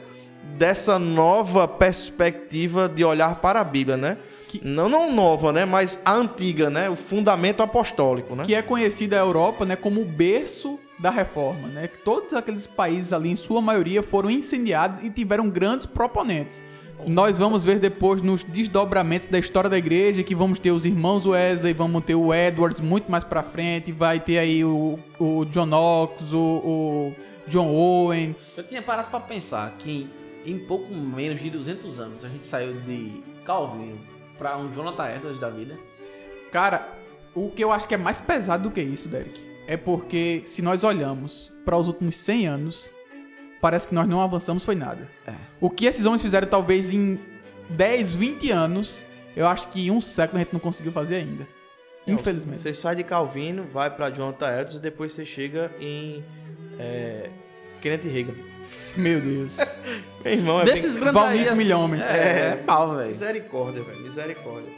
dessa 0.57 0.97
nova 0.97 1.67
perspectiva 1.67 2.87
de 2.87 3.03
olhar 3.03 3.35
para 3.35 3.59
a 3.59 3.63
Bíblia, 3.63 3.97
né? 3.97 4.17
Não, 4.63 4.87
não 4.87 5.11
nova, 5.11 5.51
né? 5.51 5.65
Mas 5.65 6.01
a 6.05 6.13
antiga, 6.13 6.69
né? 6.69 6.89
O 6.89 6.95
fundamento 6.95 7.61
apostólico, 7.61 8.35
né? 8.35 8.43
Que 8.45 8.55
é 8.55 8.61
conhecida 8.61 9.15
a 9.15 9.19
Europa, 9.19 9.65
né, 9.65 9.75
como 9.75 10.01
o 10.01 10.05
berço 10.05 10.79
da 10.97 11.09
reforma, 11.09 11.67
né? 11.67 11.87
Que 11.87 11.97
todos 11.99 12.33
aqueles 12.33 12.65
países 12.65 13.13
ali, 13.13 13.29
em 13.29 13.35
sua 13.35 13.61
maioria, 13.61 14.01
foram 14.01 14.29
incendiados 14.29 15.03
e 15.03 15.09
tiveram 15.09 15.49
grandes 15.49 15.85
proponentes. 15.85 16.63
Nós 17.05 17.37
vamos 17.37 17.63
ver 17.63 17.79
depois 17.79 18.21
nos 18.21 18.43
desdobramentos 18.43 19.27
da 19.27 19.37
história 19.37 19.69
da 19.69 19.77
igreja 19.77 20.23
que 20.23 20.33
vamos 20.33 20.57
ter 20.59 20.71
os 20.71 20.85
irmãos 20.85 21.25
Wesley, 21.25 21.73
vamos 21.73 22.03
ter 22.03 22.15
o 22.15 22.33
Edwards 22.33 22.79
muito 22.79 23.09
mais 23.11 23.23
pra 23.23 23.43
frente, 23.43 23.91
vai 23.91 24.19
ter 24.19 24.39
aí 24.39 24.63
o, 24.63 24.99
o 25.19 25.45
John 25.45 25.67
Knox, 25.67 26.33
o, 26.33 26.37
o 26.37 27.15
John 27.47 27.69
Owen. 27.69 28.35
Eu 28.55 28.63
tinha 28.63 28.81
parado 28.81 29.09
pra 29.09 29.19
pensar 29.19 29.71
que 29.77 30.09
em 30.45 30.57
pouco 30.59 30.93
menos 30.93 31.39
de 31.39 31.49
200 31.49 31.99
anos 31.99 32.25
a 32.25 32.29
gente 32.29 32.45
saiu 32.45 32.73
de 32.81 33.23
Calvino 33.45 33.99
pra 34.37 34.57
um 34.57 34.71
Jonathan 34.71 35.09
Edwards 35.15 35.39
da 35.39 35.49
vida. 35.49 35.77
Cara, 36.51 36.89
o 37.35 37.51
que 37.51 37.63
eu 37.63 37.71
acho 37.71 37.87
que 37.87 37.93
é 37.93 37.97
mais 37.97 38.19
pesado 38.19 38.63
do 38.63 38.71
que 38.71 38.81
isso, 38.81 39.07
Derek, 39.07 39.39
é 39.67 39.77
porque 39.77 40.41
se 40.45 40.61
nós 40.61 40.83
olhamos 40.83 41.51
para 41.63 41.77
os 41.77 41.87
últimos 41.87 42.15
100 42.15 42.47
anos, 42.47 42.91
parece 43.61 43.87
que 43.87 43.95
nós 43.95 44.07
não 44.07 44.21
avançamos 44.21 44.63
foi 44.63 44.75
nada. 44.75 45.09
O 45.59 45.69
que 45.69 45.85
esses 45.85 46.05
homens 46.05 46.21
fizeram 46.21 46.47
talvez 46.47 46.93
em 46.93 47.19
10, 47.69 48.15
20 48.15 48.51
anos, 48.51 49.05
eu 49.35 49.47
acho 49.47 49.67
que 49.69 49.87
em 49.87 49.91
um 49.91 50.01
século 50.01 50.39
a 50.39 50.43
gente 50.43 50.53
não 50.53 50.59
conseguiu 50.59 50.91
fazer 50.91 51.15
ainda. 51.15 51.47
Infelizmente. 52.07 52.59
Você 52.59 52.73
sai 52.73 52.95
de 52.95 53.03
Calvino, 53.03 53.63
vai 53.63 53.89
pra 53.89 54.09
Jonathan 54.09 54.47
Edwards 54.47 54.75
e 54.75 54.79
depois 54.79 55.11
você 55.11 55.25
chega 55.25 55.71
em 55.79 56.23
é, 56.79 57.29
Kenneth 57.81 58.03
Reagan. 58.03 58.33
Meu 58.95 59.19
Deus. 59.19 59.57
Meu 60.23 60.33
irmão, 60.33 60.61
é 60.61 60.65
Desses 60.65 60.93
bem... 60.93 61.03
grandes 61.03 61.21
Valnice 61.21 61.43
aí, 61.43 61.49
assim, 61.49 61.63
Milhomens. 61.63 62.05
É, 62.05 62.49
é 62.49 62.55
pau, 62.55 62.95
velho. 62.95 63.09
Misericórdia, 63.09 63.83
velho, 63.83 64.01
misericórdia. 64.01 64.71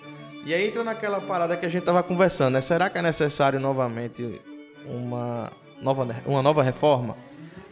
E 0.46 0.54
aí 0.54 0.68
entra 0.68 0.84
naquela 0.84 1.22
parada 1.22 1.56
que 1.56 1.66
a 1.66 1.70
gente 1.70 1.84
tava 1.84 2.02
conversando, 2.02 2.54
né? 2.54 2.62
Será 2.62 2.90
que 2.90 2.98
é 2.98 3.02
necessário 3.02 3.60
novamente 3.60 4.42
uma 4.86 5.52
nova, 5.82 6.08
uma 6.26 6.42
nova 6.42 6.64
reforma? 6.64 7.16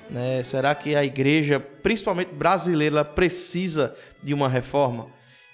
Né? 0.10 0.44
Será 0.44 0.74
que 0.74 0.96
a 0.96 1.04
igreja, 1.04 1.60
principalmente 1.60 2.34
brasileira, 2.34 3.04
precisa 3.04 3.96
de 4.24 4.34
uma 4.34 4.48
reforma? 4.48 5.08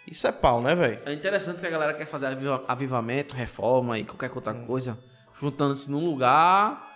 Isso 0.10 0.28
é 0.28 0.32
pau, 0.32 0.62
né, 0.62 0.76
velho? 0.76 1.00
É 1.06 1.14
interessante 1.14 1.60
que 1.60 1.66
a 1.68 1.70
galera 1.70 1.94
quer 1.94 2.06
fazer 2.06 2.28
aviva- 2.28 2.62
avivamento, 2.68 3.34
reforma 3.36 3.98
e 3.98 4.04
qualquer 4.04 4.32
outra 4.36 4.54
coisa, 4.54 4.98
juntando-se 5.34 5.90
num 5.90 6.06
lugar, 6.06 6.92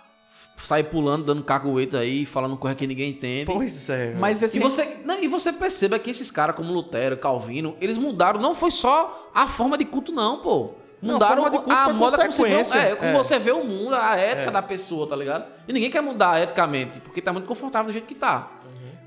sai 0.58 0.84
pulando, 0.84 1.24
dando 1.24 1.42
cagueta 1.42 2.00
aí, 2.00 2.26
falando 2.26 2.56
coisa 2.56 2.76
que 2.76 2.86
ninguém 2.86 3.10
entende. 3.10 3.46
Pois 3.46 3.88
é. 3.88 4.14
Mas 4.14 4.42
assim, 4.42 4.58
E 4.58 4.62
você, 4.62 4.98
não, 5.04 5.18
e 5.22 5.26
você 5.26 5.52
perceba 5.52 5.98
que 5.98 6.10
esses 6.10 6.30
caras 6.30 6.54
como 6.54 6.72
Lutero, 6.72 7.16
Calvino, 7.16 7.76
eles 7.80 7.96
mudaram, 7.96 8.40
não 8.40 8.54
foi 8.54 8.70
só 8.70 9.30
a 9.34 9.48
forma 9.48 9.78
de 9.78 9.84
culto, 9.86 10.12
não, 10.12 10.42
pô. 10.42 10.74
Não, 11.00 11.10
a 11.10 11.12
Mudaram 11.14 11.50
culto 11.50 11.70
a 11.72 11.84
foi 11.84 11.92
moda 11.92 12.18
como 12.18 12.32
você, 12.32 12.42
vê, 12.78 12.78
é, 12.78 12.96
como 12.96 13.10
É. 13.10 13.12
você 13.12 13.38
vê 13.38 13.52
o 13.52 13.64
mundo, 13.64 13.94
a 13.94 14.16
ética 14.16 14.50
da 14.50 14.62
pessoa, 14.62 15.06
tá 15.08 15.14
ligado? 15.14 15.46
E 15.66 15.72
ninguém 15.72 15.90
quer 15.90 16.00
mudar 16.02 16.42
eticamente, 16.42 16.98
porque 17.00 17.22
tá 17.22 17.32
muito 17.32 17.46
confortável 17.46 17.86
do 17.86 17.92
jeito 17.92 18.06
que 18.06 18.14
tá. 18.14 18.52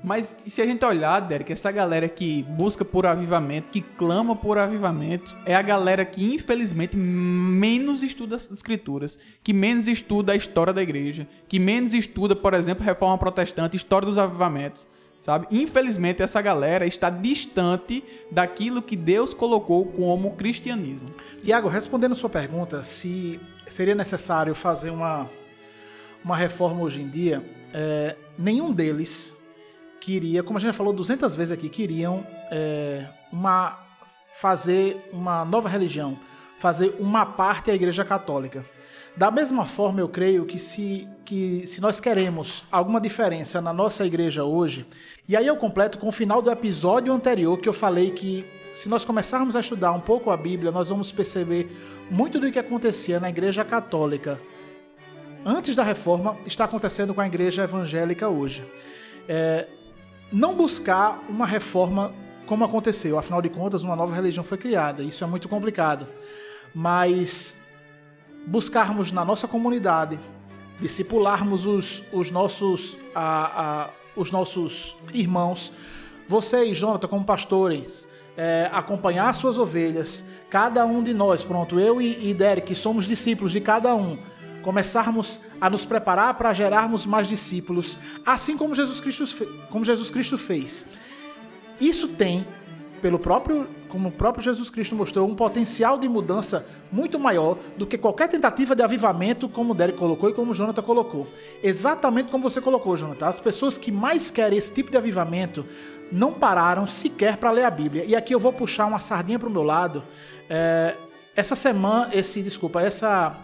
Mas 0.04 0.36
e 0.44 0.50
se 0.50 0.60
a 0.60 0.66
gente 0.66 0.84
olhar, 0.84 1.20
Derek, 1.20 1.52
essa 1.52 1.70
galera 1.70 2.08
que 2.08 2.42
busca 2.42 2.84
por 2.84 3.06
avivamento, 3.06 3.70
que 3.70 3.80
clama 3.80 4.34
por 4.34 4.58
avivamento, 4.58 5.32
é 5.46 5.54
a 5.54 5.62
galera 5.62 6.04
que, 6.04 6.34
infelizmente, 6.34 6.96
menos 6.96 8.02
estuda 8.02 8.34
as 8.34 8.50
escrituras, 8.50 9.16
que 9.44 9.52
menos 9.52 9.86
estuda 9.86 10.32
a 10.32 10.36
história 10.36 10.72
da 10.72 10.82
igreja, 10.82 11.28
que 11.46 11.60
menos 11.60 11.94
estuda, 11.94 12.34
por 12.34 12.52
exemplo, 12.52 12.84
reforma 12.84 13.16
protestante, 13.16 13.76
história 13.76 14.06
dos 14.06 14.18
avivamentos. 14.18 14.88
Sabe? 15.22 15.46
Infelizmente, 15.52 16.20
essa 16.20 16.42
galera 16.42 16.84
está 16.84 17.08
distante 17.08 18.02
daquilo 18.28 18.82
que 18.82 18.96
Deus 18.96 19.32
colocou 19.32 19.86
como 19.86 20.32
cristianismo. 20.32 21.10
Tiago, 21.40 21.68
respondendo 21.68 22.12
sua 22.16 22.28
pergunta, 22.28 22.82
se 22.82 23.38
seria 23.68 23.94
necessário 23.94 24.52
fazer 24.52 24.90
uma, 24.90 25.30
uma 26.24 26.36
reforma 26.36 26.82
hoje 26.82 27.02
em 27.02 27.08
dia, 27.08 27.40
é, 27.72 28.16
nenhum 28.36 28.72
deles 28.72 29.36
queria, 30.00 30.42
como 30.42 30.58
a 30.58 30.60
gente 30.60 30.70
já 30.70 30.72
falou 30.72 30.92
200 30.92 31.36
vezes 31.36 31.52
aqui, 31.52 31.68
queriam 31.68 32.26
é, 32.50 33.06
uma, 33.30 33.78
fazer 34.32 35.08
uma 35.12 35.44
nova 35.44 35.68
religião, 35.68 36.18
fazer 36.58 36.96
uma 36.98 37.24
parte 37.24 37.70
à 37.70 37.74
Igreja 37.76 38.04
Católica. 38.04 38.66
Da 39.16 39.30
mesma 39.30 39.66
forma, 39.66 40.00
eu 40.00 40.08
creio 40.08 40.46
que 40.46 40.58
se, 40.58 41.06
que 41.24 41.66
se 41.66 41.80
nós 41.80 42.00
queremos 42.00 42.64
alguma 42.72 43.00
diferença 43.00 43.60
na 43.60 43.72
nossa 43.72 44.06
igreja 44.06 44.44
hoje, 44.44 44.86
e 45.28 45.36
aí 45.36 45.46
eu 45.46 45.56
completo 45.56 45.98
com 45.98 46.08
o 46.08 46.12
final 46.12 46.40
do 46.40 46.50
episódio 46.50 47.12
anterior 47.12 47.58
que 47.58 47.68
eu 47.68 47.74
falei 47.74 48.10
que 48.10 48.44
se 48.72 48.88
nós 48.88 49.04
começarmos 49.04 49.54
a 49.54 49.60
estudar 49.60 49.92
um 49.92 50.00
pouco 50.00 50.30
a 50.30 50.36
Bíblia, 50.36 50.72
nós 50.72 50.88
vamos 50.88 51.12
perceber 51.12 51.70
muito 52.10 52.40
do 52.40 52.50
que 52.50 52.58
acontecia 52.58 53.20
na 53.20 53.28
igreja 53.28 53.62
católica 53.64 54.40
antes 55.44 55.74
da 55.74 55.82
reforma 55.82 56.36
está 56.46 56.64
acontecendo 56.64 57.14
com 57.14 57.20
a 57.20 57.26
igreja 57.26 57.64
evangélica 57.64 58.28
hoje. 58.28 58.64
É, 59.28 59.66
não 60.32 60.54
buscar 60.54 61.22
uma 61.28 61.46
reforma 61.46 62.14
como 62.46 62.64
aconteceu, 62.64 63.18
afinal 63.18 63.40
de 63.40 63.48
contas, 63.48 63.82
uma 63.82 63.94
nova 63.94 64.14
religião 64.14 64.44
foi 64.44 64.58
criada, 64.58 65.02
isso 65.02 65.22
é 65.22 65.26
muito 65.26 65.48
complicado. 65.48 66.06
Mas 66.74 67.61
buscarmos 68.46 69.12
na 69.12 69.24
nossa 69.24 69.46
comunidade, 69.46 70.18
discipularmos 70.80 71.64
os, 71.66 72.02
os, 72.12 72.30
nossos, 72.30 72.96
a, 73.14 73.84
a, 73.84 73.90
os 74.16 74.30
nossos 74.30 74.96
irmãos, 75.12 75.72
vocês, 76.26 76.76
Jonathan, 76.76 77.08
como 77.08 77.24
pastores, 77.24 78.08
é, 78.36 78.68
acompanhar 78.72 79.34
suas 79.34 79.58
ovelhas, 79.58 80.24
cada 80.48 80.84
um 80.86 81.02
de 81.02 81.12
nós, 81.12 81.42
pronto, 81.42 81.78
eu 81.78 82.00
e, 82.00 82.30
e 82.30 82.34
Derek, 82.34 82.74
somos 82.74 83.06
discípulos 83.06 83.52
de 83.52 83.60
cada 83.60 83.94
um, 83.94 84.18
começarmos 84.62 85.40
a 85.60 85.68
nos 85.68 85.84
preparar 85.84 86.34
para 86.34 86.52
gerarmos 86.52 87.04
mais 87.04 87.28
discípulos, 87.28 87.98
assim 88.24 88.56
como 88.56 88.74
Jesus 88.74 89.00
Cristo, 89.00 89.46
como 89.70 89.84
Jesus 89.84 90.10
Cristo 90.10 90.38
fez. 90.38 90.86
Isso 91.80 92.08
tem, 92.08 92.46
pelo 93.00 93.18
próprio, 93.18 93.66
como 93.92 94.08
o 94.08 94.12
próprio 94.12 94.42
Jesus 94.42 94.70
Cristo 94.70 94.94
mostrou, 94.96 95.28
um 95.28 95.34
potencial 95.34 95.98
de 95.98 96.08
mudança 96.08 96.64
muito 96.90 97.18
maior 97.18 97.58
do 97.76 97.86
que 97.86 97.98
qualquer 97.98 98.26
tentativa 98.26 98.74
de 98.74 98.82
avivamento, 98.82 99.50
como 99.50 99.72
o 99.72 99.76
Derek 99.76 99.98
colocou 99.98 100.30
e 100.30 100.32
como 100.32 100.52
o 100.52 100.54
Jonathan 100.54 100.80
colocou. 100.80 101.28
Exatamente 101.62 102.30
como 102.30 102.42
você 102.42 102.58
colocou, 102.58 102.96
Jonathan. 102.96 103.26
As 103.26 103.38
pessoas 103.38 103.76
que 103.76 103.92
mais 103.92 104.30
querem 104.30 104.56
esse 104.56 104.72
tipo 104.72 104.90
de 104.90 104.96
avivamento 104.96 105.66
não 106.10 106.32
pararam 106.32 106.86
sequer 106.86 107.36
para 107.36 107.50
ler 107.50 107.64
a 107.64 107.70
Bíblia. 107.70 108.06
E 108.06 108.16
aqui 108.16 108.34
eu 108.34 108.38
vou 108.38 108.50
puxar 108.50 108.86
uma 108.86 108.98
sardinha 108.98 109.38
para 109.38 109.48
o 109.48 109.52
meu 109.52 109.62
lado. 109.62 110.02
É, 110.48 110.96
essa 111.36 111.54
semana, 111.54 112.08
esse, 112.14 112.42
desculpa, 112.42 112.80
essa 112.80 113.36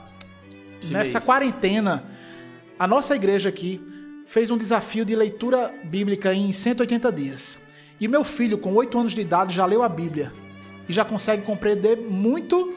Esse 0.81 0.95
nessa 0.95 1.19
mês. 1.19 1.27
quarentena, 1.27 2.05
a 2.79 2.87
nossa 2.87 3.15
igreja 3.15 3.51
aqui 3.51 3.83
fez 4.25 4.51
um 4.51 4.57
desafio 4.57 5.05
de 5.05 5.15
leitura 5.15 5.75
bíblica 5.85 6.33
em 6.33 6.51
180 6.53 7.13
dias. 7.13 7.68
E 8.01 8.07
meu 8.09 8.23
filho, 8.25 8.59
com 8.59 8.75
8 8.75 8.99
anos 8.99 9.13
de 9.15 9.21
idade, 9.21 9.55
já 9.55 9.65
leu 9.67 9.83
a 9.83 9.89
Bíblia 9.89 10.33
e 10.89 10.93
já 10.93 11.05
consegue 11.05 11.43
compreender 11.43 11.97
muito 11.97 12.75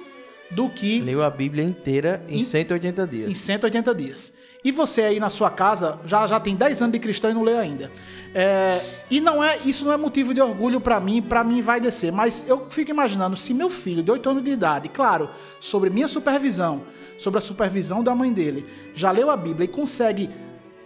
do 0.49 0.67
que 0.67 0.99
Leu 0.99 1.23
a 1.23 1.29
Bíblia 1.29 1.63
inteira 1.63 2.23
em 2.27 2.39
Em- 2.39 2.43
180 2.43 3.03
em 3.03 3.07
dias. 3.07 3.37
180 3.37 3.95
dias. 3.95 4.33
E 4.63 4.71
você 4.71 5.01
aí 5.03 5.19
na 5.19 5.29
sua 5.29 5.49
casa 5.49 5.97
já, 6.05 6.27
já 6.27 6.39
tem 6.39 6.55
10 6.55 6.81
anos 6.81 6.91
de 6.93 6.99
cristão 6.99 7.31
e 7.31 7.33
não 7.33 7.41
lê 7.41 7.55
ainda. 7.57 7.89
É, 8.35 8.81
e 9.09 9.21
não 9.21 9.41
é 9.43 9.57
isso 9.65 9.85
não 9.85 9.93
é 9.93 9.97
motivo 9.97 10.33
de 10.33 10.41
orgulho 10.41 10.79
pra 10.81 10.99
mim, 10.99 11.21
pra 11.21 11.41
mim 11.43 11.61
vai 11.61 11.79
descer. 11.79 12.11
Mas 12.11 12.45
eu 12.47 12.67
fico 12.69 12.91
imaginando 12.91 13.37
se 13.37 13.53
meu 13.53 13.69
filho 13.69 14.03
de 14.03 14.11
8 14.11 14.29
anos 14.29 14.43
de 14.43 14.51
idade, 14.51 14.89
claro, 14.89 15.29
sobre 15.59 15.89
minha 15.89 16.07
supervisão, 16.07 16.83
sobre 17.17 17.37
a 17.37 17.41
supervisão 17.41 18.03
da 18.03 18.13
mãe 18.13 18.31
dele, 18.33 18.65
já 18.93 19.09
leu 19.09 19.31
a 19.31 19.37
Bíblia 19.37 19.65
e 19.65 19.67
consegue, 19.69 20.29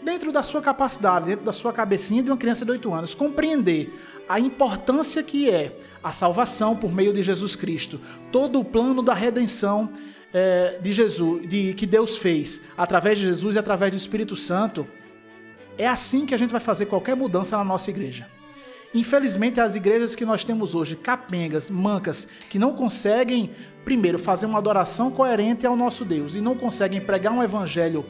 dentro 0.04 0.32
da 0.32 0.44
sua 0.44 0.62
capacidade, 0.62 1.26
dentro 1.26 1.44
da 1.44 1.52
sua 1.54 1.74
cabecinha 1.74 2.22
de 2.22 2.30
uma 2.30 2.38
criança 2.38 2.64
de 2.64 2.72
8 2.72 2.94
anos, 2.94 3.14
compreender 3.16 3.92
a 4.28 4.40
importância 4.40 5.22
que 5.24 5.50
é 5.50 5.78
a 6.04 6.12
salvação 6.12 6.76
por 6.76 6.92
meio 6.92 7.12
de 7.12 7.24
Jesus 7.24 7.56
Cristo, 7.56 8.00
todo 8.32 8.60
o 8.60 8.64
plano 8.64 9.02
da 9.02 9.14
redenção 9.14 9.92
é, 10.34 10.78
de 10.82 10.94
Jesus, 10.94 11.48
de 11.48 11.74
que 11.74 11.86
Deus 11.86 12.18
fez 12.18 12.62
através 12.78 13.18
de 13.18 13.26
Jesus 13.26 13.56
e 13.56 13.60
através 13.60 13.92
do 13.92 13.98
Espírito 13.98 14.36
Santo, 14.36 14.88
é 15.78 15.88
assim 15.88 16.26
que 16.26 16.34
a 16.34 16.38
gente 16.38 16.52
vai 16.52 16.60
fazer 16.60 16.86
qualquer 16.86 17.16
mudança 17.16 17.58
na 17.58 17.64
nossa 17.64 17.90
igreja. 17.90 18.28
Infelizmente, 18.94 19.60
as 19.60 19.76
igrejas 19.76 20.16
que 20.16 20.26
nós 20.26 20.44
temos 20.44 20.74
hoje, 20.74 20.96
capengas, 20.96 21.70
mancas, 21.70 22.28
que 22.50 22.58
não 22.58 22.74
conseguem, 22.74 23.52
primeiro, 23.84 24.18
fazer 24.18 24.46
uma 24.46 24.60
adoração 24.60 25.12
coerente 25.12 25.66
ao 25.68 25.76
nosso 25.76 26.06
Deus 26.06 26.36
e 26.36 26.42
não 26.42 26.56
conseguem 26.56 27.02
pregar 27.02 27.34
um 27.34 27.44
evangelho 27.44 28.06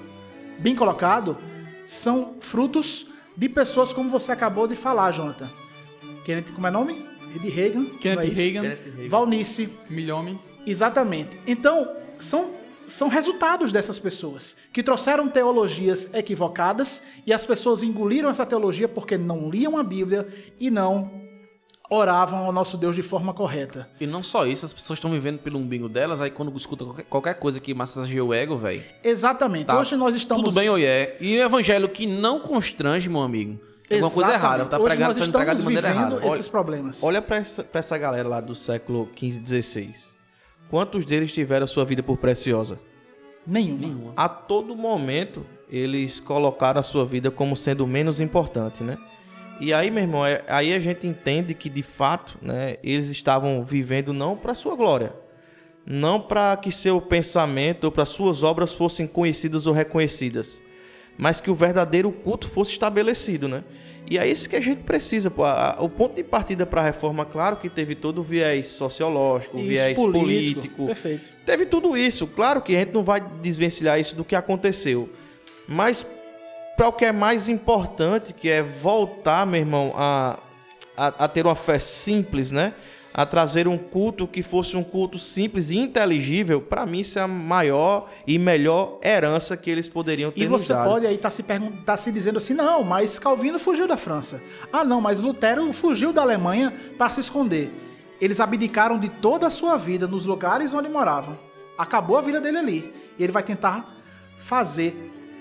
bem 0.59 0.75
colocado, 0.75 1.37
são 1.85 2.35
frutos 2.39 3.07
de 3.35 3.49
pessoas 3.49 3.91
como 3.91 4.09
você 4.09 4.31
acabou 4.31 4.67
de 4.67 4.75
falar, 4.75 5.11
Jonathan. 5.11 5.49
Kenneth, 6.25 6.51
como 6.55 6.65
é 6.65 6.69
o 6.71 6.73
nome? 6.73 7.05
De 7.39 7.49
Reagan. 7.49 7.85
é 7.85 7.97
Kenneth 7.99 8.25
isso? 8.25 8.35
Reagan, 8.35 8.61
Kenneth 8.61 8.95
Reagan. 8.95 9.09
Valnice, 9.09 9.69
milhões. 9.89 10.51
Exatamente. 10.65 11.39
Então, 11.45 11.95
são, 12.17 12.51
são 12.87 13.07
resultados 13.09 13.71
dessas 13.71 13.99
pessoas 13.99 14.57
que 14.73 14.81
trouxeram 14.81 15.29
teologias 15.29 16.11
equivocadas 16.13 17.03
e 17.27 17.31
as 17.31 17.45
pessoas 17.45 17.83
engoliram 17.83 18.29
essa 18.29 18.45
teologia 18.45 18.87
porque 18.87 19.17
não 19.17 19.49
liam 19.49 19.77
a 19.77 19.83
Bíblia 19.83 20.27
e 20.59 20.71
não 20.71 21.23
oravam 21.89 22.39
ao 22.45 22.51
nosso 22.51 22.77
Deus 22.77 22.95
de 22.95 23.03
forma 23.03 23.31
correta. 23.31 23.87
E 23.99 24.07
não 24.07 24.23
só 24.23 24.47
isso, 24.47 24.65
as 24.65 24.73
pessoas 24.73 24.97
estão 24.97 25.11
vivendo 25.11 25.37
pelo 25.39 25.59
umbigo 25.59 25.87
delas, 25.87 26.21
aí 26.21 26.31
quando 26.31 26.55
escuta 26.57 26.83
qualquer, 26.83 27.03
qualquer 27.03 27.33
coisa 27.35 27.59
que 27.59 27.71
massageia 27.73 28.25
o 28.25 28.33
ego, 28.33 28.57
velho. 28.57 28.83
Exatamente. 29.03 29.65
Tá. 29.65 29.79
Hoje 29.79 29.95
nós 29.95 30.15
estamos 30.15 30.43
Tudo 30.45 30.55
bem, 30.55 30.69
oiê. 30.69 31.15
E 31.21 31.37
o 31.37 31.43
evangelho 31.43 31.87
que 31.87 32.07
não 32.07 32.39
constrange, 32.39 33.07
meu 33.07 33.21
amigo. 33.21 33.59
É 33.89 33.97
uma 33.97 34.09
coisa 34.09 34.33
errada. 34.33 34.65
Tá 34.65 34.77
Hoje 34.77 34.87
pregando, 34.87 35.09
nós 35.13 35.17
sendo 35.25 35.31
pregado 35.33 35.55
de 35.57 35.61
estamos 35.61 35.81
maneira 35.83 35.87
vivendo 36.05 36.19
errada. 36.21 36.33
esses 36.35 36.47
problemas. 36.47 37.03
Olha 37.03 37.21
pra 37.21 37.37
essa, 37.37 37.63
pra 37.63 37.79
essa 37.79 37.97
galera 37.97 38.27
lá 38.27 38.41
do 38.41 38.55
século 38.55 39.09
XV 39.15 39.57
e 39.57 39.61
XVI. 39.63 39.91
Quantos 40.69 41.05
deles 41.05 41.31
tiveram 41.31 41.65
a 41.65 41.67
sua 41.67 41.85
vida 41.85 42.01
por 42.01 42.17
preciosa? 42.17 42.79
Nenhuma. 43.45 44.13
A 44.17 44.27
todo 44.27 44.75
momento, 44.75 45.45
eles 45.69 46.19
colocaram 46.19 46.79
a 46.79 46.83
sua 46.83 47.05
vida 47.05 47.29
como 47.29 47.55
sendo 47.55 47.85
menos 47.85 48.19
importante, 48.19 48.83
né? 48.83 48.97
E 49.59 49.73
aí, 49.73 49.89
meu 49.91 50.03
irmão, 50.03 50.25
é- 50.25 50.41
aí 50.47 50.73
a 50.73 50.79
gente 50.79 51.05
entende 51.07 51.53
que 51.53 51.69
de 51.69 51.83
fato, 51.83 52.37
né, 52.41 52.77
eles 52.83 53.09
estavam 53.09 53.63
vivendo 53.63 54.11
não 54.13 54.35
para 54.35 54.53
sua 54.53 54.75
glória, 54.75 55.13
não 55.85 56.19
para 56.19 56.57
que 56.57 56.71
seu 56.71 56.99
pensamento 56.99 57.85
ou 57.85 57.91
para 57.91 58.03
suas 58.03 58.41
obras 58.43 58.73
fossem 58.73 59.05
conhecidas 59.07 59.67
ou 59.67 59.73
reconhecidas, 59.73 60.61
mas 61.17 61.39
que 61.39 61.49
o 61.49 61.55
verdadeiro 61.55 62.11
culto 62.11 62.47
fosse 62.47 62.71
estabelecido, 62.71 63.47
né? 63.47 63.63
E 64.09 64.19
é 64.19 64.27
isso 64.27 64.47
que 64.47 64.55
a 64.55 64.61
gente 64.61 64.81
precisa. 64.81 65.31
Pô. 65.31 65.43
O 65.79 65.89
ponto 65.89 66.15
de 66.15 66.23
partida 66.23 66.65
para 66.65 66.81
a 66.81 66.83
reforma, 66.83 67.25
claro 67.25 67.57
que 67.57 67.69
teve 67.69 67.95
todo 67.95 68.19
o 68.19 68.23
viés 68.23 68.67
sociológico, 68.67 69.57
o 69.57 69.61
viés 69.61 69.97
político. 69.97 70.21
político, 70.21 70.85
Perfeito. 70.85 71.29
Teve 71.45 71.65
tudo 71.65 71.97
isso. 71.97 72.27
Claro 72.27 72.61
que 72.61 72.75
a 72.75 72.79
gente 72.79 72.93
não 72.93 73.03
vai 73.03 73.19
desvencilhar 73.41 73.99
isso 73.99 74.15
do 74.15 74.23
que 74.23 74.35
aconteceu. 74.35 75.09
Mas 75.67 76.05
para 76.77 76.87
o 76.87 76.93
que 76.93 77.05
é 77.05 77.11
mais 77.11 77.49
importante, 77.49 78.33
que 78.33 78.49
é 78.49 78.61
voltar, 78.61 79.45
meu 79.45 79.61
irmão, 79.61 79.93
a, 79.95 80.37
a, 80.95 81.07
a 81.07 81.27
ter 81.27 81.45
uma 81.45 81.55
fé 81.55 81.79
simples, 81.79 82.51
né? 82.51 82.73
A 83.17 83.25
trazer 83.25 83.65
um 83.65 83.77
culto 83.77 84.27
que 84.27 84.43
fosse 84.43 84.75
um 84.75 84.83
culto 84.83 85.17
simples 85.17 85.69
e 85.69 85.77
inteligível, 85.77 86.59
para 86.59 86.85
mim 86.85 86.99
isso 86.99 87.17
é 87.17 87.21
a 87.21 87.27
maior 87.29 88.09
e 88.27 88.37
melhor 88.37 88.99
herança 89.01 89.55
que 89.55 89.69
eles 89.69 89.87
poderiam 89.87 90.31
ter 90.31 90.41
E 90.41 90.45
você 90.45 90.73
dado. 90.73 90.89
pode 90.89 91.07
aí 91.07 91.15
estar 91.15 91.29
se, 91.29 91.41
pergun- 91.41 91.71
tá 91.85 91.95
se 91.95 92.11
dizendo 92.11 92.39
assim, 92.39 92.53
não, 92.53 92.83
mas 92.83 93.17
Calvino 93.17 93.57
fugiu 93.57 93.87
da 93.87 93.95
França. 93.95 94.43
Ah, 94.73 94.83
não, 94.83 94.99
mas 94.99 95.21
Lutero 95.21 95.71
fugiu 95.71 96.11
da 96.11 96.23
Alemanha 96.23 96.73
para 96.97 97.09
se 97.09 97.21
esconder. 97.21 97.71
Eles 98.19 98.41
abdicaram 98.41 98.99
de 98.99 99.07
toda 99.07 99.47
a 99.47 99.49
sua 99.49 99.77
vida 99.77 100.05
nos 100.07 100.25
lugares 100.25 100.73
onde 100.73 100.89
moravam. 100.89 101.37
Acabou 101.77 102.17
a 102.17 102.21
vida 102.21 102.41
dele 102.41 102.57
ali. 102.57 102.93
E 103.17 103.23
ele 103.23 103.31
vai 103.31 103.43
tentar 103.43 103.95
fazer 104.37 104.93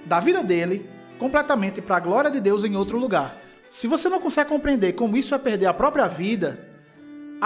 da 0.06 0.20
vida 0.20 0.44
dele 0.44 0.88
completamente 1.18 1.80
para 1.82 1.96
a 1.96 2.00
glória 2.00 2.30
de 2.30 2.38
Deus 2.40 2.62
em 2.64 2.76
outro 2.76 2.98
lugar. 2.98 3.36
Se 3.68 3.88
você 3.88 4.08
não 4.08 4.20
consegue 4.20 4.48
compreender 4.48 4.92
como 4.92 5.16
isso 5.16 5.34
é 5.34 5.38
perder 5.38 5.66
a 5.66 5.74
própria 5.74 6.06
vida, 6.06 6.68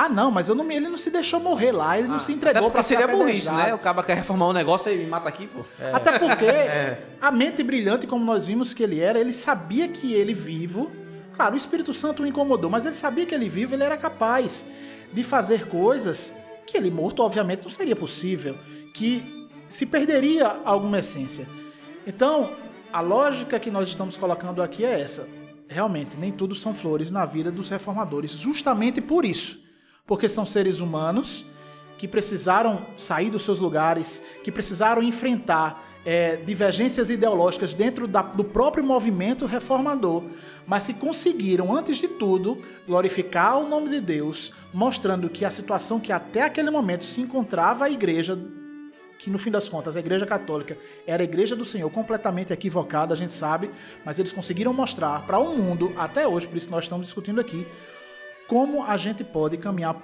ah, 0.00 0.08
não, 0.08 0.30
mas 0.30 0.48
eu 0.48 0.54
não, 0.54 0.70
ele 0.70 0.88
não 0.88 0.96
se 0.96 1.10
deixou 1.10 1.40
morrer 1.40 1.72
lá, 1.72 1.98
ele 1.98 2.06
não 2.06 2.20
se 2.20 2.32
entregou 2.32 2.70
para 2.70 2.84
ser 2.84 2.98
seria 2.98 3.08
burrice, 3.08 3.52
né? 3.52 3.74
O 3.74 3.78
cara 3.78 4.00
quer 4.04 4.14
reformar 4.14 4.46
um 4.46 4.52
negócio 4.52 4.92
e 4.92 4.96
me 4.96 5.06
mata 5.06 5.28
aqui, 5.28 5.48
pô. 5.48 5.64
Até 5.92 6.20
porque 6.20 6.46
a 7.20 7.32
mente 7.32 7.64
brilhante, 7.64 8.06
como 8.06 8.24
nós 8.24 8.46
vimos 8.46 8.72
que 8.72 8.80
ele 8.80 9.00
era, 9.00 9.18
ele 9.18 9.32
sabia 9.32 9.88
que 9.88 10.12
ele 10.12 10.32
vivo. 10.32 10.88
Claro, 11.34 11.54
o 11.54 11.58
Espírito 11.58 11.92
Santo 11.92 12.22
o 12.22 12.26
incomodou, 12.28 12.70
mas 12.70 12.86
ele 12.86 12.94
sabia 12.94 13.26
que 13.26 13.34
ele 13.34 13.48
vivo, 13.48 13.74
ele 13.74 13.82
era 13.82 13.96
capaz 13.96 14.64
de 15.12 15.24
fazer 15.24 15.66
coisas 15.66 16.32
que 16.64 16.76
ele 16.76 16.92
morto, 16.92 17.20
obviamente, 17.20 17.64
não 17.64 17.70
seria 17.70 17.96
possível, 17.96 18.56
que 18.94 19.48
se 19.68 19.84
perderia 19.84 20.60
alguma 20.64 21.00
essência. 21.00 21.44
Então, 22.06 22.52
a 22.92 23.00
lógica 23.00 23.58
que 23.58 23.68
nós 23.68 23.88
estamos 23.88 24.16
colocando 24.16 24.62
aqui 24.62 24.84
é 24.84 25.00
essa. 25.00 25.28
Realmente, 25.66 26.16
nem 26.16 26.30
tudo 26.30 26.54
são 26.54 26.72
flores 26.72 27.10
na 27.10 27.26
vida 27.26 27.50
dos 27.50 27.68
reformadores, 27.68 28.30
justamente 28.30 29.00
por 29.00 29.24
isso. 29.24 29.66
Porque 30.08 30.28
são 30.28 30.44
seres 30.44 30.80
humanos 30.80 31.44
que 31.98 32.08
precisaram 32.08 32.86
sair 32.96 33.30
dos 33.30 33.44
seus 33.44 33.60
lugares, 33.60 34.22
que 34.42 34.50
precisaram 34.50 35.02
enfrentar 35.02 35.84
é, 36.04 36.36
divergências 36.36 37.10
ideológicas 37.10 37.74
dentro 37.74 38.06
da- 38.08 38.22
do 38.22 38.42
próprio 38.42 38.82
movimento 38.82 39.44
reformador, 39.44 40.24
mas 40.66 40.86
que 40.86 40.94
conseguiram, 40.94 41.76
antes 41.76 41.98
de 41.98 42.08
tudo, 42.08 42.62
glorificar 42.86 43.58
o 43.58 43.68
nome 43.68 43.90
de 43.90 44.00
Deus, 44.00 44.52
mostrando 44.72 45.28
que 45.28 45.44
a 45.44 45.50
situação 45.50 46.00
que 46.00 46.10
até 46.10 46.42
aquele 46.42 46.70
momento 46.70 47.04
se 47.04 47.20
encontrava 47.20 47.84
a 47.84 47.90
igreja, 47.90 48.38
que 49.18 49.28
no 49.28 49.38
fim 49.38 49.50
das 49.50 49.68
contas 49.68 49.96
a 49.96 50.00
igreja 50.00 50.24
católica 50.24 50.78
era 51.06 51.22
a 51.22 51.24
igreja 51.24 51.54
do 51.56 51.64
Senhor 51.64 51.90
completamente 51.90 52.52
equivocada, 52.52 53.12
a 53.12 53.16
gente 53.16 53.34
sabe, 53.34 53.68
mas 54.02 54.18
eles 54.18 54.32
conseguiram 54.32 54.72
mostrar 54.72 55.26
para 55.26 55.38
o 55.38 55.54
mundo, 55.58 55.92
até 55.98 56.26
hoje, 56.26 56.46
por 56.46 56.56
isso 56.56 56.70
nós 56.70 56.84
estamos 56.84 57.08
discutindo 57.08 57.40
aqui, 57.40 57.66
como 58.48 58.82
a 58.82 58.96
gente 58.96 59.22
pode 59.22 59.56
caminhar 59.56 59.94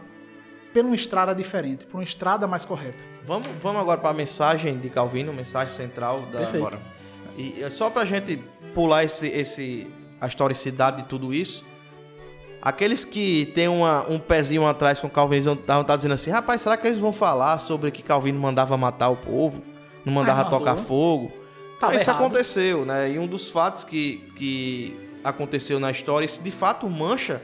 por 0.72 0.84
uma 0.84 0.94
estrada 0.94 1.34
diferente, 1.34 1.86
por 1.86 1.96
uma 1.98 2.04
estrada 2.04 2.46
mais 2.46 2.64
correta. 2.64 3.02
Vamos, 3.26 3.48
vamos 3.62 3.80
agora 3.80 3.98
para 4.00 4.10
a 4.10 4.14
mensagem 4.14 4.78
de 4.78 4.90
Calvino, 4.90 5.32
mensagem 5.32 5.72
central 5.74 6.20
da. 6.26 6.38
Perfeito. 6.38 6.62
Bora. 6.62 6.78
E 7.36 7.62
é 7.62 7.70
só 7.70 7.88
para 7.90 8.02
a 8.02 8.04
gente 8.04 8.36
pular 8.74 9.02
esse, 9.02 9.26
esse, 9.28 9.86
a 10.20 10.26
historicidade 10.26 11.02
de 11.02 11.08
tudo 11.08 11.32
isso. 11.34 11.64
Aqueles 12.60 13.04
que 13.04 13.46
têm 13.54 13.68
uma- 13.68 14.08
um 14.08 14.18
pezinho 14.18 14.66
atrás 14.66 14.98
com 15.00 15.06
o 15.06 15.10
Calvino 15.10 15.52
estavam 15.52 15.84
tá 15.84 15.96
dizendo 15.96 16.14
assim: 16.14 16.30
rapaz, 16.30 16.62
será 16.62 16.76
que 16.76 16.86
eles 16.86 16.98
vão 16.98 17.12
falar 17.12 17.58
sobre 17.58 17.90
que 17.90 18.02
Calvino 18.02 18.40
mandava 18.40 18.76
matar 18.76 19.08
o 19.10 19.16
povo? 19.16 19.62
Não 20.04 20.12
mandava 20.12 20.44
mandou. 20.44 20.58
tocar 20.60 20.76
fogo? 20.76 21.32
Então, 21.76 21.92
isso 21.92 22.08
errado. 22.10 22.22
aconteceu, 22.24 22.84
né? 22.86 23.10
E 23.10 23.18
um 23.18 23.26
dos 23.26 23.50
fatos 23.50 23.84
que, 23.84 24.30
que 24.36 24.96
aconteceu 25.22 25.78
na 25.78 25.90
história, 25.90 26.24
isso 26.24 26.42
de 26.42 26.50
fato 26.50 26.88
mancha 26.88 27.42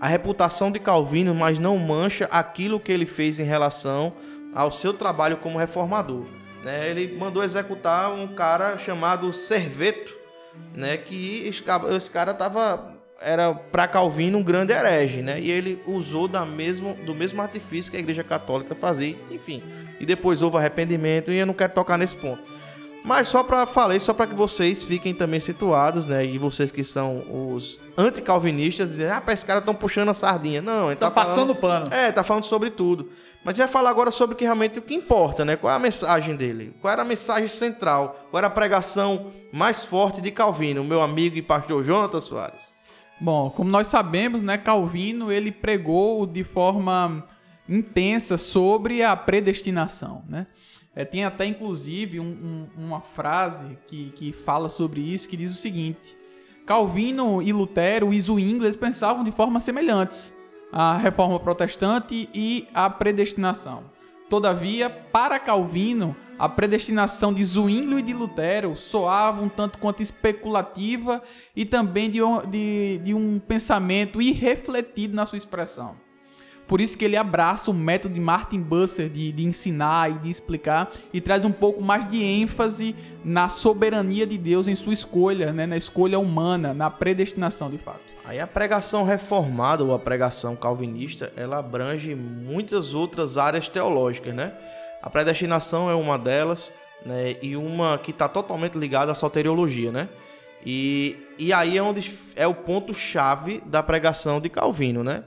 a 0.00 0.08
reputação 0.08 0.70
de 0.72 0.78
Calvino, 0.78 1.34
mas 1.34 1.58
não 1.58 1.76
mancha 1.78 2.24
aquilo 2.30 2.80
que 2.80 2.90
ele 2.90 3.06
fez 3.06 3.38
em 3.38 3.44
relação 3.44 4.12
ao 4.54 4.70
seu 4.72 4.92
trabalho 4.94 5.36
como 5.36 5.58
reformador. 5.58 6.24
né? 6.64 6.88
Ele 6.90 7.16
mandou 7.18 7.42
executar 7.44 8.10
um 8.12 8.26
cara 8.28 8.76
chamado 8.78 9.32
Serveto, 9.32 10.12
né? 10.74 10.96
que 10.96 11.46
esse 11.46 11.62
ca- 11.62 11.82
esse 11.90 12.10
cara 12.10 12.34
tava 12.34 12.94
era 13.22 13.52
para 13.54 13.86
Calvino 13.86 14.38
um 14.38 14.42
grande 14.42 14.72
herege, 14.72 15.20
né? 15.20 15.38
E 15.38 15.50
ele 15.50 15.82
usou 15.86 16.26
da 16.26 16.44
mesmo, 16.46 16.94
do 17.04 17.14
mesmo 17.14 17.40
artifício 17.42 17.90
que 17.90 17.96
a 17.98 18.00
Igreja 18.00 18.24
Católica 18.24 18.74
fazia, 18.74 19.14
enfim. 19.30 19.62
E 20.00 20.06
depois 20.06 20.40
houve 20.40 20.56
arrependimento 20.56 21.30
e 21.30 21.36
eu 21.36 21.44
não 21.44 21.52
quero 21.52 21.72
tocar 21.74 21.98
nesse 21.98 22.16
ponto. 22.16 22.42
Mas 23.02 23.28
só 23.28 23.42
para 23.42 23.66
falei, 23.66 23.98
só 23.98 24.12
para 24.12 24.26
que 24.26 24.34
vocês 24.34 24.84
fiquem 24.84 25.14
também 25.14 25.40
situados, 25.40 26.06
né? 26.06 26.24
E 26.24 26.36
vocês 26.36 26.70
que 26.70 26.84
são 26.84 27.24
os 27.54 27.80
anticalvinistas 27.96 28.90
dizem, 28.90 29.06
ah, 29.06 29.22
esse 29.28 29.44
cara 29.44 29.60
estão 29.60 29.74
puxando 29.74 30.10
a 30.10 30.14
sardinha. 30.14 30.60
Não, 30.60 30.88
ele 30.88 30.96
tá, 30.96 31.06
Tá 31.06 31.10
passando 31.10 31.54
falando... 31.54 31.86
pano. 31.88 31.94
É, 31.96 32.12
tá 32.12 32.22
falando 32.22 32.44
sobre 32.44 32.70
tudo. 32.70 33.08
Mas 33.42 33.56
já 33.56 33.66
falar 33.66 33.88
agora 33.88 34.10
sobre 34.10 34.34
o 34.34 34.36
que 34.36 34.44
realmente 34.44 34.78
o 34.78 34.82
que 34.82 34.94
importa, 34.94 35.46
né? 35.46 35.56
Qual 35.56 35.72
é 35.72 35.76
a 35.76 35.78
mensagem 35.78 36.36
dele? 36.36 36.74
Qual 36.80 36.92
era 36.92 37.00
a 37.00 37.04
mensagem 37.04 37.48
central? 37.48 38.26
Qual 38.30 38.38
era 38.38 38.48
a 38.48 38.50
pregação 38.50 39.28
mais 39.50 39.82
forte 39.82 40.20
de 40.20 40.30
Calvino, 40.30 40.84
meu 40.84 41.00
amigo 41.00 41.36
e 41.36 41.42
pastor 41.42 41.82
Jonathan 41.82 42.20
Soares? 42.20 42.76
Bom, 43.18 43.48
como 43.50 43.70
nós 43.70 43.86
sabemos, 43.88 44.42
né, 44.42 44.58
Calvino 44.58 45.32
ele 45.32 45.50
pregou 45.50 46.26
de 46.26 46.44
forma 46.44 47.24
intensa 47.68 48.36
sobre 48.36 49.02
a 49.02 49.16
predestinação, 49.16 50.22
né? 50.28 50.46
É, 50.94 51.04
tem 51.04 51.24
até 51.24 51.46
inclusive 51.46 52.18
um- 52.18 52.68
um- 52.76 52.84
uma 52.86 53.00
frase 53.00 53.78
que, 53.86 54.10
que 54.10 54.32
fala 54.32 54.68
sobre 54.68 55.00
isso 55.00 55.28
que 55.28 55.36
diz 55.36 55.50
o 55.52 55.54
seguinte: 55.56 56.16
Calvino 56.66 57.40
e 57.40 57.52
Lutero 57.52 58.12
e 58.12 58.20
Zwingli 58.20 58.64
eles 58.64 58.76
pensavam 58.76 59.22
de 59.24 59.30
formas 59.30 59.62
semelhantes 59.64 60.34
a 60.72 60.96
reforma 60.96 61.38
protestante 61.40 62.28
e 62.32 62.68
a 62.72 62.88
predestinação. 62.88 63.84
Todavia, 64.28 64.88
para 64.88 65.40
Calvino, 65.40 66.14
a 66.38 66.48
predestinação 66.48 67.32
de 67.34 67.44
Zwingli 67.44 67.98
e 67.98 68.02
de 68.02 68.14
Lutero 68.14 68.76
soava 68.76 69.42
um 69.42 69.48
tanto 69.48 69.78
quanto 69.78 70.00
especulativa 70.02 71.20
e 71.56 71.64
também 71.64 72.08
de 72.08 72.20
de, 72.48 72.98
de 73.02 73.14
um 73.14 73.40
pensamento 73.40 74.22
irrefletido 74.22 75.14
na 75.16 75.26
sua 75.26 75.38
expressão. 75.38 75.96
Por 76.70 76.80
isso 76.80 76.96
que 76.96 77.04
ele 77.04 77.16
abraça 77.16 77.68
o 77.68 77.74
método 77.74 78.14
de 78.14 78.20
Martin 78.20 78.60
Busser 78.60 79.08
de, 79.08 79.32
de 79.32 79.44
ensinar 79.44 80.08
e 80.08 80.14
de 80.20 80.30
explicar 80.30 80.88
e 81.12 81.20
traz 81.20 81.44
um 81.44 81.50
pouco 81.50 81.82
mais 81.82 82.08
de 82.08 82.22
ênfase 82.22 82.94
na 83.24 83.48
soberania 83.48 84.24
de 84.24 84.38
Deus 84.38 84.68
em 84.68 84.76
sua 84.76 84.92
escolha, 84.92 85.52
né? 85.52 85.66
na 85.66 85.76
escolha 85.76 86.16
humana, 86.16 86.72
na 86.72 86.88
predestinação 86.88 87.68
de 87.68 87.76
fato. 87.76 87.98
Aí 88.24 88.38
a 88.38 88.46
pregação 88.46 89.02
reformada 89.02 89.82
ou 89.82 89.92
a 89.92 89.98
pregação 89.98 90.54
calvinista, 90.54 91.32
ela 91.36 91.58
abrange 91.58 92.14
muitas 92.14 92.94
outras 92.94 93.36
áreas 93.36 93.66
teológicas, 93.66 94.32
né? 94.32 94.52
A 95.02 95.10
predestinação 95.10 95.90
é 95.90 95.94
uma 95.96 96.16
delas, 96.16 96.72
né? 97.04 97.34
E 97.42 97.56
uma 97.56 97.98
que 97.98 98.12
está 98.12 98.28
totalmente 98.28 98.78
ligada 98.78 99.10
à 99.10 99.14
soteriologia, 99.16 99.90
né? 99.90 100.08
E, 100.64 101.16
e 101.36 101.52
aí 101.52 101.76
é 101.76 101.82
onde 101.82 102.16
é 102.36 102.46
o 102.46 102.54
ponto 102.54 102.94
chave 102.94 103.60
da 103.66 103.82
pregação 103.82 104.40
de 104.40 104.48
Calvino, 104.48 105.02
né? 105.02 105.24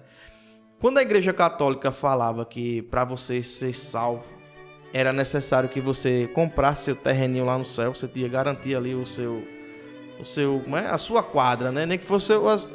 Quando 0.84 0.98
a 0.98 1.02
Igreja 1.02 1.32
Católica 1.32 1.94
falava 1.94 2.44
que 2.46 2.82
para 2.82 3.06
você 3.06 3.42
ser 3.42 3.74
salvo 3.74 4.26
era 4.94 5.14
necessário 5.14 5.70
que 5.70 5.80
você 5.80 6.30
comprasse 6.34 6.84
seu 6.84 6.96
terreninho 6.98 7.46
lá 7.46 7.58
no 7.58 7.64
céu, 7.64 7.96
você 7.96 8.06
tinha 8.06 8.28
garantir 8.28 8.76
ali 8.76 8.94
o 8.94 9.06
seu 9.06 9.42
o 10.20 10.26
seu, 10.26 10.62
é? 10.76 10.88
a 10.90 10.98
sua 10.98 11.24
quadra, 11.24 11.72
né? 11.72 11.86
Nem 11.86 11.98
que 11.98 12.04
fosse 12.04 12.34
o- 12.34 12.50
as- 12.50 12.68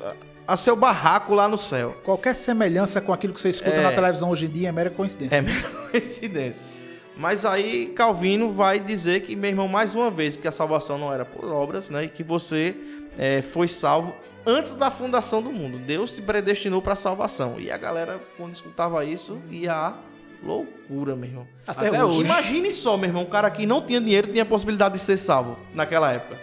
a 0.46 0.56
seu 0.56 0.74
barraco 0.74 1.34
lá 1.34 1.46
no 1.46 1.59
céu. 1.59 1.94
Qualquer 2.02 2.34
semelhança 2.34 2.98
com 3.02 3.12
aquilo 3.12 3.34
que 3.34 3.40
você 3.42 3.50
escuta 3.50 3.76
É. 3.76 3.82
na 3.82 3.92
televisão 3.92 4.30
hoje 4.30 4.46
em 4.46 4.48
dia 4.48 4.70
é 4.70 4.72
mera 4.72 4.88
coincidência. 4.88 5.36
É 5.36 5.42
mera 5.42 5.68
coincidência. 5.92 6.66
Mas 7.14 7.44
aí 7.44 7.92
Calvino 7.94 8.50
vai 8.52 8.80
dizer 8.80 9.20
que, 9.20 9.36
meu 9.36 9.50
irmão, 9.50 9.68
mais 9.68 9.94
uma 9.94 10.11
vez, 10.11 10.34
que 10.34 10.48
a 10.48 10.52
salvação 10.52 10.96
não 10.96 11.12
era 11.12 11.26
por 11.26 11.44
obras, 11.44 11.90
né? 11.90 12.04
E 12.04 12.09
que 12.09 12.22
você 12.22 12.74
é, 13.18 13.42
foi 13.42 13.68
salvo 13.68 14.14
antes 14.49 14.72
da 14.72 14.90
fundação 14.90 15.42
do 15.42 15.53
mundo. 15.53 15.78
Deus 15.78 16.12
te 16.12 16.22
predestinou 16.22 16.80
para 16.80 16.94
a 16.94 16.96
salvação. 16.96 17.57
E 17.61 17.70
a 17.70 17.76
galera, 17.76 18.18
quando 18.36 18.55
escutava 18.55 19.05
isso, 19.05 19.40
ia 19.51 19.72
à 19.74 19.94
loucura, 20.42 21.14
meu 21.14 21.28
irmão. 21.28 21.46
Até, 21.66 21.88
Até 21.88 22.03
hoje. 22.05 22.18
hoje. 22.20 22.30
Imagine 22.30 22.70
só, 22.70 22.96
meu 22.96 23.09
irmão, 23.11 23.22
um 23.22 23.26
cara 23.26 23.51
que 23.51 23.66
não 23.66 23.82
tinha 23.82 24.01
dinheiro 24.01 24.28
tinha 24.28 24.42
a 24.42 24.46
possibilidade 24.46 24.94
de 24.94 25.01
ser 25.01 25.18
salvo 25.18 25.59
naquela 25.74 26.11
época. 26.12 26.38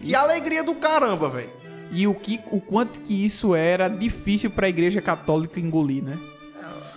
Que 0.00 0.14
alegria 0.14 0.62
do 0.62 0.74
caramba, 0.74 1.28
velho. 1.28 1.50
E 1.90 2.06
o, 2.06 2.14
que, 2.14 2.40
o 2.50 2.60
quanto 2.60 3.00
que 3.00 3.24
isso 3.24 3.54
era 3.54 3.88
difícil 3.88 4.50
pra 4.50 4.68
igreja 4.68 5.00
católica 5.02 5.60
engolir, 5.60 6.02
né? 6.02 6.18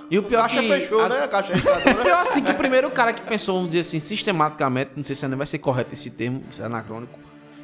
E 0.09 0.17
o 0.19 0.23
pior 0.23 0.43
Caixa 0.43 0.61
que... 0.61 0.67
fechou, 0.67 1.01
a- 1.01 1.09
né? 1.09 1.23
A 1.23 1.27
caixa 1.27 1.51
O 1.53 1.55
registradora. 1.55 2.03
pior 2.03 2.21
assim 2.21 2.43
que 2.43 2.51
o 2.51 2.55
primeiro 2.55 2.89
cara 2.91 3.11
que 3.11 3.21
pensou, 3.23 3.55
vamos 3.55 3.69
dizer 3.69 3.79
assim, 3.79 3.99
sistematicamente, 3.99 4.91
não 4.95 5.03
sei 5.03 5.15
se 5.15 5.25
ainda 5.25 5.35
vai 5.35 5.47
ser 5.47 5.57
correto 5.59 5.93
esse 5.93 6.11
termo, 6.11 6.43
se 6.51 6.61
é 6.61 6.65
anacrônico, 6.65 7.17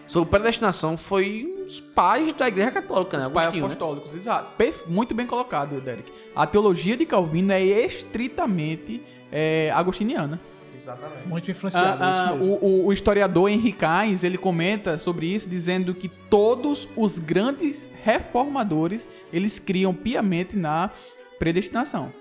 sobre 0.07 0.29
predestinação 0.29 0.97
foi 0.97 1.61
os 1.72 1.80
pais 1.80 2.34
da 2.34 2.47
igreja 2.47 2.72
católica, 2.72 3.17
né? 3.17 3.28
Os 3.28 3.34
pais 3.34 3.53
né? 3.53 3.59
apostólicos, 3.59 4.13
exato. 4.15 4.55
Perfe- 4.57 4.84
Muito 4.88 5.15
bem 5.15 5.26
colocado, 5.26 5.80
Derek. 5.80 6.11
A 6.36 6.45
teologia 6.45 6.97
de 6.97 7.05
Calvino 7.05 7.53
é 7.53 7.61
estritamente 7.61 9.01
é, 9.32 9.72
agostiniana. 9.74 10.39
Exatamente. 10.76 11.28
Muito 11.28 11.49
influenciado, 11.51 12.03
Ah, 12.03 12.07
é 12.07 12.09
ah, 12.09 12.26
isso 12.36 12.38
mesmo. 12.45 12.53
o, 12.61 12.65
o- 12.65 12.86
o 12.88 12.93
historiador 12.93 13.49
Henrique 13.49 13.86
Hines, 13.86 14.24
ele 14.24 14.38
comenta 14.38 14.97
sobre 14.97 15.28
isso, 15.28 15.47
dizendo 15.47 15.93
que 15.93 16.09
todos 16.09 16.89
os 16.97 17.19
grandes 17.19 17.89
reformadores, 18.03 19.07
eles 19.32 19.59
criam 19.59 19.93
piamente 19.93 20.55
na 20.57 20.89
predestinação. 21.39 22.11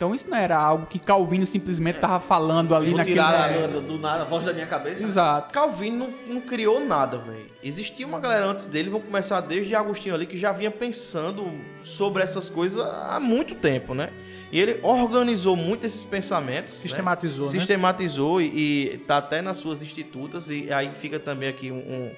Então 0.00 0.14
isso 0.14 0.30
não 0.30 0.36
era 0.38 0.56
algo 0.56 0.86
que 0.86 0.98
Calvino 0.98 1.46
simplesmente 1.46 1.96
estava 1.96 2.18
falando 2.20 2.74
ali 2.74 2.88
Vou 2.88 2.96
naquele... 2.96 3.16
tirar 3.16 3.68
do, 3.68 3.82
do 3.82 3.98
nada 3.98 4.22
a 4.22 4.24
voz 4.24 4.46
da 4.46 4.52
minha 4.54 4.66
cabeça. 4.66 5.02
Exato. 5.04 5.52
Calvino 5.52 6.08
não, 6.26 6.36
não 6.36 6.40
criou 6.40 6.80
nada, 6.82 7.18
velho. 7.18 7.44
Existia 7.62 8.06
uma 8.06 8.18
galera 8.18 8.46
antes 8.46 8.66
dele, 8.66 8.88
vamos 8.88 9.04
começar 9.04 9.42
desde 9.42 9.74
Agostinho 9.74 10.14
ali, 10.14 10.24
que 10.24 10.38
já 10.38 10.52
vinha 10.52 10.70
pensando 10.70 11.52
sobre 11.82 12.22
essas 12.22 12.48
coisas 12.48 12.80
há 12.82 13.20
muito 13.20 13.54
tempo, 13.54 13.92
né? 13.92 14.08
E 14.50 14.58
ele 14.58 14.80
organizou 14.82 15.54
muito 15.54 15.84
esses 15.86 16.02
pensamentos. 16.02 16.72
né? 16.72 16.80
Sistematizou, 16.80 17.44
né? 17.44 17.50
Sistematizou 17.50 18.40
e, 18.40 18.46
e 18.94 18.98
tá 19.06 19.18
até 19.18 19.42
nas 19.42 19.58
suas 19.58 19.82
institutas. 19.82 20.48
E 20.48 20.72
aí 20.72 20.90
fica 20.94 21.18
também 21.20 21.50
aqui 21.50 21.70
um, 21.70 21.76
um- 21.76 22.12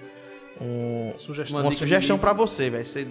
um- 0.65 1.15
Sugestão. 1.19 1.61
uma 1.61 1.73
sugestão 1.73 2.17
pra 2.17 2.33
você, 2.33 2.71
velho. 2.71 2.87
Você- 2.87 3.09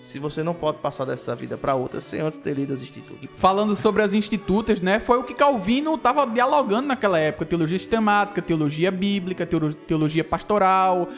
Se 0.00 0.18
você 0.20 0.44
não 0.44 0.54
pode 0.54 0.78
passar 0.78 1.04
dessa 1.04 1.34
vida 1.34 1.58
pra 1.58 1.74
outra 1.74 2.00
sem 2.00 2.20
antes 2.20 2.38
ter 2.38 2.54
lido 2.54 2.72
as 2.72 2.82
institutas. 2.82 3.28
Falando 3.34 3.74
sobre 3.74 4.00
as 4.00 4.12
institutas, 4.12 4.80
né? 4.80 5.00
Foi 5.00 5.18
o 5.18 5.24
que 5.24 5.34
Calvino 5.34 5.94
estava 5.96 6.24
dialogando 6.24 6.86
naquela 6.86 7.18
época: 7.18 7.44
teologia 7.44 7.76
sistemática, 7.76 8.40
teologia 8.40 8.92
bíblica, 8.92 9.44
teolo- 9.44 9.74
teologia 9.74 10.22
pastoral, 10.22 11.08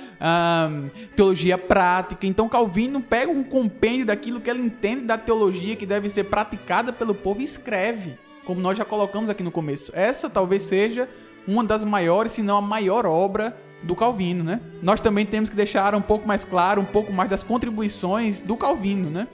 teologia 1.14 1.58
prática. 1.58 2.26
Então 2.26 2.48
Calvino 2.48 3.02
pega 3.02 3.30
um 3.30 3.44
compêndio 3.44 4.06
daquilo 4.06 4.40
que 4.40 4.48
ele 4.48 4.62
entende 4.62 5.02
da 5.02 5.18
teologia 5.18 5.76
que 5.76 5.84
deve 5.84 6.08
ser 6.08 6.24
praticada 6.24 6.90
pelo 6.92 7.14
povo 7.14 7.42
e 7.42 7.44
escreve, 7.44 8.18
como 8.46 8.60
nós 8.60 8.78
já 8.78 8.84
colocamos 8.84 9.28
aqui 9.28 9.42
no 9.42 9.50
começo. 9.50 9.92
Essa 9.94 10.30
talvez 10.30 10.62
seja 10.62 11.06
uma 11.46 11.62
das 11.62 11.84
maiores, 11.84 12.32
se 12.32 12.42
não 12.42 12.56
a 12.56 12.62
maior 12.62 13.04
obra 13.04 13.56
do 13.82 13.94
Calvino, 13.94 14.44
né? 14.44 14.60
Nós 14.82 15.00
também 15.00 15.24
temos 15.24 15.48
que 15.48 15.56
deixar 15.56 15.94
um 15.94 16.02
pouco 16.02 16.26
mais 16.26 16.44
claro, 16.44 16.80
um 16.80 16.84
pouco 16.84 17.12
mais 17.12 17.30
das 17.30 17.42
contribuições 17.42 18.42
do 18.42 18.56
Calvino, 18.56 19.10
né? 19.10 19.28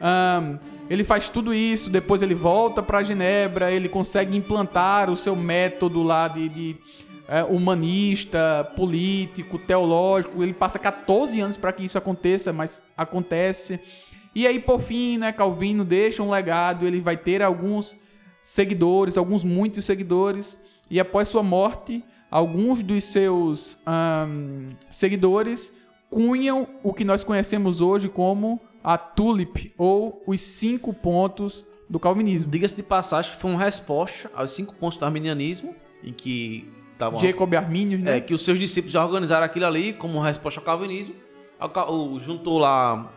Ahn, 0.00 0.58
ele 0.90 1.04
faz 1.04 1.28
tudo 1.28 1.54
isso, 1.54 1.88
depois 1.88 2.20
ele 2.20 2.34
volta 2.34 2.82
para 2.82 3.02
Genebra, 3.02 3.70
ele 3.70 3.88
consegue 3.88 4.36
implantar 4.36 5.10
o 5.10 5.16
seu 5.16 5.34
método 5.34 6.02
lá 6.02 6.28
de, 6.28 6.48
de, 6.48 6.76
é, 7.26 7.42
humanista, 7.42 8.70
político, 8.76 9.58
teológico. 9.58 10.42
Ele 10.42 10.52
passa 10.52 10.78
14 10.78 11.40
anos 11.40 11.56
para 11.56 11.72
que 11.72 11.84
isso 11.84 11.96
aconteça, 11.96 12.52
mas 12.52 12.82
acontece. 12.96 13.80
E 14.34 14.46
aí, 14.46 14.58
por 14.58 14.80
fim, 14.80 15.18
né, 15.18 15.32
Calvino 15.32 15.84
deixa 15.84 16.22
um 16.22 16.30
legado, 16.30 16.86
ele 16.86 17.00
vai 17.00 17.16
ter 17.16 17.42
alguns 17.42 17.96
seguidores, 18.42 19.16
alguns 19.16 19.44
muitos 19.44 19.84
seguidores, 19.84 20.58
e 20.90 21.00
após 21.00 21.28
sua 21.28 21.42
morte, 21.42 22.04
alguns 22.34 22.82
dos 22.82 23.04
seus 23.04 23.78
ahn, 23.86 24.70
seguidores 24.90 25.72
cunham 26.10 26.66
o 26.82 26.92
que 26.92 27.04
nós 27.04 27.22
conhecemos 27.22 27.80
hoje 27.80 28.08
como 28.08 28.60
a 28.82 28.98
tulip, 28.98 29.72
ou 29.78 30.20
os 30.26 30.40
cinco 30.40 30.92
pontos 30.92 31.64
do 31.88 32.00
calvinismo. 32.00 32.50
Diga-se 32.50 32.74
de 32.74 32.82
passagem 32.82 33.30
que 33.32 33.38
foi 33.40 33.52
uma 33.52 33.60
resposta 33.60 34.28
aos 34.34 34.50
cinco 34.50 34.74
pontos 34.74 34.98
do 34.98 35.04
arminianismo, 35.04 35.76
em 36.02 36.12
que 36.12 36.68
estavam 36.92 37.20
Jacob 37.20 37.54
Arminius, 37.54 38.00
né? 38.02 38.16
É, 38.16 38.20
que 38.20 38.34
os 38.34 38.44
seus 38.44 38.58
discípulos 38.58 38.92
já 38.92 39.04
organizaram 39.04 39.44
aquilo 39.46 39.66
ali 39.66 39.92
como 39.92 40.18
resposta 40.20 40.58
ao 40.58 40.64
calvinismo. 40.66 41.14
Juntou 42.20 42.58
lá 42.58 43.10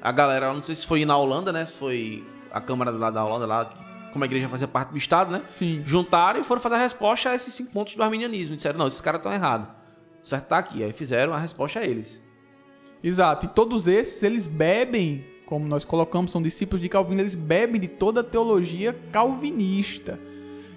a 0.00 0.10
galera, 0.12 0.52
não 0.52 0.62
sei 0.62 0.74
se 0.74 0.86
foi 0.86 1.04
na 1.04 1.16
Holanda, 1.16 1.52
né? 1.52 1.64
Se 1.66 1.74
foi 1.74 2.24
a 2.50 2.60
Câmara 2.60 2.90
lá 2.90 3.10
da 3.10 3.22
Holanda, 3.24 3.46
lá, 3.46 3.64
que- 3.66 3.91
como 4.12 4.24
a 4.24 4.26
igreja 4.26 4.48
fazia 4.48 4.68
parte 4.68 4.90
do 4.90 4.98
Estado, 4.98 5.32
né? 5.32 5.42
Sim. 5.48 5.82
Juntaram 5.84 6.40
e 6.40 6.44
foram 6.44 6.60
fazer 6.60 6.74
a 6.76 6.78
resposta 6.78 7.30
a 7.30 7.34
esses 7.34 7.52
cinco 7.54 7.72
pontos 7.72 7.94
do 7.94 8.02
arminianismo. 8.02 8.54
Disseram, 8.54 8.78
não, 8.78 8.86
esses 8.86 9.00
caras 9.00 9.18
estão 9.18 9.32
errados. 9.32 9.68
O 10.22 10.26
certo 10.26 10.46
tá 10.46 10.58
aqui. 10.58 10.84
Aí 10.84 10.92
fizeram 10.92 11.32
a 11.32 11.38
resposta 11.38 11.80
a 11.80 11.84
eles. 11.84 12.22
Exato. 13.02 13.46
E 13.46 13.48
todos 13.48 13.88
esses, 13.88 14.22
eles 14.22 14.46
bebem, 14.46 15.24
como 15.46 15.66
nós 15.66 15.84
colocamos, 15.84 16.30
são 16.30 16.40
discípulos 16.40 16.80
de 16.80 16.88
Calvino, 16.88 17.20
eles 17.20 17.34
bebem 17.34 17.80
de 17.80 17.88
toda 17.88 18.20
a 18.20 18.24
teologia 18.24 18.92
calvinista. 19.10 20.18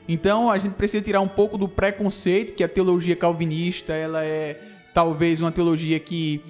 Então, 0.07 0.51
a 0.51 0.57
gente 0.57 0.73
precisa 0.73 1.03
tirar 1.03 1.21
um 1.21 1.27
pouco 1.27 1.57
do 1.57 1.67
preconceito 1.67 2.53
que 2.53 2.63
a 2.63 2.69
teologia 2.69 3.15
calvinista, 3.15 3.93
ela 3.93 4.23
é 4.23 4.59
talvez 4.93 5.41
uma 5.41 5.51
teologia 5.51 5.99
que 5.99 6.41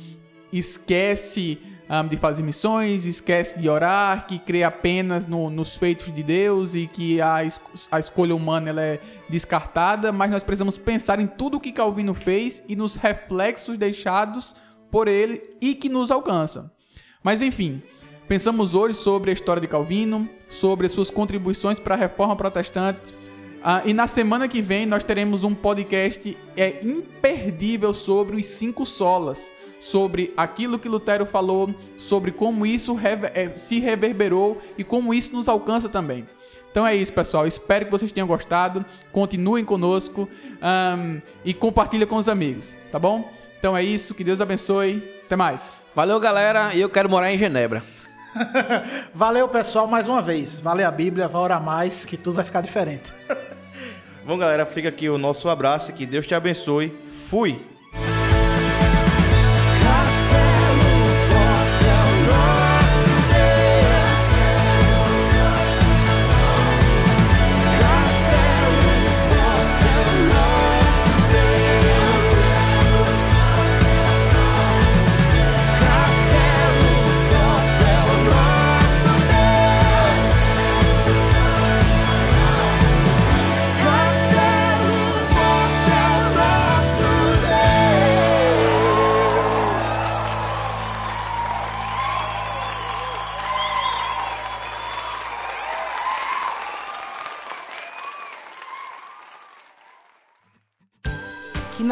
esquece 0.51 1.57
ah, 1.87 2.01
de 2.03 2.17
fazer 2.17 2.41
missões, 2.43 3.05
esquece 3.05 3.59
de 3.59 3.69
orar, 3.69 4.25
que 4.27 4.39
crê 4.39 4.63
apenas 4.63 5.25
no- 5.25 5.49
nos 5.49 5.75
feitos 5.75 6.13
de 6.13 6.23
Deus 6.23 6.75
e 6.75 6.87
que 6.87 7.21
a, 7.21 7.43
es- 7.43 7.59
a 7.91 7.99
escolha 7.99 8.35
humana 8.35 8.69
ela 8.69 8.81
é 8.81 8.99
descartada, 9.29 10.11
mas 10.11 10.31
nós 10.31 10.43
precisamos 10.43 10.77
pensar 10.77 11.19
em 11.19 11.27
tudo 11.27 11.57
o 11.57 11.59
que 11.59 11.71
Calvino 11.71 12.13
fez 12.13 12.63
e 12.67 12.75
nos 12.75 12.95
reflexos 12.95 13.77
deixados 13.77 14.55
por 14.89 15.07
ele 15.07 15.41
e 15.61 15.75
que 15.75 15.89
nos 15.89 16.09
alcançam. 16.11 16.69
Mas 17.23 17.41
enfim, 17.41 17.81
pensamos 18.27 18.73
hoje 18.73 18.97
sobre 18.97 19.29
a 19.29 19.33
história 19.33 19.61
de 19.61 19.67
Calvino, 19.67 20.27
sobre 20.49 20.87
as 20.87 20.91
suas 20.93 21.09
contribuições 21.11 21.79
para 21.79 21.95
a 21.95 21.97
reforma 21.97 22.35
protestante. 22.35 23.13
Ah, 23.67 23.81
e 23.83 23.93
na 23.93 24.05
semana 24.05 24.47
que 24.47 24.61
vem 24.61 24.85
nós 24.85 25.03
teremos 25.03 25.43
um 25.43 25.53
podcast 25.55 26.37
é, 26.55 26.79
imperdível 26.85 27.93
sobre 27.95 28.35
os 28.35 28.45
cinco 28.45 28.85
solas, 28.85 29.51
sobre 29.85 30.33
aquilo 30.35 30.79
que 30.79 30.89
Lutero 30.89 31.27
falou, 31.27 31.71
sobre 31.95 32.31
como 32.31 32.65
isso 32.65 32.95
reve- 32.95 33.29
é, 33.35 33.55
se 33.55 33.79
reverberou 33.79 34.59
e 34.75 34.83
como 34.83 35.13
isso 35.13 35.31
nos 35.35 35.47
alcança 35.47 35.87
também. 35.87 36.27
Então 36.71 36.87
é 36.87 36.95
isso, 36.95 37.13
pessoal. 37.13 37.45
Espero 37.45 37.85
que 37.85 37.91
vocês 37.91 38.11
tenham 38.11 38.27
gostado. 38.27 38.83
Continuem 39.11 39.63
conosco 39.63 40.27
ahn, 40.59 41.19
e 41.43 41.53
compartilhem 41.53 42.07
com 42.07 42.15
os 42.15 42.27
amigos, 42.27 42.79
tá 42.91 42.97
bom? 42.97 43.31
Então 43.59 43.77
é 43.77 43.83
isso. 43.83 44.15
Que 44.15 44.23
Deus 44.23 44.41
abençoe. 44.41 45.03
Até 45.23 45.35
mais. 45.35 45.83
Valeu, 45.93 46.19
galera. 46.19 46.73
E 46.73 46.81
eu 46.81 46.89
quero 46.89 47.07
morar 47.07 47.31
em 47.31 47.37
Genebra. 47.37 47.83
Valeu, 49.13 49.47
pessoal, 49.47 49.85
mais 49.85 50.07
uma 50.07 50.21
vez. 50.21 50.59
Valeu 50.59 50.87
a 50.87 50.91
Bíblia, 50.91 51.27
vai 51.27 51.41
orar 51.43 51.63
mais, 51.63 52.05
que 52.05 52.17
tudo 52.17 52.37
vai 52.37 52.45
ficar 52.45 52.61
diferente. 52.61 53.13
Bom, 54.25 54.35
galera, 54.35 54.65
fica 54.65 54.89
aqui 54.89 55.07
o 55.09 55.17
nosso 55.19 55.47
abraço. 55.47 55.93
Que 55.93 56.07
Deus 56.07 56.25
te 56.25 56.33
abençoe. 56.33 56.91
Fui! 57.11 57.74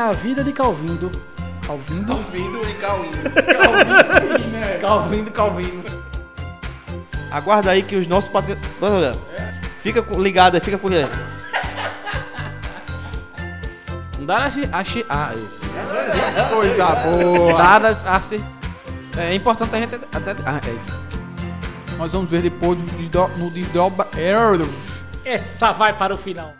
Na 0.03 0.11
vida 0.11 0.43
de 0.43 0.51
Calvindo. 0.51 1.09
Calvindo? 1.65 2.07
Calvindo 2.13 2.69
e 2.69 2.73
Calvindo. 2.73 3.17
Calvindo, 4.81 5.31
Calvindo. 5.31 6.03
Aguarda 7.31 7.71
aí 7.71 7.81
que 7.81 7.95
os 7.95 8.05
nossos 8.07 8.29
patrocinadores. 8.29 9.17
Fica 9.79 10.01
com- 10.01 10.19
ligado 10.21 10.55
aí, 10.55 10.61
fica 10.61 10.77
com. 10.77 10.89
Dadas 14.25 14.57
a 14.71 14.83
chi- 14.83 15.05
ah, 15.09 15.31
eita. 15.33 16.49
Coisa 16.49 16.95
boa. 16.95 17.57
Dadas 17.57 18.05
a 18.05 18.19
se- 18.21 18.43
É 19.17 19.33
importante 19.33 19.73
a 19.75 19.79
gente 19.79 19.95
até. 19.95 20.31
Ah, 20.45 20.59
eita. 20.65 21.03
Nós 21.97 22.11
vamos 22.11 22.29
ver 22.29 22.41
depois 22.41 22.77
no 23.37 23.49
desdobra... 23.49 24.07
Essa 25.23 25.71
vai 25.71 25.93
para 25.97 26.13
o 26.13 26.17
final. 26.17 26.53